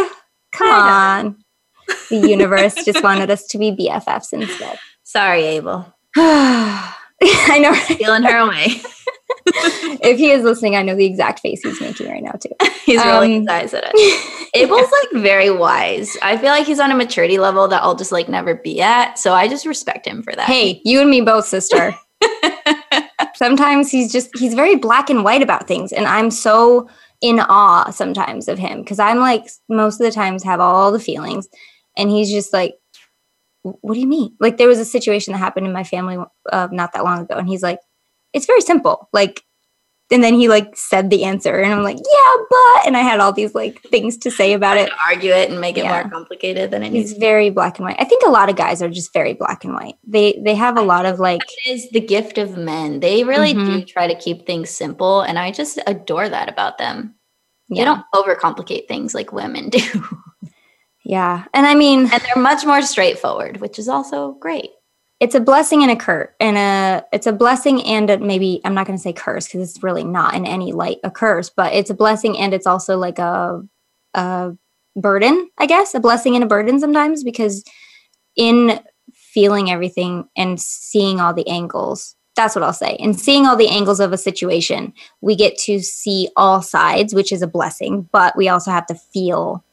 Come 0.52 0.68
on. 0.70 1.36
the 2.10 2.16
universe 2.28 2.74
just 2.84 3.02
wanted 3.02 3.30
us 3.30 3.46
to 3.48 3.58
be 3.58 3.72
BFFs 3.72 4.32
instead. 4.32 4.78
Sorry, 5.04 5.42
Abel. 5.44 5.94
I 6.16 7.58
know. 7.60 7.74
Feeling 7.74 8.22
her 8.24 8.38
away. 8.38 8.82
If 10.02 10.18
he 10.18 10.30
is 10.30 10.42
listening, 10.44 10.76
I 10.76 10.82
know 10.82 10.94
the 10.94 11.04
exact 11.04 11.40
face 11.40 11.62
he's 11.62 11.80
making 11.80 12.08
right 12.08 12.22
now 12.22 12.32
too. 12.32 12.50
he's 12.84 13.04
rolling 13.04 13.34
um, 13.34 13.40
his 13.40 13.48
eyes 13.48 13.74
at 13.74 13.84
it. 13.86 14.50
Abel's 14.54 14.90
like 14.90 15.22
very 15.22 15.50
wise. 15.50 16.16
I 16.22 16.36
feel 16.36 16.50
like 16.50 16.66
he's 16.66 16.80
on 16.80 16.90
a 16.90 16.96
maturity 16.96 17.38
level 17.38 17.68
that 17.68 17.82
I'll 17.82 17.94
just 17.94 18.12
like 18.12 18.28
never 18.28 18.54
be 18.54 18.80
at. 18.80 19.18
So 19.18 19.32
I 19.32 19.48
just 19.48 19.66
respect 19.66 20.06
him 20.06 20.22
for 20.22 20.34
that. 20.34 20.46
Hey, 20.46 20.80
you 20.84 21.00
and 21.00 21.10
me 21.10 21.20
both, 21.20 21.46
sister. 21.46 21.94
sometimes 23.34 23.90
he's 23.90 24.10
just 24.10 24.36
he's 24.36 24.54
very 24.54 24.76
black 24.76 25.10
and 25.10 25.24
white 25.24 25.42
about 25.42 25.66
things, 25.68 25.92
and 25.92 26.06
I'm 26.06 26.30
so 26.30 26.88
in 27.20 27.40
awe 27.40 27.90
sometimes 27.90 28.48
of 28.48 28.58
him 28.58 28.80
because 28.80 28.98
I'm 29.00 29.18
like 29.18 29.48
most 29.68 30.00
of 30.00 30.06
the 30.06 30.12
times 30.12 30.44
have 30.44 30.60
all 30.60 30.92
the 30.92 31.00
feelings, 31.00 31.48
and 31.96 32.10
he's 32.10 32.30
just 32.30 32.52
like 32.52 32.74
what 33.62 33.94
do 33.94 34.00
you 34.00 34.06
mean? 34.06 34.34
Like 34.40 34.56
there 34.56 34.68
was 34.68 34.78
a 34.78 34.84
situation 34.84 35.32
that 35.32 35.38
happened 35.38 35.66
in 35.66 35.72
my 35.72 35.84
family 35.84 36.16
uh, 36.52 36.68
not 36.70 36.92
that 36.92 37.04
long 37.04 37.20
ago, 37.20 37.36
and 37.36 37.48
he's 37.48 37.62
like, 37.62 37.80
it's 38.32 38.46
very 38.46 38.60
simple. 38.60 39.08
Like, 39.12 39.44
and 40.10 40.24
then 40.24 40.34
he 40.34 40.48
like 40.48 40.74
said 40.74 41.10
the 41.10 41.24
answer, 41.24 41.58
and 41.58 41.72
I'm 41.72 41.82
like, 41.82 41.98
yeah, 41.98 42.44
but, 42.48 42.86
and 42.86 42.96
I 42.96 43.00
had 43.00 43.20
all 43.20 43.32
these 43.32 43.54
like 43.54 43.82
things 43.82 44.16
to 44.18 44.30
say 44.30 44.54
about 44.54 44.78
it. 44.78 44.90
argue 45.06 45.32
it 45.32 45.50
and 45.50 45.60
make 45.60 45.76
it 45.76 45.84
yeah. 45.84 46.02
more 46.02 46.10
complicated 46.10 46.70
than 46.70 46.82
it 46.82 46.92
He's 46.92 47.12
very 47.12 47.50
black 47.50 47.78
and 47.78 47.86
white. 47.86 47.96
I 47.98 48.04
think 48.04 48.24
a 48.24 48.30
lot 48.30 48.48
of 48.48 48.56
guys 48.56 48.80
are 48.80 48.88
just 48.88 49.12
very 49.12 49.34
black 49.34 49.64
and 49.64 49.74
white. 49.74 49.96
They 50.06 50.40
they 50.42 50.54
have 50.54 50.78
a 50.78 50.82
lot 50.82 51.04
of 51.04 51.18
like. 51.18 51.42
It 51.66 51.70
is 51.70 51.90
the 51.90 52.00
gift 52.00 52.38
of 52.38 52.56
men. 52.56 53.00
They 53.00 53.24
really 53.24 53.52
mm-hmm. 53.52 53.80
do 53.80 53.84
try 53.84 54.06
to 54.06 54.14
keep 54.14 54.46
things 54.46 54.70
simple, 54.70 55.20
and 55.20 55.38
I 55.38 55.52
just 55.52 55.78
adore 55.86 56.28
that 56.28 56.48
about 56.48 56.78
them. 56.78 57.14
Yeah. 57.68 57.82
They 57.82 57.84
don't 57.84 58.04
overcomplicate 58.14 58.88
things 58.88 59.14
like 59.14 59.32
women 59.32 59.68
do. 59.68 59.80
Yeah. 61.08 61.46
And 61.54 61.66
I 61.66 61.74
mean, 61.74 62.00
and 62.00 62.22
they're 62.22 62.42
much 62.42 62.66
more 62.66 62.82
straightforward, 62.82 63.62
which 63.62 63.78
is 63.78 63.88
also 63.88 64.32
great 64.32 64.70
it's 65.20 65.34
a 65.34 65.40
blessing 65.40 65.82
and 65.82 65.90
a 65.90 65.96
curse 65.96 66.30
and 66.40 66.56
a 66.56 67.04
it's 67.12 67.26
a 67.26 67.32
blessing 67.32 67.82
and 67.84 68.10
a, 68.10 68.18
maybe 68.18 68.60
i'm 68.64 68.74
not 68.74 68.86
going 68.86 68.96
to 68.96 69.02
say 69.02 69.12
curse 69.12 69.46
because 69.46 69.68
it's 69.68 69.82
really 69.82 70.04
not 70.04 70.34
in 70.34 70.46
any 70.46 70.72
light 70.72 70.98
a 71.04 71.10
curse 71.10 71.50
but 71.50 71.72
it's 71.72 71.90
a 71.90 71.94
blessing 71.94 72.38
and 72.38 72.54
it's 72.54 72.66
also 72.66 72.96
like 72.96 73.18
a 73.18 73.62
a 74.14 74.52
burden 74.96 75.48
i 75.58 75.66
guess 75.66 75.94
a 75.94 76.00
blessing 76.00 76.34
and 76.34 76.44
a 76.44 76.48
burden 76.48 76.80
sometimes 76.80 77.22
because 77.22 77.64
in 78.36 78.80
feeling 79.12 79.70
everything 79.70 80.28
and 80.36 80.60
seeing 80.60 81.20
all 81.20 81.34
the 81.34 81.48
angles 81.48 82.16
that's 82.34 82.54
what 82.54 82.62
i'll 82.64 82.72
say 82.72 82.96
and 83.00 83.18
seeing 83.18 83.46
all 83.46 83.56
the 83.56 83.68
angles 83.68 84.00
of 84.00 84.12
a 84.12 84.18
situation 84.18 84.92
we 85.20 85.36
get 85.36 85.56
to 85.56 85.80
see 85.80 86.28
all 86.36 86.62
sides 86.62 87.14
which 87.14 87.32
is 87.32 87.42
a 87.42 87.46
blessing 87.46 88.08
but 88.12 88.36
we 88.36 88.48
also 88.48 88.70
have 88.70 88.86
to 88.86 88.94
feel 88.94 89.64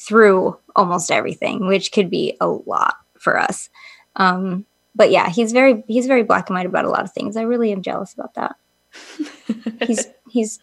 through 0.00 0.56
almost 0.74 1.10
everything 1.10 1.66
which 1.66 1.92
could 1.92 2.08
be 2.08 2.36
a 2.40 2.48
lot 2.48 2.96
for 3.18 3.38
us. 3.38 3.68
Um, 4.16 4.66
but 4.94 5.10
yeah, 5.10 5.28
he's 5.28 5.52
very 5.52 5.84
he's 5.86 6.06
very 6.06 6.22
black 6.22 6.48
and 6.48 6.56
white 6.56 6.66
about 6.66 6.84
a 6.84 6.90
lot 6.90 7.04
of 7.04 7.12
things. 7.12 7.36
I 7.36 7.42
really 7.42 7.72
am 7.72 7.82
jealous 7.82 8.12
about 8.14 8.34
that. 8.34 8.56
he's 9.86 10.06
he's 10.28 10.58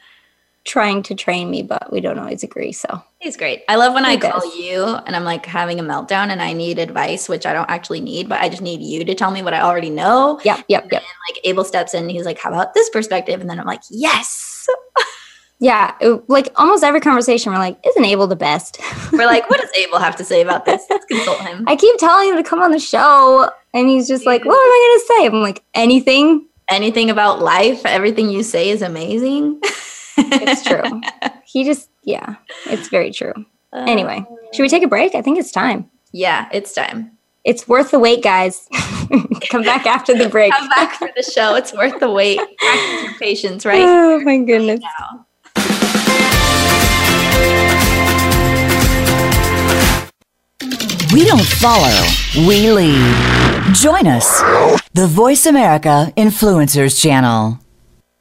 trying 0.68 1.02
to 1.02 1.16
train 1.16 1.50
me, 1.50 1.64
but 1.64 1.92
we 1.92 2.02
don't 2.02 2.20
always 2.20 2.44
agree. 2.44 2.74
So 2.74 3.02
he's 3.20 3.38
great. 3.38 3.64
I 3.70 3.76
love 3.78 3.94
when 3.94 4.04
he 4.04 4.12
I 4.12 4.16
does. 4.18 4.44
call 4.44 4.62
you 4.62 4.84
and 4.84 5.16
I'm 5.16 5.24
like 5.24 5.46
having 5.46 5.80
a 5.80 5.84
meltdown 5.84 6.30
and 6.30 6.42
I 6.42 6.54
need 6.54 6.78
advice, 6.78 7.30
which 7.30 7.46
I 7.46 7.54
don't 7.54 7.70
actually 7.70 8.02
need, 8.02 8.28
but 8.28 8.42
I 8.42 8.50
just 8.50 8.62
need 8.62 8.82
you 8.82 9.06
to 9.06 9.16
tell 9.16 9.32
me 9.32 9.42
what 9.42 9.54
I 9.54 9.62
already 9.62 9.90
know. 9.90 10.40
Yep, 10.44 10.66
yep, 10.68 10.92
yep. 10.92 11.04
like 11.30 11.40
Abel 11.46 11.64
steps 11.64 11.94
in, 11.94 12.10
he's 12.10 12.26
like, 12.26 12.38
"How 12.38 12.50
about 12.50 12.74
this 12.74 12.90
perspective?" 12.90 13.40
And 13.42 13.50
then 13.50 13.60
I'm 13.60 13.66
like, 13.66 13.82
"Yes." 13.90 14.68
Yeah, 15.60 15.96
it, 16.00 16.30
like 16.30 16.50
almost 16.56 16.84
every 16.84 17.00
conversation, 17.02 17.52
we're 17.52 17.58
like, 17.58 17.80
"Isn't 17.86 18.06
Abel 18.06 18.28
the 18.28 18.36
best?" 18.36 18.80
we're 19.12 19.26
like, 19.26 19.50
"What 19.50 19.60
does 19.60 19.72
Abel 19.76 19.98
have 20.00 20.16
to 20.18 20.24
say 20.24 20.42
about 20.42 20.66
this?" 20.66 20.84
Let's 20.90 21.06
consult 21.06 21.40
him. 21.42 21.64
I 21.68 21.76
keep 21.76 21.98
telling 21.98 22.30
him 22.30 22.36
to 22.36 22.44
come 22.44 22.62
on 22.62 22.72
the 22.72 22.80
show, 22.80 23.50
and 23.74 23.90
he's 23.90 24.08
just 24.08 24.26
like, 24.26 24.46
"What 24.46 24.54
am 24.54 24.72
I 24.72 24.88
going 24.88 25.00
to 25.00 25.06
say?" 25.08 25.36
I'm 25.38 25.42
like, 25.42 25.64
"Anything, 25.74 26.46
anything 26.70 27.10
about 27.10 27.42
life. 27.42 27.86
Everything 27.86 28.30
you 28.30 28.44
say 28.44 28.70
is 28.70 28.82
amazing." 28.84 29.60
it's 30.18 30.64
true. 30.64 31.02
He 31.50 31.64
just, 31.64 31.90
yeah, 32.04 32.36
it's 32.66 32.90
very 32.90 33.10
true. 33.10 33.34
Uh, 33.72 33.86
anyway, 33.88 34.24
should 34.54 34.64
we 34.64 34.68
take 34.68 34.84
a 34.84 34.88
break? 34.88 35.16
I 35.16 35.22
think 35.22 35.40
it's 35.40 35.52
time. 35.52 35.90
Yeah, 36.12 36.50
it's 36.52 36.74
time. 36.74 37.18
It's 37.46 37.70
worth 37.70 37.92
the 37.92 38.00
wait, 38.00 38.22
guys. 38.22 38.68
Come 39.50 39.64
back 39.64 39.86
after 39.86 40.14
the 40.14 40.28
break. 40.28 40.52
Come 40.52 40.68
back 40.68 40.96
for 40.96 41.10
the 41.16 41.24
show. 41.24 41.56
It's 41.56 41.74
worth 41.74 42.02
the 42.02 42.12
wait. 42.12 42.38
Practice 42.38 43.04
your 43.04 43.14
patience, 43.14 43.66
right? 43.66 43.82
Oh 43.82 44.20
my 44.20 44.40
goodness. 44.40 44.82
Right 44.82 45.20
We 51.18 51.26
don't 51.26 51.44
follow, 51.44 52.48
we 52.48 52.70
lead. 52.70 53.74
Join 53.74 54.06
us, 54.06 54.40
the 54.94 55.08
Voice 55.08 55.48
America 55.48 56.14
Influencers 56.16 57.02
Channel. 57.02 57.60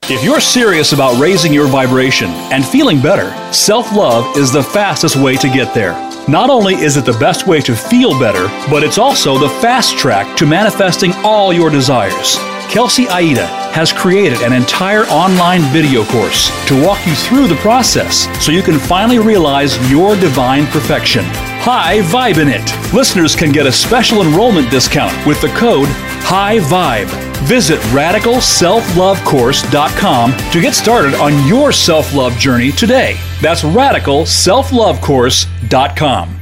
If 0.04 0.24
you're 0.24 0.40
serious 0.40 0.94
about 0.94 1.20
raising 1.20 1.52
your 1.52 1.66
vibration 1.66 2.30
and 2.50 2.64
feeling 2.64 3.02
better, 3.02 3.34
self 3.52 3.92
love 3.94 4.38
is 4.38 4.50
the 4.50 4.62
fastest 4.62 5.16
way 5.16 5.36
to 5.36 5.48
get 5.50 5.74
there. 5.74 5.92
Not 6.26 6.48
only 6.48 6.72
is 6.72 6.96
it 6.96 7.04
the 7.04 7.18
best 7.18 7.46
way 7.46 7.60
to 7.60 7.76
feel 7.76 8.18
better, 8.18 8.48
but 8.70 8.82
it's 8.82 8.96
also 8.96 9.36
the 9.36 9.50
fast 9.60 9.98
track 9.98 10.34
to 10.38 10.46
manifesting 10.46 11.12
all 11.16 11.52
your 11.52 11.68
desires. 11.68 12.38
Kelsey 12.68 13.06
Aida 13.08 13.46
has 13.72 13.92
created 13.92 14.42
an 14.42 14.52
entire 14.52 15.04
online 15.06 15.62
video 15.72 16.04
course 16.04 16.50
to 16.66 16.84
walk 16.84 17.04
you 17.06 17.14
through 17.14 17.46
the 17.46 17.54
process 17.56 18.26
so 18.44 18.52
you 18.52 18.62
can 18.62 18.78
finally 18.78 19.18
realize 19.18 19.78
your 19.90 20.14
divine 20.16 20.66
perfection. 20.66 21.24
High 21.24 22.00
Vibin' 22.00 22.48
It. 22.48 22.94
Listeners 22.94 23.34
can 23.34 23.50
get 23.52 23.66
a 23.66 23.72
special 23.72 24.20
enrollment 24.22 24.70
discount 24.70 25.14
with 25.26 25.40
the 25.40 25.48
code 25.48 25.88
High 26.22 26.58
Vibe. 26.58 27.08
Visit 27.46 27.78
radicalselflovecourse.com 27.92 30.36
to 30.52 30.60
get 30.60 30.74
started 30.74 31.14
on 31.14 31.46
your 31.46 31.72
self 31.72 32.12
love 32.14 32.36
journey 32.38 32.72
today. 32.72 33.16
That's 33.40 33.62
radicalselflovecourse.com. 33.62 36.40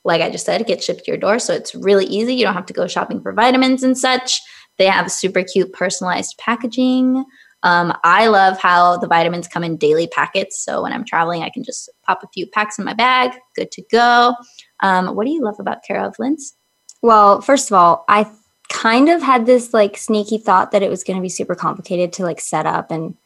like 0.05 0.21
I 0.21 0.29
just 0.29 0.45
said, 0.45 0.61
it 0.61 0.67
gets 0.67 0.85
shipped 0.85 1.05
to 1.07 1.11
your 1.11 1.17
door. 1.17 1.39
So 1.39 1.55
it's 1.55 1.75
really 1.75 2.05
easy. 2.05 2.35
You 2.35 2.45
don't 2.45 2.53
have 2.53 2.67
to 2.67 2.75
go 2.75 2.87
shopping 2.87 3.23
for 3.23 3.33
vitamins 3.33 3.83
and 3.83 3.97
such. 3.97 4.43
They 4.77 4.85
have 4.85 5.11
super 5.11 5.43
cute 5.43 5.73
personalized 5.73 6.37
packaging. 6.37 7.25
Um, 7.67 7.93
I 8.05 8.29
love 8.29 8.61
how 8.61 8.97
the 8.97 9.09
vitamins 9.09 9.49
come 9.49 9.65
in 9.65 9.77
daily 9.77 10.07
packets. 10.07 10.63
So 10.65 10.85
when 10.85 10.93
I'm 10.93 11.05
traveling, 11.05 11.43
I 11.43 11.51
can 11.51 11.65
just 11.65 11.91
pop 12.05 12.23
a 12.23 12.29
few 12.33 12.47
packs 12.47 12.79
in 12.79 12.85
my 12.85 12.95
bag, 12.95 13.33
good 13.57 13.73
to 13.73 13.83
go. 13.91 14.37
Um, 14.85 15.17
what 15.17 15.27
do 15.27 15.33
you 15.33 15.43
love 15.43 15.57
about 15.59 15.83
Care 15.83 16.01
of, 16.01 16.15
Linz? 16.21 16.57
Well, 17.03 17.41
first 17.41 17.69
of 17.69 17.75
all, 17.75 18.05
I 18.09 18.31
kind 18.69 19.09
of 19.09 19.21
had 19.21 19.47
this 19.47 19.75
like 19.75 19.97
sneaky 19.97 20.39
thought 20.39 20.71
that 20.71 20.85
it 20.85 20.91
was 20.91 21.03
going 21.03 21.17
to 21.17 21.23
be 21.23 21.29
super 21.29 21.57
complicated 21.57 22.13
to 22.13 22.23
like 22.23 22.41
set 22.41 22.67
up 22.67 22.93
and 22.93 23.17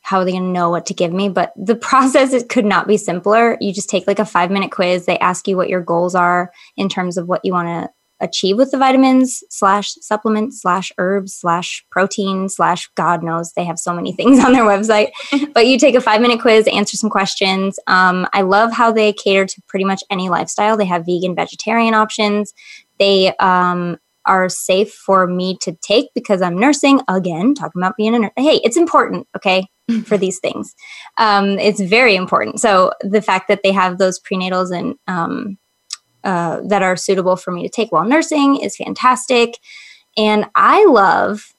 how 0.00 0.20
are 0.20 0.24
they 0.24 0.30
going 0.30 0.44
to 0.44 0.48
know 0.48 0.70
what 0.70 0.86
to 0.86 0.94
give 0.94 1.12
me 1.12 1.28
but 1.28 1.52
the 1.56 1.76
process 1.88 2.32
it 2.32 2.48
could 2.48 2.64
not 2.64 2.88
be 2.88 2.96
simpler 2.96 3.56
you 3.60 3.72
just 3.72 3.88
take 3.88 4.08
like 4.08 4.18
a 4.18 4.24
five 4.24 4.50
minute 4.50 4.72
quiz 4.72 5.06
they 5.06 5.16
ask 5.18 5.46
you 5.46 5.56
what 5.56 5.68
your 5.68 5.80
goals 5.80 6.16
are 6.16 6.50
in 6.76 6.88
terms 6.88 7.16
of 7.16 7.28
what 7.28 7.44
you 7.44 7.52
want 7.52 7.68
to 7.68 7.88
achieve 8.20 8.56
with 8.56 8.70
the 8.70 8.78
vitamins 8.78 9.42
slash 9.50 9.94
supplements 10.00 10.62
slash 10.62 10.92
herbs 10.98 11.34
slash 11.34 11.84
protein 11.90 12.48
slash 12.48 12.88
god 12.94 13.22
knows 13.22 13.52
they 13.52 13.64
have 13.64 13.78
so 13.78 13.92
many 13.92 14.12
things 14.18 14.44
on 14.44 14.52
their 14.52 14.64
website. 14.64 15.10
But 15.54 15.66
you 15.66 15.78
take 15.78 15.94
a 15.94 16.00
five 16.00 16.20
minute 16.20 16.40
quiz 16.40 16.68
answer 16.68 16.96
some 16.96 17.10
questions. 17.10 17.78
Um, 17.86 18.26
i 18.32 18.42
love 18.42 18.72
how 18.72 18.92
they 18.92 19.12
cater 19.12 19.46
to 19.46 19.62
pretty 19.68 19.84
much 19.84 20.02
any 20.10 20.28
lifestyle. 20.28 20.76
They 20.76 20.84
have 20.84 21.06
vegan 21.06 21.34
vegetarian 21.34 21.94
options. 21.94 22.52
They 22.98 23.34
um, 23.36 23.98
are 24.24 24.48
safe 24.48 24.92
for 24.92 25.26
me 25.26 25.56
to 25.62 25.72
take 25.82 26.06
because 26.14 26.42
i'm 26.42 26.58
nursing. 26.58 27.00
Again 27.08 27.54
talking 27.54 27.80
about 27.80 27.96
being 27.96 28.14
a 28.14 28.18
nurse. 28.18 28.32
Hey 28.36 28.60
it's 28.64 28.76
important 28.76 29.26
okay 29.36 29.66
for 30.04 30.18
these 30.18 30.38
things. 30.38 30.74
Um, 31.16 31.58
it's 31.58 31.80
very 31.80 32.14
important. 32.14 32.60
So 32.60 32.92
the 33.00 33.22
fact 33.22 33.48
that 33.48 33.60
they 33.62 33.72
have 33.72 33.98
those 33.98 34.20
prenatals 34.20 34.76
and 34.76 34.94
um, 35.06 35.58
uh, 36.24 36.60
that 36.64 36.82
are 36.82 36.96
suitable 36.96 37.36
for 37.36 37.50
me 37.50 37.62
to 37.62 37.68
take 37.68 37.92
while 37.92 38.04
nursing 38.04 38.56
is 38.56 38.76
fantastic. 38.76 39.58
And 40.16 40.46
I 40.54 40.84
love 40.86 41.54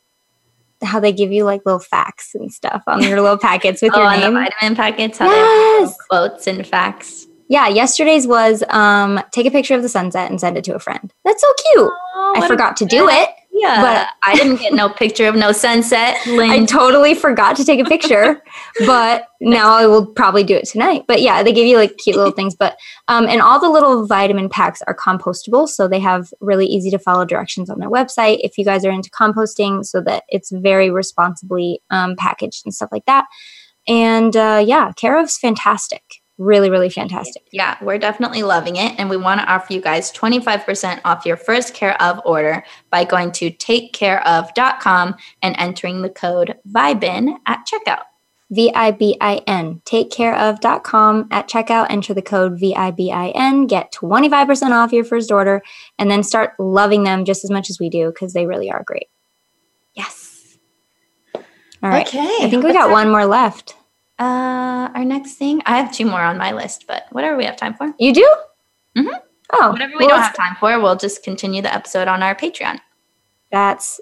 how 0.81 0.99
they 0.99 1.11
give 1.11 1.31
you 1.31 1.43
like 1.43 1.65
little 1.65 1.79
facts 1.79 2.35
and 2.35 2.51
stuff 2.51 2.83
on 2.87 3.03
your 3.03 3.21
little 3.21 3.37
packets 3.37 3.81
with 3.81 3.91
oh, 3.95 4.01
your 4.01 4.11
name. 4.11 4.33
the 4.33 4.39
vitamin 4.39 4.75
packets, 4.75 5.17
how 5.17 5.27
yes. 5.27 5.95
quotes 6.09 6.47
and 6.47 6.65
facts. 6.65 7.27
Yeah, 7.47 7.67
yesterday's 7.67 8.27
was 8.27 8.63
um, 8.69 9.19
take 9.31 9.47
a 9.47 9.51
picture 9.51 9.73
of 9.73 9.81
the 9.81 9.89
sunset 9.89 10.29
and 10.29 10.39
send 10.39 10.55
it 10.57 10.63
to 10.65 10.75
a 10.75 10.79
friend. 10.79 11.11
That's 11.25 11.41
so 11.41 11.47
cute. 11.71 11.91
Oh, 11.91 12.33
I 12.37 12.47
forgot 12.47 12.77
to 12.77 12.85
do 12.85 13.09
it. 13.09 13.29
Yeah, 13.59 13.81
but 13.81 14.07
I 14.23 14.35
didn't 14.35 14.57
get 14.57 14.73
no 14.73 14.87
picture 14.87 15.27
of 15.27 15.35
no 15.35 15.51
sunset. 15.51 16.17
I 16.25 16.65
totally 16.65 17.13
forgot 17.13 17.57
to 17.57 17.65
take 17.65 17.79
a 17.79 17.83
picture, 17.83 18.41
but 18.85 19.27
now 19.41 19.73
I 19.75 19.85
will 19.85 20.05
probably 20.05 20.43
do 20.43 20.55
it 20.55 20.65
tonight. 20.65 21.03
But 21.07 21.21
yeah, 21.21 21.43
they 21.43 21.51
give 21.51 21.67
you 21.67 21.77
like 21.77 21.97
cute 21.97 22.15
little 22.15 22.31
things. 22.31 22.55
But 22.55 22.77
um, 23.09 23.27
and 23.27 23.41
all 23.41 23.59
the 23.59 23.69
little 23.69 24.05
vitamin 24.07 24.47
packs 24.47 24.81
are 24.87 24.95
compostable, 24.95 25.67
so 25.67 25.87
they 25.89 25.99
have 25.99 26.33
really 26.39 26.67
easy 26.67 26.89
to 26.91 26.99
follow 26.99 27.25
directions 27.25 27.69
on 27.69 27.79
their 27.79 27.89
website. 27.89 28.39
If 28.41 28.57
you 28.57 28.63
guys 28.63 28.85
are 28.85 28.91
into 28.91 29.09
composting, 29.09 29.85
so 29.85 29.99
that 30.01 30.23
it's 30.29 30.51
very 30.51 30.89
responsibly 30.89 31.81
um, 31.89 32.15
packaged 32.15 32.65
and 32.65 32.73
stuff 32.73 32.89
like 32.93 33.05
that. 33.05 33.25
And 33.87 34.37
uh, 34.37 34.63
yeah, 34.65 34.93
Care 34.93 35.17
of's 35.17 35.37
fantastic 35.37 36.18
really, 36.39 36.71
really 36.71 36.89
fantastic. 36.89 37.47
Yeah, 37.51 37.77
we're 37.81 37.99
definitely 37.99 38.41
loving 38.41 38.77
it. 38.77 38.97
And 38.97 39.09
we 39.09 39.17
want 39.17 39.41
to 39.41 39.51
offer 39.51 39.73
you 39.73 39.81
guys 39.81 40.11
25% 40.11 41.01
off 41.05 41.25
your 41.25 41.37
first 41.37 41.75
Care 41.75 42.01
of 42.01 42.19
order 42.25 42.63
by 42.89 43.03
going 43.03 43.31
to 43.33 43.51
takecareof.com 43.51 45.15
and 45.43 45.55
entering 45.59 46.01
the 46.01 46.09
code 46.09 46.55
VIBIN 46.65 47.37
at 47.45 47.67
checkout. 47.67 48.03
V 48.51 48.71
I 48.73 48.91
B 48.91 49.15
I 49.21 49.41
N. 49.45 49.81
Takecareof.com 49.85 51.27
at 51.29 51.47
checkout. 51.47 51.87
Enter 51.89 52.15
the 52.15 52.21
code 52.23 52.59
V 52.59 52.73
I 52.75 52.89
B 52.89 53.11
I 53.11 53.29
N. 53.29 53.67
Get 53.67 53.93
25% 53.93 54.71
off 54.71 54.91
your 54.91 55.03
first 55.03 55.31
order 55.31 55.61
and 55.99 56.09
then 56.09 56.23
start 56.23 56.53
loving 56.57 57.03
them 57.03 57.25
just 57.25 57.43
as 57.43 57.51
much 57.51 57.69
as 57.69 57.79
we 57.79 57.89
do 57.89 58.07
because 58.07 58.33
they 58.33 58.47
really 58.47 58.71
are 58.71 58.83
great. 58.83 59.07
Yes. 59.93 60.57
All 61.35 61.89
right. 61.89 62.07
Okay. 62.07 62.37
I 62.41 62.49
think 62.49 62.63
we 62.63 62.73
got 62.73 62.89
one 62.89 63.11
more 63.11 63.25
left. 63.25 63.75
Uh, 64.19 64.89
our 64.93 65.05
next 65.05 65.35
thing, 65.35 65.61
I 65.65 65.77
have 65.77 65.93
two 65.93 66.05
more 66.05 66.21
on 66.21 66.37
my 66.37 66.51
list, 66.51 66.85
but 66.87 67.05
whatever 67.11 67.37
we 67.37 67.45
have 67.45 67.55
time 67.55 67.73
for. 67.73 67.93
You 67.97 68.13
do? 68.13 68.35
Mm-hmm. 68.97 69.15
Oh, 69.53 69.71
whatever 69.71 69.93
we 69.93 70.05
well, 70.05 70.09
don't 70.09 70.21
have 70.21 70.35
time 70.35 70.55
for, 70.59 70.77
we'll 70.79 70.97
just 70.97 71.23
continue 71.23 71.61
the 71.61 71.73
episode 71.73 72.07
on 72.07 72.21
our 72.21 72.35
Patreon. 72.35 72.79
That's 73.51 73.99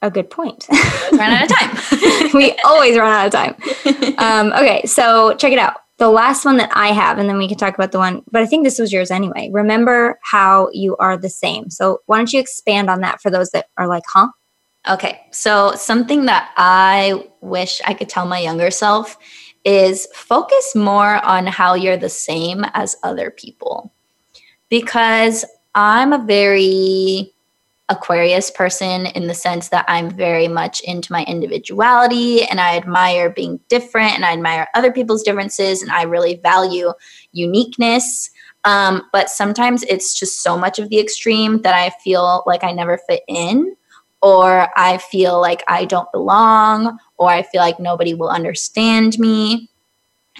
a 0.00 0.10
good 0.10 0.30
point. 0.30 0.66
We 0.70 1.18
run 1.18 1.32
out 1.32 1.50
of 1.50 1.56
time. 1.56 2.30
we 2.34 2.56
always 2.64 2.96
run 2.96 3.12
out 3.12 3.26
of 3.26 3.32
time. 3.32 4.14
Um, 4.18 4.52
okay, 4.52 4.82
so 4.86 5.34
check 5.34 5.52
it 5.52 5.58
out. 5.58 5.74
The 5.98 6.08
last 6.08 6.44
one 6.44 6.58
that 6.58 6.70
I 6.74 6.88
have, 6.88 7.18
and 7.18 7.28
then 7.28 7.38
we 7.38 7.48
can 7.48 7.58
talk 7.58 7.74
about 7.74 7.90
the 7.90 7.98
one, 7.98 8.22
but 8.30 8.40
I 8.40 8.46
think 8.46 8.62
this 8.62 8.78
was 8.78 8.92
yours 8.92 9.10
anyway. 9.10 9.50
Remember 9.52 10.20
how 10.22 10.68
you 10.72 10.96
are 10.98 11.16
the 11.16 11.28
same. 11.28 11.70
So 11.70 12.02
why 12.06 12.18
don't 12.18 12.32
you 12.32 12.38
expand 12.38 12.88
on 12.88 13.00
that 13.00 13.20
for 13.20 13.30
those 13.30 13.50
that 13.50 13.66
are 13.76 13.88
like, 13.88 14.04
huh? 14.06 14.28
Okay, 14.88 15.20
so 15.32 15.74
something 15.74 16.26
that 16.26 16.52
I 16.56 17.28
wish 17.40 17.80
I 17.84 17.94
could 17.94 18.08
tell 18.08 18.26
my 18.26 18.38
younger 18.38 18.70
self 18.70 19.18
is 19.68 20.08
focus 20.14 20.74
more 20.74 21.22
on 21.26 21.46
how 21.46 21.74
you're 21.74 21.98
the 21.98 22.08
same 22.08 22.64
as 22.72 22.96
other 23.02 23.30
people. 23.30 23.92
Because 24.70 25.44
I'm 25.74 26.14
a 26.14 26.24
very 26.24 27.34
Aquarius 27.90 28.50
person 28.50 29.06
in 29.06 29.26
the 29.26 29.34
sense 29.34 29.68
that 29.68 29.84
I'm 29.86 30.10
very 30.10 30.48
much 30.48 30.80
into 30.80 31.12
my 31.12 31.22
individuality 31.24 32.44
and 32.44 32.60
I 32.60 32.76
admire 32.76 33.28
being 33.28 33.60
different 33.68 34.14
and 34.14 34.24
I 34.24 34.32
admire 34.32 34.68
other 34.74 34.90
people's 34.90 35.22
differences 35.22 35.82
and 35.82 35.90
I 35.90 36.02
really 36.02 36.36
value 36.36 36.92
uniqueness. 37.32 38.30
Um, 38.64 39.02
but 39.12 39.28
sometimes 39.28 39.82
it's 39.84 40.18
just 40.18 40.42
so 40.42 40.56
much 40.56 40.78
of 40.78 40.88
the 40.88 40.98
extreme 40.98 41.60
that 41.62 41.74
I 41.74 41.90
feel 42.02 42.42
like 42.46 42.64
I 42.64 42.72
never 42.72 42.98
fit 43.06 43.22
in 43.28 43.76
or 44.22 44.68
I 44.76 44.98
feel 44.98 45.40
like 45.40 45.62
I 45.68 45.84
don't 45.84 46.10
belong, 46.10 46.98
or 47.18 47.28
I 47.28 47.42
feel 47.42 47.60
like 47.60 47.78
nobody 47.78 48.14
will 48.14 48.28
understand 48.28 49.18
me. 49.18 49.68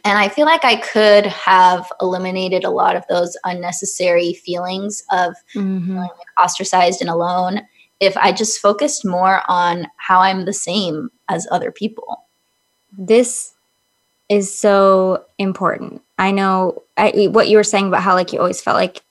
And 0.05 0.16
I 0.16 0.29
feel 0.29 0.47
like 0.47 0.64
I 0.64 0.76
could 0.76 1.26
have 1.26 1.91
eliminated 2.01 2.64
a 2.64 2.70
lot 2.70 2.95
of 2.95 3.05
those 3.09 3.37
unnecessary 3.45 4.35
feelings 4.35 5.03
of 5.11 5.35
mm-hmm. 5.55 5.87
feeling 5.87 6.01
like 6.01 6.11
ostracized 6.39 7.01
and 7.01 7.11
alone 7.11 7.62
if 8.01 8.16
I 8.16 8.31
just 8.31 8.61
focused 8.61 9.05
more 9.05 9.43
on 9.49 9.89
how 9.97 10.20
I'm 10.20 10.45
the 10.45 10.53
same 10.53 11.11
as 11.29 11.49
other 11.51 11.72
people. 11.72 12.24
This 12.97 13.55
is 14.29 14.57
so 14.57 15.24
important. 15.39 16.03
I 16.18 16.31
know 16.31 16.83
I, 16.97 17.29
what 17.31 17.49
you 17.49 17.57
were 17.57 17.64
saying 17.64 17.89
about 17.89 18.03
how 18.03 18.14
like 18.14 18.33
you 18.33 18.39
always 18.39 18.61
felt 18.61 18.76
like 18.76 19.03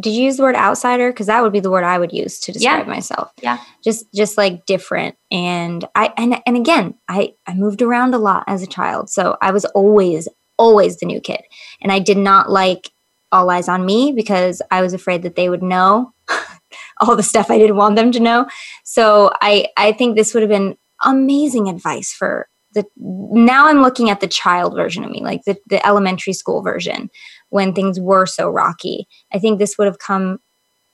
did 0.00 0.12
you 0.12 0.24
use 0.24 0.36
the 0.36 0.42
word 0.42 0.56
outsider? 0.56 1.10
Because 1.10 1.26
that 1.26 1.42
would 1.42 1.52
be 1.52 1.60
the 1.60 1.70
word 1.70 1.84
i 1.84 1.98
would 1.98 2.12
use 2.12 2.38
to 2.40 2.52
describe 2.52 2.86
yeah. 2.86 2.92
myself. 2.92 3.32
Yeah. 3.42 3.58
Just 3.82 4.12
just 4.12 4.36
like 4.36 4.66
different. 4.66 5.16
And 5.30 5.86
i 5.94 6.12
and, 6.16 6.40
and 6.46 6.56
again 6.56 6.94
i 7.08 7.34
i 7.46 7.54
moved 7.54 7.82
around 7.82 8.14
a 8.14 8.18
lot 8.18 8.44
as 8.46 8.62
a 8.62 8.66
child. 8.66 9.10
So 9.10 9.36
i 9.40 9.50
was 9.50 9.64
always 9.66 10.28
always 10.58 10.98
the 10.98 11.06
new 11.06 11.20
kid. 11.20 11.40
And 11.80 11.90
i 11.90 11.98
did 11.98 12.18
not 12.18 12.50
like 12.50 12.90
all 13.32 13.50
eyes 13.50 13.68
on 13.68 13.84
me 13.84 14.12
because 14.12 14.60
i 14.70 14.82
was 14.82 14.92
afraid 14.92 15.22
that 15.22 15.36
they 15.36 15.48
would 15.48 15.62
know 15.62 16.12
all 17.00 17.16
the 17.16 17.22
stuff 17.22 17.50
i 17.50 17.58
didn't 17.58 17.76
want 17.76 17.96
them 17.96 18.12
to 18.12 18.20
know. 18.20 18.46
So 18.84 19.32
i 19.40 19.66
i 19.76 19.92
think 19.92 20.16
this 20.16 20.34
would 20.34 20.42
have 20.42 20.50
been 20.50 20.76
amazing 21.02 21.68
advice 21.68 22.12
for 22.12 22.48
the 22.76 22.84
now 22.98 23.66
i'm 23.66 23.82
looking 23.82 24.10
at 24.10 24.20
the 24.20 24.28
child 24.28 24.74
version 24.74 25.02
of 25.02 25.10
me 25.10 25.22
like 25.22 25.42
the, 25.44 25.56
the 25.66 25.84
elementary 25.86 26.32
school 26.32 26.62
version 26.62 27.10
when 27.50 27.72
things 27.72 28.00
were 28.00 28.26
so 28.26 28.50
rocky. 28.50 29.06
I 29.32 29.38
think 29.38 29.58
this 29.58 29.78
would 29.78 29.86
have 29.86 29.98
come 29.98 30.38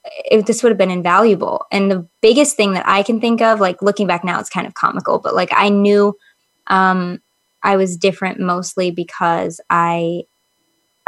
if 0.05 0.47
this 0.47 0.63
would 0.63 0.71
have 0.71 0.79
been 0.79 0.91
invaluable. 0.91 1.65
And 1.71 1.91
the 1.91 2.07
biggest 2.21 2.57
thing 2.57 2.73
that 2.73 2.87
I 2.89 3.03
can 3.03 3.21
think 3.21 3.41
of, 3.41 3.61
like 3.61 3.83
looking 3.83 4.07
back 4.07 4.25
now, 4.25 4.41
it's 4.41 4.51
kind 4.51 4.67
of 4.67 4.75
comical, 4.75 5.19
but 5.21 5.35
like 5.35 5.51
I 5.53 5.69
knew 5.69 6.17
um, 6.67 7.21
I 7.63 7.77
was 7.77 7.97
different 7.97 8.41
mostly 8.41 8.91
because 8.91 9.61
I 9.71 10.23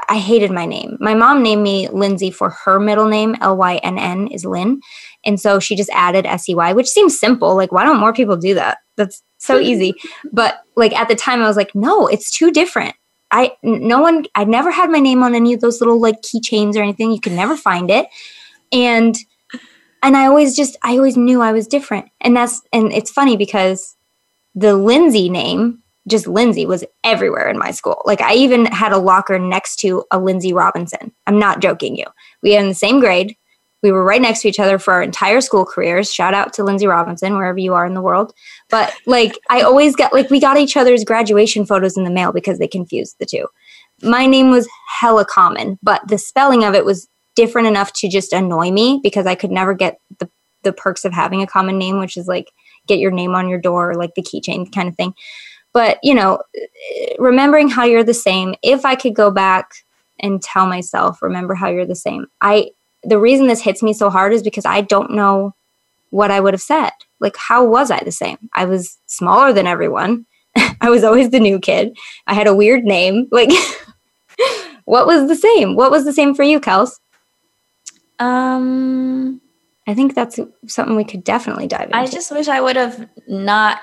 I 0.08 0.18
hated 0.18 0.50
my 0.50 0.66
name. 0.66 0.96
My 1.00 1.14
mom 1.14 1.42
named 1.42 1.62
me 1.62 1.86
Lynnsey 1.86 2.34
for 2.34 2.50
her 2.50 2.80
middle 2.80 3.08
name, 3.08 3.36
L 3.40 3.56
Y 3.56 3.76
N 3.76 3.98
N 3.98 4.26
is 4.28 4.44
Lynn. 4.44 4.80
And 5.24 5.40
so 5.40 5.58
she 5.58 5.76
just 5.76 5.90
added 5.90 6.26
S 6.26 6.48
E 6.48 6.54
Y, 6.54 6.72
which 6.72 6.88
seems 6.88 7.18
simple. 7.18 7.54
Like, 7.54 7.72
why 7.72 7.84
don't 7.84 8.00
more 8.00 8.12
people 8.12 8.36
do 8.36 8.54
that? 8.54 8.78
That's 8.96 9.22
so 9.38 9.58
easy. 9.60 9.94
But 10.32 10.60
like 10.76 10.92
at 10.92 11.08
the 11.08 11.14
time, 11.14 11.42
I 11.42 11.46
was 11.46 11.56
like, 11.56 11.74
no, 11.74 12.06
it's 12.06 12.30
too 12.30 12.50
different. 12.50 12.96
I, 13.36 13.56
no 13.64 14.00
one, 14.00 14.26
I 14.36 14.44
never 14.44 14.70
had 14.70 14.90
my 14.90 15.00
name 15.00 15.24
on 15.24 15.34
any 15.34 15.52
of 15.52 15.60
those 15.60 15.80
little 15.80 16.00
like 16.00 16.22
keychains 16.22 16.76
or 16.76 16.82
anything. 16.82 17.10
You 17.10 17.20
could 17.20 17.32
never 17.32 17.56
find 17.56 17.90
it. 17.90 18.06
And, 18.70 19.16
and 20.04 20.16
I 20.16 20.26
always 20.26 20.54
just, 20.54 20.76
I 20.84 20.92
always 20.92 21.16
knew 21.16 21.42
I 21.42 21.50
was 21.52 21.66
different. 21.66 22.06
And 22.20 22.36
that's, 22.36 22.62
and 22.72 22.92
it's 22.92 23.10
funny 23.10 23.36
because 23.36 23.96
the 24.54 24.76
Lindsay 24.76 25.28
name 25.28 25.82
just 26.06 26.28
Lindsay 26.28 26.64
was 26.64 26.84
everywhere 27.02 27.48
in 27.48 27.58
my 27.58 27.72
school. 27.72 28.02
Like 28.04 28.20
I 28.20 28.34
even 28.34 28.66
had 28.66 28.92
a 28.92 28.98
locker 28.98 29.38
next 29.38 29.76
to 29.80 30.04
a 30.12 30.18
Lindsay 30.20 30.52
Robinson. 30.52 31.12
I'm 31.26 31.38
not 31.38 31.60
joking 31.60 31.96
you. 31.96 32.04
We 32.42 32.52
had 32.52 32.62
in 32.62 32.68
the 32.68 32.74
same 32.74 33.00
grade. 33.00 33.36
We 33.84 33.92
were 33.92 34.02
right 34.02 34.20
next 34.20 34.40
to 34.40 34.48
each 34.48 34.58
other 34.58 34.78
for 34.78 34.94
our 34.94 35.02
entire 35.02 35.42
school 35.42 35.66
careers. 35.66 36.10
Shout 36.10 36.32
out 36.32 36.54
to 36.54 36.64
Lindsay 36.64 36.86
Robinson, 36.86 37.34
wherever 37.34 37.58
you 37.58 37.74
are 37.74 37.84
in 37.84 37.92
the 37.92 38.00
world. 38.00 38.32
But 38.70 38.94
like 39.04 39.38
I 39.50 39.60
always 39.60 39.94
got 39.94 40.14
like 40.14 40.30
we 40.30 40.40
got 40.40 40.56
each 40.56 40.74
other's 40.74 41.04
graduation 41.04 41.66
photos 41.66 41.98
in 41.98 42.04
the 42.04 42.10
mail 42.10 42.32
because 42.32 42.58
they 42.58 42.66
confused 42.66 43.16
the 43.20 43.26
two. 43.26 43.46
My 44.02 44.24
name 44.24 44.50
was 44.50 44.66
hella 44.88 45.26
common, 45.26 45.78
but 45.82 46.00
the 46.08 46.16
spelling 46.16 46.64
of 46.64 46.74
it 46.74 46.86
was 46.86 47.06
different 47.36 47.68
enough 47.68 47.92
to 47.92 48.08
just 48.08 48.32
annoy 48.32 48.70
me 48.70 49.00
because 49.02 49.26
I 49.26 49.34
could 49.34 49.50
never 49.50 49.74
get 49.74 49.98
the 50.18 50.30
the 50.62 50.72
perks 50.72 51.04
of 51.04 51.12
having 51.12 51.42
a 51.42 51.46
common 51.46 51.76
name, 51.76 51.98
which 51.98 52.16
is 52.16 52.26
like 52.26 52.50
get 52.86 52.98
your 52.98 53.10
name 53.10 53.34
on 53.34 53.50
your 53.50 53.60
door, 53.60 53.94
like 53.96 54.14
the 54.14 54.22
keychain 54.22 54.74
kind 54.74 54.88
of 54.88 54.96
thing 54.96 55.12
but 55.74 55.98
you 56.02 56.14
know 56.14 56.38
remembering 57.18 57.68
how 57.68 57.84
you're 57.84 58.04
the 58.04 58.14
same 58.14 58.54
if 58.62 58.86
i 58.86 58.94
could 58.94 59.14
go 59.14 59.30
back 59.30 59.72
and 60.20 60.40
tell 60.40 60.66
myself 60.66 61.20
remember 61.20 61.54
how 61.54 61.68
you're 61.68 61.84
the 61.84 61.94
same 61.94 62.26
i 62.40 62.70
the 63.06 63.18
reason 63.18 63.46
this 63.46 63.60
hits 63.60 63.82
me 63.82 63.92
so 63.92 64.10
hard 64.10 64.32
is 64.32 64.42
because 64.42 64.64
i 64.64 64.80
don't 64.80 65.10
know 65.10 65.54
what 66.10 66.30
i 66.30 66.40
would 66.40 66.54
have 66.54 66.62
said. 66.62 66.90
Like 67.20 67.36
how 67.36 67.64
was 67.64 67.90
i 67.90 67.98
the 68.04 68.12
same? 68.12 68.38
I 68.52 68.64
was 68.64 68.98
smaller 69.06 69.52
than 69.52 69.66
everyone. 69.66 70.26
I 70.80 70.90
was 70.90 71.02
always 71.02 71.30
the 71.30 71.40
new 71.40 71.58
kid. 71.58 71.96
I 72.26 72.34
had 72.34 72.46
a 72.46 72.54
weird 72.54 72.84
name. 72.84 73.28
Like 73.32 73.50
what 74.84 75.06
was 75.06 75.28
the 75.28 75.36
same? 75.36 75.76
What 75.76 75.90
was 75.90 76.04
the 76.04 76.12
same 76.12 76.34
for 76.34 76.42
you 76.42 76.60
kels? 76.60 76.98
Um, 78.18 79.40
i 79.88 79.94
think 79.94 80.14
that's 80.14 80.38
something 80.66 80.96
we 80.96 81.04
could 81.04 81.24
definitely 81.24 81.66
dive 81.66 81.86
into. 81.86 81.96
I 81.96 82.06
just 82.06 82.30
wish 82.30 82.48
I 82.48 82.60
would 82.60 82.76
have 82.76 83.08
not 83.26 83.80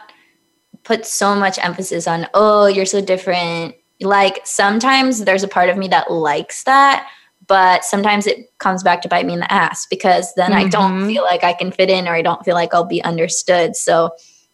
put 0.84 1.05
so 1.05 1.36
much 1.36 1.59
emphasis 1.59 2.07
on, 2.07 2.28
oh, 2.34 2.67
you're 2.67 2.86
so 2.86 3.01
different. 3.01 3.76
Like 3.99 4.41
sometimes 4.45 5.26
there's 5.26 5.43
a 5.43 5.47
part 5.47 5.69
of 5.69 5.78
me 5.78 5.88
that 5.89 6.11
likes 6.11 6.63
that, 6.63 7.07
but 7.51 7.83
sometimes 7.83 8.27
it 8.27 8.49
comes 8.59 8.81
back 8.81 9.01
to 9.01 9.09
bite 9.09 9.25
me 9.25 9.33
in 9.33 9.41
the 9.41 9.51
ass 9.51 9.85
because 9.89 10.33
then 10.35 10.53
I 10.53 10.69
don't 10.69 11.01
Mhm. 11.01 11.07
feel 11.07 11.23
like 11.23 11.43
I 11.43 11.51
can 11.51 11.69
fit 11.69 11.89
in 11.89 12.07
or 12.07 12.15
I 12.15 12.21
don't 12.21 12.41
feel 12.45 12.55
like 12.55 12.73
I'll 12.73 12.85
be 12.85 13.03
understood. 13.03 13.75
So, 13.75 14.11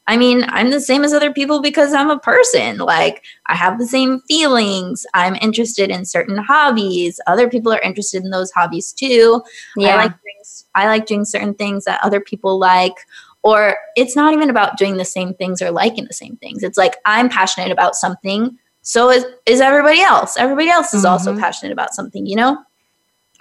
I 0.07 0.17
mean, 0.17 0.43
I'm 0.47 0.71
the 0.71 0.81
same 0.81 1.03
as 1.03 1.13
other 1.13 1.31
people 1.31 1.61
because 1.61 1.93
I'm 1.93 2.09
a 2.09 2.17
person. 2.17 2.77
Like, 2.79 3.21
I 3.45 3.53
have 3.55 3.77
the 3.77 3.85
same 3.85 4.21
feelings. 4.21 5.05
I'm 5.13 5.35
interested 5.43 5.91
in 5.91 6.05
certain 6.05 6.37
hobbies. 6.39 7.19
Other 7.27 7.47
people 7.47 7.71
are 7.71 7.81
interested 7.81 8.23
in 8.23 8.31
those 8.31 8.49
hobbies 8.49 8.91
too. 8.93 9.43
yeah 9.75 9.93
I 9.93 9.95
like 9.97 10.11
doing 10.13 10.41
I 10.73 10.87
like 10.87 11.05
doing 11.05 11.23
certain 11.23 11.53
things 11.53 11.85
that 11.85 12.03
other 12.03 12.19
people 12.19 12.57
like. 12.57 12.95
Or 13.43 13.77
it's 13.95 14.15
not 14.15 14.33
even 14.33 14.49
about 14.49 14.79
doing 14.79 14.97
the 14.97 15.05
same 15.05 15.35
things 15.35 15.61
or 15.61 15.69
liking 15.69 16.05
the 16.05 16.13
same 16.13 16.35
things. 16.37 16.63
It's 16.63 16.79
like 16.79 16.95
I'm 17.05 17.29
passionate 17.29 17.71
about 17.71 17.93
something, 17.95 18.57
so 18.81 19.11
is, 19.11 19.23
is 19.45 19.61
everybody 19.61 20.01
else. 20.01 20.35
Everybody 20.35 20.69
else 20.69 20.95
is 20.95 21.05
also 21.05 21.31
Mhm. 21.33 21.39
passionate 21.39 21.73
about 21.73 21.93
something, 21.93 22.25
you 22.25 22.35
know? 22.35 22.57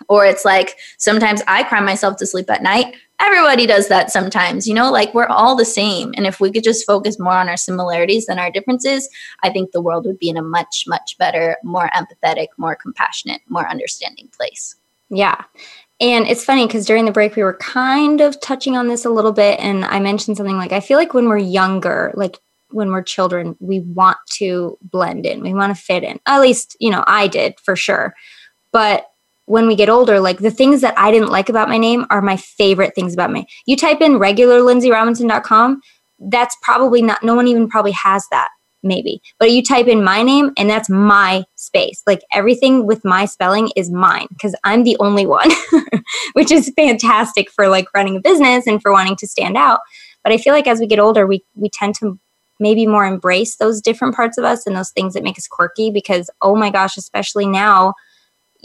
Or 0.08 0.24
it's 0.26 0.44
like 0.44 0.76
sometimes 0.98 1.42
I 1.46 1.62
cry 1.64 1.80
myself 1.80 2.16
to 2.18 2.26
sleep 2.26 2.50
at 2.50 2.62
night. 2.62 2.94
Everybody 3.18 3.66
does 3.66 3.88
that 3.88 4.10
sometimes, 4.10 4.68
you 4.68 4.74
know? 4.74 4.90
Like 4.90 5.14
we're 5.14 5.26
all 5.26 5.56
the 5.56 5.64
same. 5.64 6.12
And 6.16 6.26
if 6.26 6.38
we 6.38 6.52
could 6.52 6.64
just 6.64 6.86
focus 6.86 7.18
more 7.18 7.32
on 7.32 7.48
our 7.48 7.56
similarities 7.56 8.26
than 8.26 8.38
our 8.38 8.50
differences, 8.50 9.08
I 9.42 9.50
think 9.50 9.72
the 9.72 9.80
world 9.80 10.04
would 10.04 10.18
be 10.18 10.28
in 10.28 10.36
a 10.36 10.42
much, 10.42 10.84
much 10.86 11.16
better, 11.18 11.56
more 11.64 11.90
empathetic, 11.94 12.48
more 12.58 12.76
compassionate, 12.76 13.40
more 13.48 13.68
understanding 13.68 14.28
place. 14.36 14.76
Yeah. 15.08 15.44
And 15.98 16.26
it's 16.26 16.44
funny 16.44 16.66
because 16.66 16.84
during 16.84 17.06
the 17.06 17.12
break, 17.12 17.36
we 17.36 17.42
were 17.42 17.56
kind 17.56 18.20
of 18.20 18.38
touching 18.40 18.76
on 18.76 18.88
this 18.88 19.06
a 19.06 19.10
little 19.10 19.32
bit. 19.32 19.58
And 19.60 19.84
I 19.86 19.98
mentioned 19.98 20.36
something 20.36 20.58
like, 20.58 20.72
I 20.72 20.80
feel 20.80 20.98
like 20.98 21.14
when 21.14 21.28
we're 21.28 21.38
younger, 21.38 22.12
like 22.14 22.38
when 22.70 22.90
we're 22.90 23.02
children, 23.02 23.56
we 23.60 23.80
want 23.80 24.18
to 24.32 24.76
blend 24.82 25.24
in, 25.24 25.40
we 25.40 25.54
want 25.54 25.74
to 25.74 25.82
fit 25.82 26.02
in. 26.02 26.20
At 26.26 26.40
least, 26.40 26.76
you 26.80 26.90
know, 26.90 27.02
I 27.06 27.28
did 27.28 27.58
for 27.60 27.76
sure. 27.76 28.14
But 28.72 29.10
when 29.46 29.66
we 29.66 29.74
get 29.74 29.88
older, 29.88 30.20
like 30.20 30.38
the 30.38 30.50
things 30.50 30.80
that 30.82 30.94
I 30.98 31.10
didn't 31.10 31.30
like 31.30 31.48
about 31.48 31.68
my 31.68 31.78
name 31.78 32.04
are 32.10 32.20
my 32.20 32.36
favorite 32.36 32.94
things 32.94 33.14
about 33.14 33.32
me. 33.32 33.46
You 33.66 33.76
type 33.76 34.00
in 34.00 34.18
regular 34.18 34.60
lindsay.robinson.com, 34.60 35.80
that's 36.18 36.56
probably 36.62 37.02
not, 37.02 37.22
no 37.22 37.34
one 37.34 37.48
even 37.48 37.68
probably 37.68 37.92
has 37.92 38.24
that 38.30 38.48
maybe. 38.82 39.20
But 39.38 39.50
you 39.50 39.62
type 39.62 39.86
in 39.86 40.04
my 40.04 40.22
name 40.22 40.52
and 40.56 40.70
that's 40.70 40.88
my 40.88 41.44
space. 41.56 42.02
Like 42.06 42.22
everything 42.32 42.86
with 42.86 43.04
my 43.04 43.24
spelling 43.24 43.70
is 43.76 43.90
mine 43.90 44.26
because 44.30 44.54
I'm 44.64 44.84
the 44.84 44.96
only 45.00 45.26
one, 45.26 45.50
which 46.32 46.50
is 46.50 46.72
fantastic 46.76 47.50
for 47.50 47.68
like 47.68 47.86
running 47.94 48.16
a 48.16 48.20
business 48.20 48.66
and 48.66 48.80
for 48.80 48.92
wanting 48.92 49.16
to 49.16 49.26
stand 49.26 49.56
out. 49.56 49.80
But 50.22 50.32
I 50.32 50.38
feel 50.38 50.54
like 50.54 50.66
as 50.66 50.80
we 50.80 50.86
get 50.86 50.98
older, 50.98 51.26
we 51.26 51.44
we 51.54 51.68
tend 51.68 51.94
to 51.96 52.18
maybe 52.58 52.86
more 52.86 53.04
embrace 53.04 53.56
those 53.56 53.82
different 53.82 54.14
parts 54.14 54.38
of 54.38 54.44
us 54.44 54.66
and 54.66 54.74
those 54.74 54.90
things 54.90 55.14
that 55.14 55.22
make 55.22 55.38
us 55.38 55.46
quirky 55.46 55.90
because 55.90 56.30
oh 56.40 56.56
my 56.56 56.70
gosh, 56.70 56.96
especially 56.96 57.46
now, 57.46 57.94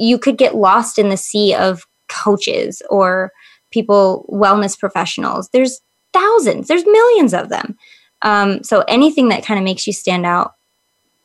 you 0.02 0.18
could 0.18 0.38
get 0.38 0.56
lost 0.56 0.98
in 0.98 1.10
the 1.10 1.18
sea 1.18 1.54
of 1.54 1.86
coaches 2.10 2.82
or 2.90 3.32
people 3.72 4.26
wellness 4.30 4.78
professionals. 4.78 5.50
There's 5.54 5.80
thousands, 6.12 6.68
there's 6.68 6.86
millions 6.86 7.34
of 7.34 7.50
them. 7.50 7.78
Um, 8.24 8.64
so 8.64 8.84
anything 8.88 9.30
that 9.30 9.46
kind 9.46 9.60
of 9.60 9.64
makes 9.64 9.86
you 9.86 9.94
stand 9.94 10.26
out, 10.26 10.54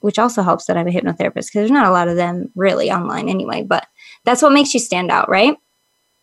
which 0.00 0.18
also 0.18 0.42
helps 0.42 0.66
that 0.66 0.76
I'm 0.76 0.86
a 0.86 0.90
hypnotherapist 0.90 1.34
because 1.34 1.52
there's 1.52 1.70
not 1.70 1.86
a 1.86 1.90
lot 1.90 2.08
of 2.08 2.16
them 2.16 2.50
really 2.54 2.90
online 2.90 3.28
anyway, 3.28 3.62
but 3.62 3.86
that's 4.24 4.42
what 4.42 4.52
makes 4.52 4.74
you 4.74 4.80
stand 4.80 5.10
out, 5.10 5.28
right? 5.28 5.56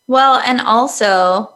Well, 0.06 0.40
and 0.46 0.60
also 0.60 1.52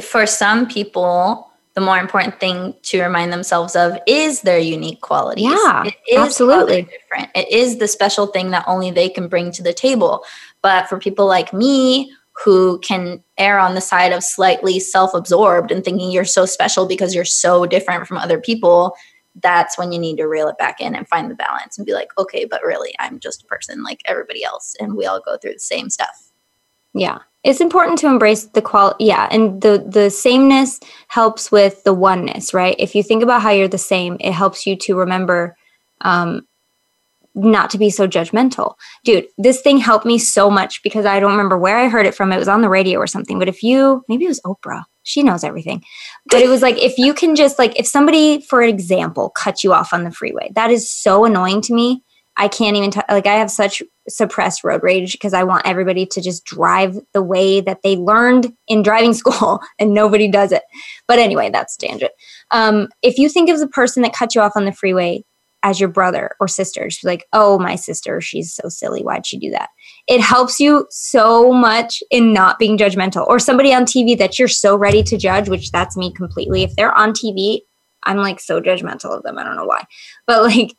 for 0.00 0.26
some 0.26 0.68
people, 0.68 1.45
the 1.76 1.82
more 1.82 1.98
important 1.98 2.40
thing 2.40 2.74
to 2.84 3.02
remind 3.02 3.30
themselves 3.30 3.76
of 3.76 3.98
is 4.06 4.40
their 4.40 4.58
unique 4.58 5.02
qualities. 5.02 5.44
Yeah, 5.44 5.84
it 5.84 5.94
is 6.10 6.18
absolutely. 6.18 6.82
different. 6.82 7.28
It 7.34 7.52
is 7.52 7.76
the 7.76 7.86
special 7.86 8.28
thing 8.28 8.50
that 8.52 8.64
only 8.66 8.90
they 8.90 9.10
can 9.10 9.28
bring 9.28 9.52
to 9.52 9.62
the 9.62 9.74
table. 9.74 10.24
But 10.62 10.88
for 10.88 10.98
people 10.98 11.26
like 11.26 11.52
me 11.52 12.10
who 12.44 12.78
can 12.78 13.22
err 13.36 13.58
on 13.58 13.74
the 13.74 13.82
side 13.82 14.12
of 14.12 14.24
slightly 14.24 14.80
self-absorbed 14.80 15.70
and 15.70 15.84
thinking 15.84 16.10
you're 16.10 16.24
so 16.24 16.46
special 16.46 16.86
because 16.86 17.14
you're 17.14 17.26
so 17.26 17.66
different 17.66 18.06
from 18.06 18.16
other 18.16 18.40
people, 18.40 18.96
that's 19.42 19.76
when 19.76 19.92
you 19.92 19.98
need 19.98 20.16
to 20.16 20.24
reel 20.24 20.48
it 20.48 20.56
back 20.56 20.80
in 20.80 20.94
and 20.94 21.06
find 21.06 21.30
the 21.30 21.34
balance 21.34 21.76
and 21.76 21.86
be 21.86 21.92
like, 21.92 22.08
okay, 22.16 22.46
but 22.46 22.62
really, 22.62 22.94
I'm 22.98 23.20
just 23.20 23.42
a 23.42 23.46
person 23.46 23.82
like 23.82 24.00
everybody 24.06 24.42
else, 24.42 24.74
and 24.80 24.96
we 24.96 25.04
all 25.04 25.20
go 25.20 25.36
through 25.36 25.52
the 25.52 25.58
same 25.58 25.90
stuff. 25.90 26.32
Yeah. 26.94 27.18
It's 27.46 27.60
important 27.60 27.98
to 28.00 28.08
embrace 28.08 28.44
the 28.44 28.60
quality. 28.60 29.04
Yeah. 29.04 29.28
And 29.30 29.62
the, 29.62 29.84
the 29.86 30.10
sameness 30.10 30.80
helps 31.06 31.52
with 31.52 31.84
the 31.84 31.94
oneness, 31.94 32.52
right? 32.52 32.74
If 32.78 32.96
you 32.96 33.04
think 33.04 33.22
about 33.22 33.40
how 33.40 33.50
you're 33.50 33.68
the 33.68 33.78
same, 33.78 34.16
it 34.18 34.32
helps 34.32 34.66
you 34.66 34.74
to 34.78 34.96
remember 34.96 35.56
um, 36.00 36.44
not 37.36 37.70
to 37.70 37.78
be 37.78 37.88
so 37.88 38.08
judgmental. 38.08 38.74
Dude, 39.04 39.28
this 39.38 39.60
thing 39.60 39.78
helped 39.78 40.06
me 40.06 40.18
so 40.18 40.50
much 40.50 40.82
because 40.82 41.06
I 41.06 41.20
don't 41.20 41.30
remember 41.30 41.56
where 41.56 41.78
I 41.78 41.88
heard 41.88 42.06
it 42.06 42.16
from. 42.16 42.32
It 42.32 42.38
was 42.38 42.48
on 42.48 42.62
the 42.62 42.68
radio 42.68 42.98
or 42.98 43.06
something. 43.06 43.38
But 43.38 43.48
if 43.48 43.62
you, 43.62 44.02
maybe 44.08 44.24
it 44.24 44.28
was 44.28 44.40
Oprah, 44.40 44.82
she 45.04 45.22
knows 45.22 45.44
everything. 45.44 45.84
But 46.30 46.42
it 46.42 46.48
was 46.48 46.62
like, 46.62 46.78
if 46.82 46.98
you 46.98 47.14
can 47.14 47.36
just, 47.36 47.60
like, 47.60 47.78
if 47.78 47.86
somebody, 47.86 48.40
for 48.40 48.60
example, 48.60 49.30
cut 49.30 49.62
you 49.62 49.72
off 49.72 49.92
on 49.92 50.02
the 50.02 50.10
freeway, 50.10 50.50
that 50.56 50.72
is 50.72 50.90
so 50.90 51.24
annoying 51.24 51.60
to 51.60 51.74
me. 51.74 52.02
I 52.36 52.48
can't 52.48 52.76
even, 52.76 52.90
t- 52.90 53.00
like, 53.08 53.26
I 53.26 53.34
have 53.34 53.50
such 53.50 53.82
suppressed 54.08 54.62
road 54.62 54.82
rage 54.82 55.12
because 55.12 55.34
I 55.34 55.42
want 55.42 55.66
everybody 55.66 56.06
to 56.06 56.20
just 56.20 56.44
drive 56.44 56.98
the 57.12 57.22
way 57.22 57.60
that 57.60 57.82
they 57.82 57.96
learned 57.96 58.52
in 58.68 58.82
driving 58.82 59.14
school 59.14 59.60
and 59.78 59.94
nobody 59.94 60.28
does 60.28 60.52
it. 60.52 60.62
But 61.08 61.18
anyway, 61.18 61.50
that's 61.50 61.76
tangent. 61.76 62.12
Um, 62.50 62.88
if 63.02 63.18
you 63.18 63.28
think 63.28 63.50
of 63.50 63.58
the 63.58 63.68
person 63.68 64.02
that 64.02 64.14
cut 64.14 64.34
you 64.34 64.40
off 64.40 64.56
on 64.56 64.64
the 64.64 64.72
freeway 64.72 65.24
as 65.62 65.80
your 65.80 65.88
brother 65.88 66.30
or 66.38 66.46
sister, 66.46 66.88
she's 66.90 67.04
like, 67.04 67.24
oh, 67.32 67.58
my 67.58 67.74
sister, 67.74 68.20
she's 68.20 68.54
so 68.54 68.68
silly. 68.68 69.02
Why'd 69.02 69.26
she 69.26 69.38
do 69.38 69.50
that? 69.50 69.70
It 70.06 70.20
helps 70.20 70.60
you 70.60 70.86
so 70.90 71.52
much 71.52 72.02
in 72.10 72.32
not 72.32 72.58
being 72.58 72.78
judgmental. 72.78 73.26
Or 73.26 73.38
somebody 73.38 73.74
on 73.74 73.84
TV 73.84 74.16
that 74.18 74.38
you're 74.38 74.46
so 74.46 74.76
ready 74.76 75.02
to 75.02 75.16
judge, 75.16 75.48
which 75.48 75.72
that's 75.72 75.96
me 75.96 76.12
completely. 76.12 76.62
If 76.62 76.76
they're 76.76 76.96
on 76.96 77.12
TV, 77.12 77.60
I'm 78.04 78.18
like 78.18 78.38
so 78.38 78.60
judgmental 78.60 79.16
of 79.16 79.24
them. 79.24 79.38
I 79.38 79.42
don't 79.42 79.56
know 79.56 79.64
why. 79.64 79.84
But 80.26 80.42
like, 80.42 80.76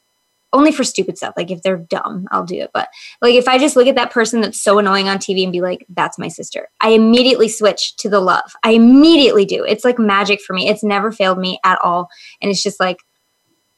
only 0.57 0.71
for 0.71 0.83
stupid 0.83 1.17
stuff. 1.17 1.33
Like 1.37 1.51
if 1.51 1.61
they're 1.61 1.77
dumb, 1.77 2.27
I'll 2.31 2.43
do 2.43 2.59
it. 2.59 2.71
But 2.73 2.89
like 3.21 3.35
if 3.35 3.47
I 3.47 3.57
just 3.57 3.75
look 3.75 3.87
at 3.87 3.95
that 3.95 4.11
person 4.11 4.41
that's 4.41 4.59
so 4.59 4.79
annoying 4.79 5.07
on 5.07 5.17
TV 5.17 5.43
and 5.43 5.51
be 5.51 5.61
like, 5.61 5.85
that's 5.89 6.17
my 6.17 6.27
sister, 6.27 6.67
I 6.81 6.89
immediately 6.89 7.47
switch 7.47 7.95
to 7.97 8.09
the 8.09 8.19
love. 8.19 8.53
I 8.63 8.71
immediately 8.71 9.45
do. 9.45 9.63
It's 9.63 9.85
like 9.85 9.99
magic 9.99 10.41
for 10.41 10.53
me. 10.53 10.67
It's 10.67 10.83
never 10.83 11.11
failed 11.11 11.37
me 11.37 11.59
at 11.63 11.79
all. 11.81 12.09
And 12.41 12.49
it's 12.49 12.63
just 12.63 12.79
like 12.79 12.97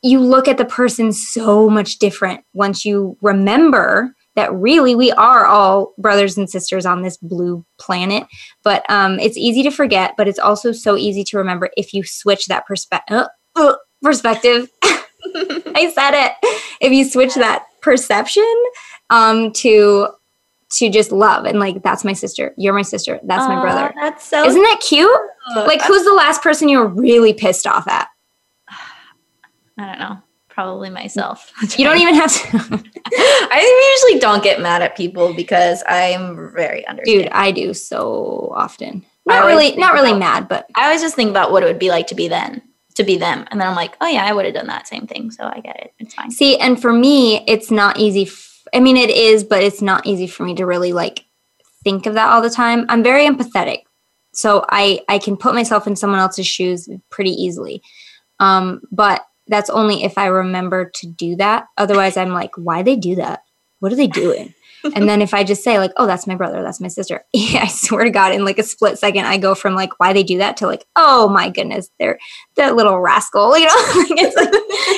you 0.01 0.19
look 0.19 0.47
at 0.47 0.57
the 0.57 0.65
person 0.65 1.11
so 1.11 1.69
much 1.69 1.99
different 1.99 2.45
once 2.53 2.85
you 2.85 3.17
remember 3.21 4.13
that 4.35 4.53
really 4.53 4.95
we 4.95 5.11
are 5.11 5.45
all 5.45 5.93
brothers 5.97 6.37
and 6.37 6.49
sisters 6.49 6.85
on 6.85 7.01
this 7.01 7.17
blue 7.17 7.65
planet. 7.77 8.25
But 8.63 8.89
um, 8.89 9.19
it's 9.19 9.35
easy 9.35 9.63
to 9.63 9.71
forget, 9.71 10.13
but 10.17 10.29
it's 10.29 10.39
also 10.39 10.71
so 10.71 10.95
easy 10.95 11.25
to 11.25 11.37
remember 11.37 11.69
if 11.75 11.93
you 11.93 12.03
switch 12.03 12.45
that 12.45 12.63
perspe- 12.65 13.01
uh, 13.09 13.27
uh, 13.57 13.75
perspective. 14.01 14.69
I 15.75 15.91
said 15.93 16.13
it. 16.13 16.33
If 16.81 16.91
you 16.91 17.05
switch 17.05 17.35
that 17.35 17.65
perception 17.81 18.51
um, 19.09 19.51
to 19.53 20.09
to 20.71 20.89
just 20.89 21.11
love 21.11 21.45
and 21.45 21.59
like 21.59 21.81
that's 21.81 22.03
my 22.03 22.13
sister, 22.13 22.53
you're 22.57 22.73
my 22.73 22.83
sister, 22.83 23.19
that's 23.23 23.47
my 23.47 23.59
brother. 23.59 23.93
That's 23.95 24.23
so. 24.23 24.45
Isn't 24.45 24.61
that 24.61 24.79
cute? 24.81 25.09
Like, 25.55 25.81
who's 25.81 26.03
the 26.03 26.13
last 26.13 26.43
person 26.43 26.69
you 26.69 26.77
were 26.77 26.87
really 26.87 27.33
pissed 27.33 27.65
off 27.65 27.87
at? 27.87 28.07
I 29.77 29.85
don't 29.85 29.99
know. 29.99 30.17
Probably 30.49 30.89
myself. 30.89 31.51
You 31.77 31.85
don't 31.85 31.99
even 31.99 32.15
have 32.15 32.31
to. 32.33 32.83
I 33.15 33.97
usually 33.97 34.19
don't 34.19 34.43
get 34.43 34.61
mad 34.61 34.81
at 34.81 34.97
people 34.97 35.33
because 35.33 35.83
I'm 35.87 36.51
very 36.53 36.85
understanding. 36.85 37.23
Dude, 37.23 37.31
I 37.31 37.51
do 37.51 37.73
so 37.73 38.51
often. 38.53 39.05
Not 39.25 39.45
really, 39.45 39.75
not 39.77 39.93
really 39.93 40.13
mad, 40.13 40.47
but 40.47 40.65
I 40.75 40.85
always 40.85 41.01
just 41.01 41.15
think 41.15 41.29
about 41.29 41.51
what 41.51 41.63
it 41.63 41.67
would 41.67 41.79
be 41.79 41.89
like 41.89 42.07
to 42.07 42.15
be 42.15 42.27
then, 42.27 42.61
to 42.99 43.03
be 43.05 43.17
them, 43.17 43.45
and 43.49 43.59
then 43.59 43.67
I'm 43.67 43.75
like, 43.75 43.95
oh 44.01 44.07
yeah, 44.07 44.25
I 44.25 44.33
would 44.33 44.45
have 44.45 44.53
done 44.53 44.67
that 44.67 44.87
same 44.87 45.07
thing. 45.07 45.31
So 45.31 45.45
I 45.45 45.61
get 45.61 45.77
it. 45.77 45.93
It's 45.99 46.13
fine. 46.13 46.29
see, 46.31 46.57
and 46.57 46.79
for 46.79 46.93
me, 46.93 47.43
it's 47.47 47.71
not 47.71 47.97
easy. 47.97 48.23
F- 48.23 48.63
I 48.73 48.79
mean, 48.79 48.97
it 48.97 49.09
is, 49.09 49.43
but 49.43 49.63
it's 49.63 49.81
not 49.81 50.05
easy 50.05 50.27
for 50.27 50.43
me 50.43 50.53
to 50.55 50.65
really 50.65 50.93
like 50.93 51.25
think 51.83 52.05
of 52.05 52.13
that 52.15 52.29
all 52.29 52.41
the 52.41 52.49
time. 52.49 52.85
I'm 52.89 53.01
very 53.01 53.25
empathetic, 53.25 53.83
so 54.33 54.65
I 54.69 55.01
I 55.07 55.17
can 55.17 55.37
put 55.37 55.55
myself 55.55 55.87
in 55.87 55.95
someone 55.95 56.19
else's 56.19 56.45
shoes 56.45 56.89
pretty 57.09 57.31
easily. 57.31 57.81
Um, 58.39 58.81
but 58.91 59.21
that's 59.47 59.69
only 59.69 60.03
if 60.03 60.17
I 60.17 60.27
remember 60.27 60.91
to 60.95 61.07
do 61.07 61.35
that. 61.37 61.67
Otherwise, 61.77 62.17
I'm 62.17 62.31
like, 62.31 62.51
why 62.55 62.83
they 62.83 62.95
do 62.95 63.15
that? 63.15 63.43
What 63.79 63.91
are 63.91 63.97
they 63.97 64.07
doing? 64.07 64.53
And 64.83 65.09
then 65.09 65.21
if 65.21 65.33
I 65.33 65.43
just 65.43 65.63
say 65.63 65.77
like, 65.77 65.91
"Oh, 65.97 66.05
that's 66.05 66.27
my 66.27 66.35
brother, 66.35 66.61
that's 66.61 66.79
my 66.79 66.87
sister," 66.87 67.23
yeah, 67.33 67.61
I 67.63 67.67
swear 67.67 68.03
to 68.03 68.09
God, 68.09 68.33
in 68.33 68.45
like 68.45 68.59
a 68.59 68.63
split 68.63 68.97
second, 68.97 69.25
I 69.25 69.37
go 69.37 69.55
from 69.55 69.75
like, 69.75 69.99
"Why 69.99 70.13
they 70.13 70.23
do 70.23 70.37
that?" 70.37 70.57
to 70.57 70.67
like, 70.67 70.85
"Oh 70.95 71.29
my 71.29 71.49
goodness, 71.49 71.89
they're 71.99 72.19
that 72.55 72.75
little 72.75 72.99
rascal," 72.99 73.57
you 73.57 73.65
know? 73.65 73.93
like, 73.95 74.11
it's 74.11 74.35
like 74.35 74.49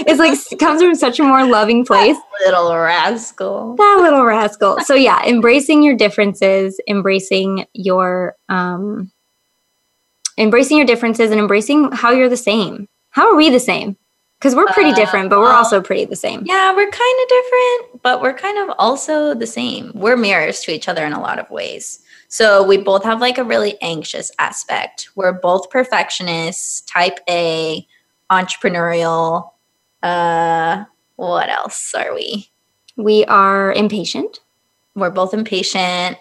it's 0.07 0.19
like 0.19 0.59
comes 0.59 0.81
from 0.81 0.95
such 0.95 1.19
a 1.19 1.23
more 1.23 1.45
loving 1.45 1.85
place. 1.85 2.17
Little 2.45 2.75
rascal. 2.75 3.75
That 3.75 3.99
little 4.01 4.23
rascal. 4.23 4.79
So 4.81 4.93
yeah, 4.95 5.23
embracing 5.25 5.83
your 5.83 5.95
differences, 5.95 6.79
embracing 6.87 7.65
your 7.73 8.35
um, 8.49 9.11
embracing 10.37 10.77
your 10.77 10.87
differences, 10.87 11.31
and 11.31 11.39
embracing 11.39 11.91
how 11.91 12.11
you're 12.11 12.29
the 12.29 12.37
same. 12.37 12.87
How 13.09 13.29
are 13.29 13.35
we 13.35 13.49
the 13.49 13.59
same? 13.59 13.97
Because 14.41 14.55
we're 14.55 14.65
pretty 14.73 14.89
Uh, 14.89 14.95
different, 14.95 15.29
but 15.29 15.39
we're 15.39 15.53
also 15.53 15.81
pretty 15.81 16.03
the 16.05 16.15
same. 16.15 16.41
Yeah, 16.45 16.73
we're 16.75 16.89
kind 16.89 17.19
of 17.21 17.27
different, 17.29 18.01
but 18.01 18.23
we're 18.23 18.33
kind 18.33 18.57
of 18.57 18.75
also 18.79 19.35
the 19.35 19.45
same. 19.45 19.91
We're 19.93 20.17
mirrors 20.17 20.61
to 20.61 20.71
each 20.73 20.87
other 20.87 21.05
in 21.05 21.13
a 21.13 21.21
lot 21.21 21.37
of 21.37 21.47
ways. 21.51 21.99
So 22.27 22.63
we 22.63 22.77
both 22.77 23.03
have 23.03 23.21
like 23.21 23.37
a 23.37 23.43
really 23.43 23.79
anxious 23.83 24.31
aspect. 24.39 25.09
We're 25.15 25.33
both 25.33 25.69
perfectionists, 25.69 26.81
type 26.81 27.19
A, 27.29 27.85
entrepreneurial. 28.31 29.51
Uh, 30.01 30.85
what 31.17 31.49
else 31.49 31.93
are 31.93 32.15
we? 32.15 32.49
We 32.97 33.23
are 33.25 33.71
impatient. 33.73 34.39
We're 34.95 35.11
both 35.11 35.35
impatient. 35.35 36.17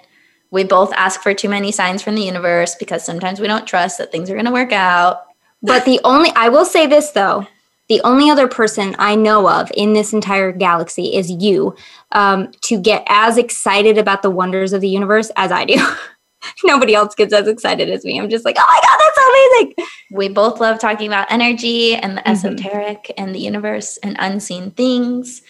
We 0.50 0.64
both 0.64 0.92
ask 0.92 1.22
for 1.22 1.32
too 1.32 1.48
many 1.48 1.72
signs 1.72 2.02
from 2.02 2.16
the 2.16 2.22
universe 2.22 2.74
because 2.74 3.02
sometimes 3.02 3.40
we 3.40 3.46
don't 3.46 3.66
trust 3.66 3.96
that 3.96 4.12
things 4.12 4.28
are 4.28 4.34
going 4.34 4.44
to 4.44 4.52
work 4.52 4.72
out. 4.72 5.24
But 5.62 5.86
the 5.86 6.00
only, 6.04 6.30
I 6.36 6.50
will 6.50 6.66
say 6.66 6.86
this 6.86 7.12
though, 7.12 7.46
the 7.91 8.01
only 8.03 8.30
other 8.30 8.47
person 8.47 8.95
I 9.01 9.16
know 9.16 9.51
of 9.51 9.68
in 9.74 9.95
this 9.95 10.12
entire 10.12 10.53
galaxy 10.53 11.12
is 11.16 11.28
you 11.28 11.74
um, 12.12 12.53
to 12.62 12.80
get 12.80 13.03
as 13.09 13.36
excited 13.36 13.99
about 13.99 14.22
the 14.22 14.30
wonders 14.30 14.72
of 14.72 14.80
the 14.80 14.88
universe 14.88 15.32
as 15.34 15.51
I 15.51 15.64
do. 15.64 15.74
Nobody 16.64 16.95
else 16.95 17.16
gets 17.16 17.34
as 17.34 17.49
excited 17.49 17.91
as 17.91 18.05
me. 18.05 18.16
I'm 18.20 18.30
just 18.30 18.45
like, 18.45 18.55
oh 18.61 18.64
my 18.64 18.80
God, 18.80 18.97
that's 19.01 19.16
so 19.16 19.28
amazing. 19.28 19.91
We 20.12 20.28
both 20.28 20.61
love 20.61 20.78
talking 20.78 21.09
about 21.09 21.32
energy 21.32 21.97
and 21.97 22.16
the 22.16 22.20
Mhm. 22.22 22.30
esoteric 22.30 23.12
and 23.18 23.34
the 23.34 23.41
universe 23.41 23.97
and 24.05 24.14
unseen 24.20 24.70
things. 24.70 25.43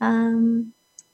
Um, 0.00 0.72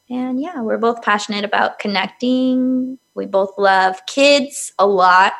and 0.08 0.40
yeah, 0.40 0.60
we're 0.60 0.78
both 0.78 1.02
passionate 1.02 1.44
about 1.44 1.80
connecting. 1.80 3.00
We 3.16 3.26
both 3.26 3.50
love 3.58 3.98
kids 4.06 4.72
a 4.78 4.86
lot. 4.86 5.32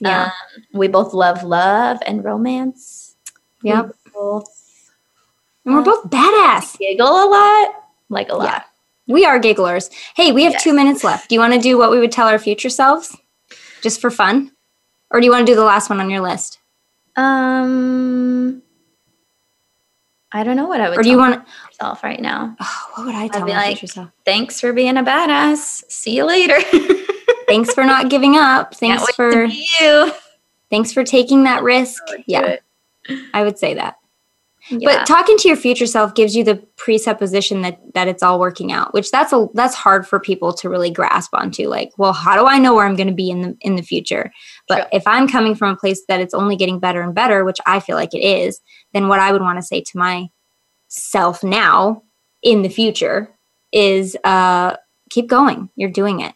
Yeah. 0.00 0.24
Um, 0.24 0.32
we 0.74 0.88
both 0.88 1.14
love 1.14 1.44
love 1.44 1.98
and 2.04 2.24
romance. 2.24 3.14
Yep. 3.62 3.92
And 5.64 5.74
we're 5.74 5.82
both 5.82 6.04
badass. 6.10 6.78
giggle 6.78 7.06
a 7.06 7.26
lot, 7.28 7.84
like 8.08 8.28
a 8.30 8.34
lot. 8.34 8.44
Yeah. 8.46 8.62
We 9.14 9.24
are 9.24 9.38
gigglers. 9.40 9.90
Hey, 10.16 10.32
we 10.32 10.44
have 10.44 10.52
Yes. 10.54 10.62
two 10.64 10.72
minutes 10.74 11.02
left. 11.04 11.28
Do 11.28 11.34
you 11.34 11.40
want 11.40 11.54
to 11.54 11.60
do 11.60 11.78
what 11.78 11.90
we 11.90 11.98
would 11.98 12.12
tell 12.12 12.28
our 12.28 12.38
future 12.38 12.70
selves 12.70 13.16
just 13.82 14.00
for 14.00 14.10
fun? 14.10 14.52
Or 15.10 15.20
do 15.20 15.24
you 15.26 15.32
want 15.32 15.46
to 15.46 15.52
do 15.52 15.56
the 15.56 15.64
last 15.64 15.88
one 15.88 16.00
on 16.00 16.10
your 16.10 16.20
list? 16.20 16.58
Um, 17.16 18.62
I 20.32 20.44
don't 20.44 20.56
know 20.56 20.66
what 20.68 20.80
I 20.80 20.90
would. 20.90 20.98
Or 20.98 21.02
do 21.02 21.08
you 21.08 21.16
tell 21.16 21.30
want 21.30 21.44
myself 21.66 22.02
right 22.04 22.20
now? 22.20 22.54
oh, 22.60 22.86
what 22.94 23.06
would 23.06 23.14
I 23.14 23.28
tell 23.28 23.46
be 23.46 23.52
my 23.52 23.58
like- 23.58 23.78
future 23.78 23.92
self? 23.92 24.10
Thanks 24.26 24.60
for 24.60 24.72
being 24.74 24.96
a 24.98 25.02
badass. 25.02 25.84
See 25.90 26.16
you 26.16 26.24
later. 26.24 26.58
Thanks 27.48 27.72
for 27.72 27.84
not 27.84 28.10
giving 28.10 28.36
up. 28.36 28.74
Thanks 28.74 29.10
for 29.14 29.44
you. 29.44 30.12
thanks 30.70 30.92
for 30.92 31.02
taking 31.02 31.44
that 31.44 31.62
risk. 31.62 32.02
Yeah. 32.26 32.56
I 33.32 33.42
would 33.42 33.58
say 33.58 33.72
that. 33.74 33.96
Yeah. 34.70 34.78
But 34.98 35.06
talking 35.06 35.36
to 35.38 35.48
your 35.48 35.56
future 35.56 35.86
self 35.86 36.14
gives 36.14 36.36
you 36.36 36.44
the 36.44 36.56
presupposition 36.76 37.62
that 37.62 37.80
that 37.94 38.08
it's 38.08 38.22
all 38.22 38.38
working 38.38 38.72
out, 38.72 38.92
which 38.94 39.10
that's 39.10 39.32
a 39.32 39.46
that's 39.54 39.74
hard 39.74 40.06
for 40.06 40.20
people 40.20 40.52
to 40.54 40.68
really 40.68 40.90
grasp 40.90 41.30
onto. 41.34 41.68
Like, 41.68 41.90
well, 41.96 42.12
how 42.12 42.36
do 42.36 42.46
I 42.46 42.58
know 42.58 42.74
where 42.74 42.86
I'm 42.86 42.96
going 42.96 43.08
to 43.08 43.14
be 43.14 43.30
in 43.30 43.40
the 43.40 43.56
in 43.60 43.76
the 43.76 43.82
future? 43.82 44.30
But 44.68 44.82
True. 44.82 44.88
if 44.92 45.06
I'm 45.06 45.28
coming 45.28 45.54
from 45.54 45.72
a 45.72 45.76
place 45.76 46.02
that 46.08 46.20
it's 46.20 46.34
only 46.34 46.56
getting 46.56 46.78
better 46.78 47.00
and 47.00 47.14
better, 47.14 47.44
which 47.44 47.58
I 47.66 47.80
feel 47.80 47.96
like 47.96 48.14
it 48.14 48.24
is, 48.24 48.60
then 48.92 49.08
what 49.08 49.20
I 49.20 49.32
would 49.32 49.42
want 49.42 49.58
to 49.58 49.62
say 49.62 49.80
to 49.80 50.24
myself 50.90 51.42
now 51.42 52.02
in 52.42 52.62
the 52.62 52.68
future 52.68 53.34
is 53.72 54.16
uh 54.24 54.76
keep 55.10 55.28
going. 55.28 55.70
You're 55.76 55.90
doing 55.90 56.20
it. 56.20 56.34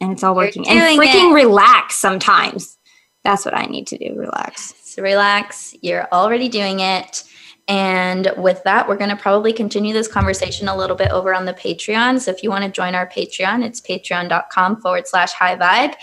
And 0.00 0.12
it's 0.12 0.22
all 0.22 0.34
working. 0.34 0.68
And 0.68 0.98
freaking 0.98 1.32
it. 1.32 1.34
relax 1.34 1.96
sometimes. 1.96 2.78
That's 3.24 3.44
what 3.44 3.56
I 3.56 3.64
need 3.64 3.86
to 3.88 3.98
do. 3.98 4.14
Relax. 4.16 4.74
So 4.82 5.02
relax. 5.02 5.74
You're 5.82 6.08
already 6.12 6.48
doing 6.48 6.80
it. 6.80 7.24
And 7.68 8.32
with 8.38 8.62
that, 8.64 8.88
we're 8.88 8.96
going 8.96 9.10
to 9.10 9.16
probably 9.16 9.52
continue 9.52 9.92
this 9.92 10.08
conversation 10.08 10.68
a 10.68 10.76
little 10.76 10.96
bit 10.96 11.10
over 11.10 11.34
on 11.34 11.44
the 11.44 11.52
Patreon. 11.52 12.18
So 12.18 12.30
if 12.30 12.42
you 12.42 12.48
want 12.48 12.64
to 12.64 12.70
join 12.70 12.94
our 12.94 13.06
Patreon, 13.06 13.62
it's 13.62 13.78
patreon.com 13.78 14.80
forward 14.80 15.06
slash 15.06 15.32
high 15.32 15.54
vibe. 15.54 15.94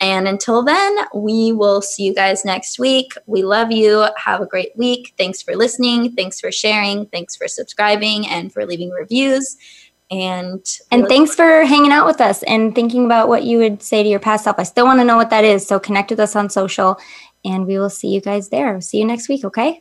And 0.00 0.26
until 0.26 0.64
then, 0.64 0.96
we 1.14 1.52
will 1.52 1.80
see 1.80 2.02
you 2.02 2.12
guys 2.12 2.44
next 2.44 2.80
week. 2.80 3.12
We 3.26 3.44
love 3.44 3.70
you. 3.70 4.06
Have 4.16 4.40
a 4.40 4.46
great 4.46 4.76
week. 4.76 5.14
Thanks 5.16 5.40
for 5.40 5.54
listening. 5.54 6.16
Thanks 6.16 6.40
for 6.40 6.50
sharing. 6.50 7.06
Thanks 7.06 7.36
for 7.36 7.46
subscribing 7.46 8.26
and 8.26 8.52
for 8.52 8.66
leaving 8.66 8.90
reviews. 8.90 9.56
And 10.10 10.66
And 10.90 11.06
thanks 11.06 11.36
for 11.36 11.64
hanging 11.64 11.92
out 11.92 12.04
with 12.04 12.20
us 12.20 12.42
and 12.42 12.74
thinking 12.74 13.04
about 13.04 13.28
what 13.28 13.44
you 13.44 13.58
would 13.58 13.80
say 13.80 14.02
to 14.02 14.08
your 14.08 14.18
past 14.18 14.42
self. 14.42 14.58
I 14.58 14.64
still 14.64 14.86
want 14.86 14.98
to 14.98 15.04
know 15.04 15.16
what 15.16 15.30
that 15.30 15.44
is. 15.44 15.64
So 15.64 15.78
connect 15.78 16.10
with 16.10 16.18
us 16.18 16.34
on 16.34 16.50
social 16.50 16.98
and 17.44 17.64
we 17.64 17.78
will 17.78 17.90
see 17.90 18.08
you 18.08 18.20
guys 18.20 18.48
there. 18.48 18.80
See 18.80 18.98
you 18.98 19.04
next 19.04 19.28
week, 19.28 19.44
okay? 19.44 19.80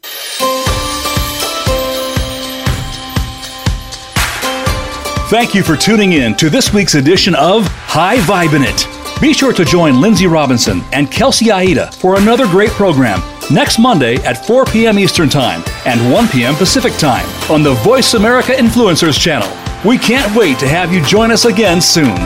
Thank 5.31 5.55
you 5.55 5.63
for 5.63 5.77
tuning 5.77 6.11
in 6.11 6.35
to 6.35 6.49
this 6.49 6.73
week's 6.73 6.95
edition 6.95 7.35
of 7.35 7.65
High 7.65 8.17
Vibin' 8.17 8.65
It. 8.67 9.21
Be 9.21 9.31
sure 9.31 9.53
to 9.53 9.63
join 9.63 9.93
Lynnsey 9.93 10.29
Robinson 10.29 10.81
and 10.91 11.09
Kelsey 11.09 11.49
Aida 11.49 11.89
for 11.93 12.17
another 12.17 12.45
great 12.47 12.71
program 12.71 13.21
next 13.49 13.79
Monday 13.79 14.15
at 14.25 14.45
4 14.45 14.65
p.m. 14.65 14.99
Eastern 14.99 15.29
Time 15.29 15.63
and 15.85 16.11
1 16.11 16.27
p.m. 16.27 16.53
Pacific 16.55 16.91
Time 16.97 17.25
on 17.49 17.63
the 17.63 17.75
Voice 17.75 18.13
America 18.13 18.51
Influencers 18.51 19.17
channel. 19.17 19.47
We 19.87 19.97
can't 19.97 20.35
wait 20.35 20.59
to 20.59 20.67
have 20.67 20.91
you 20.91 21.01
join 21.05 21.31
us 21.31 21.45
again 21.45 21.79
soon. 21.79 22.17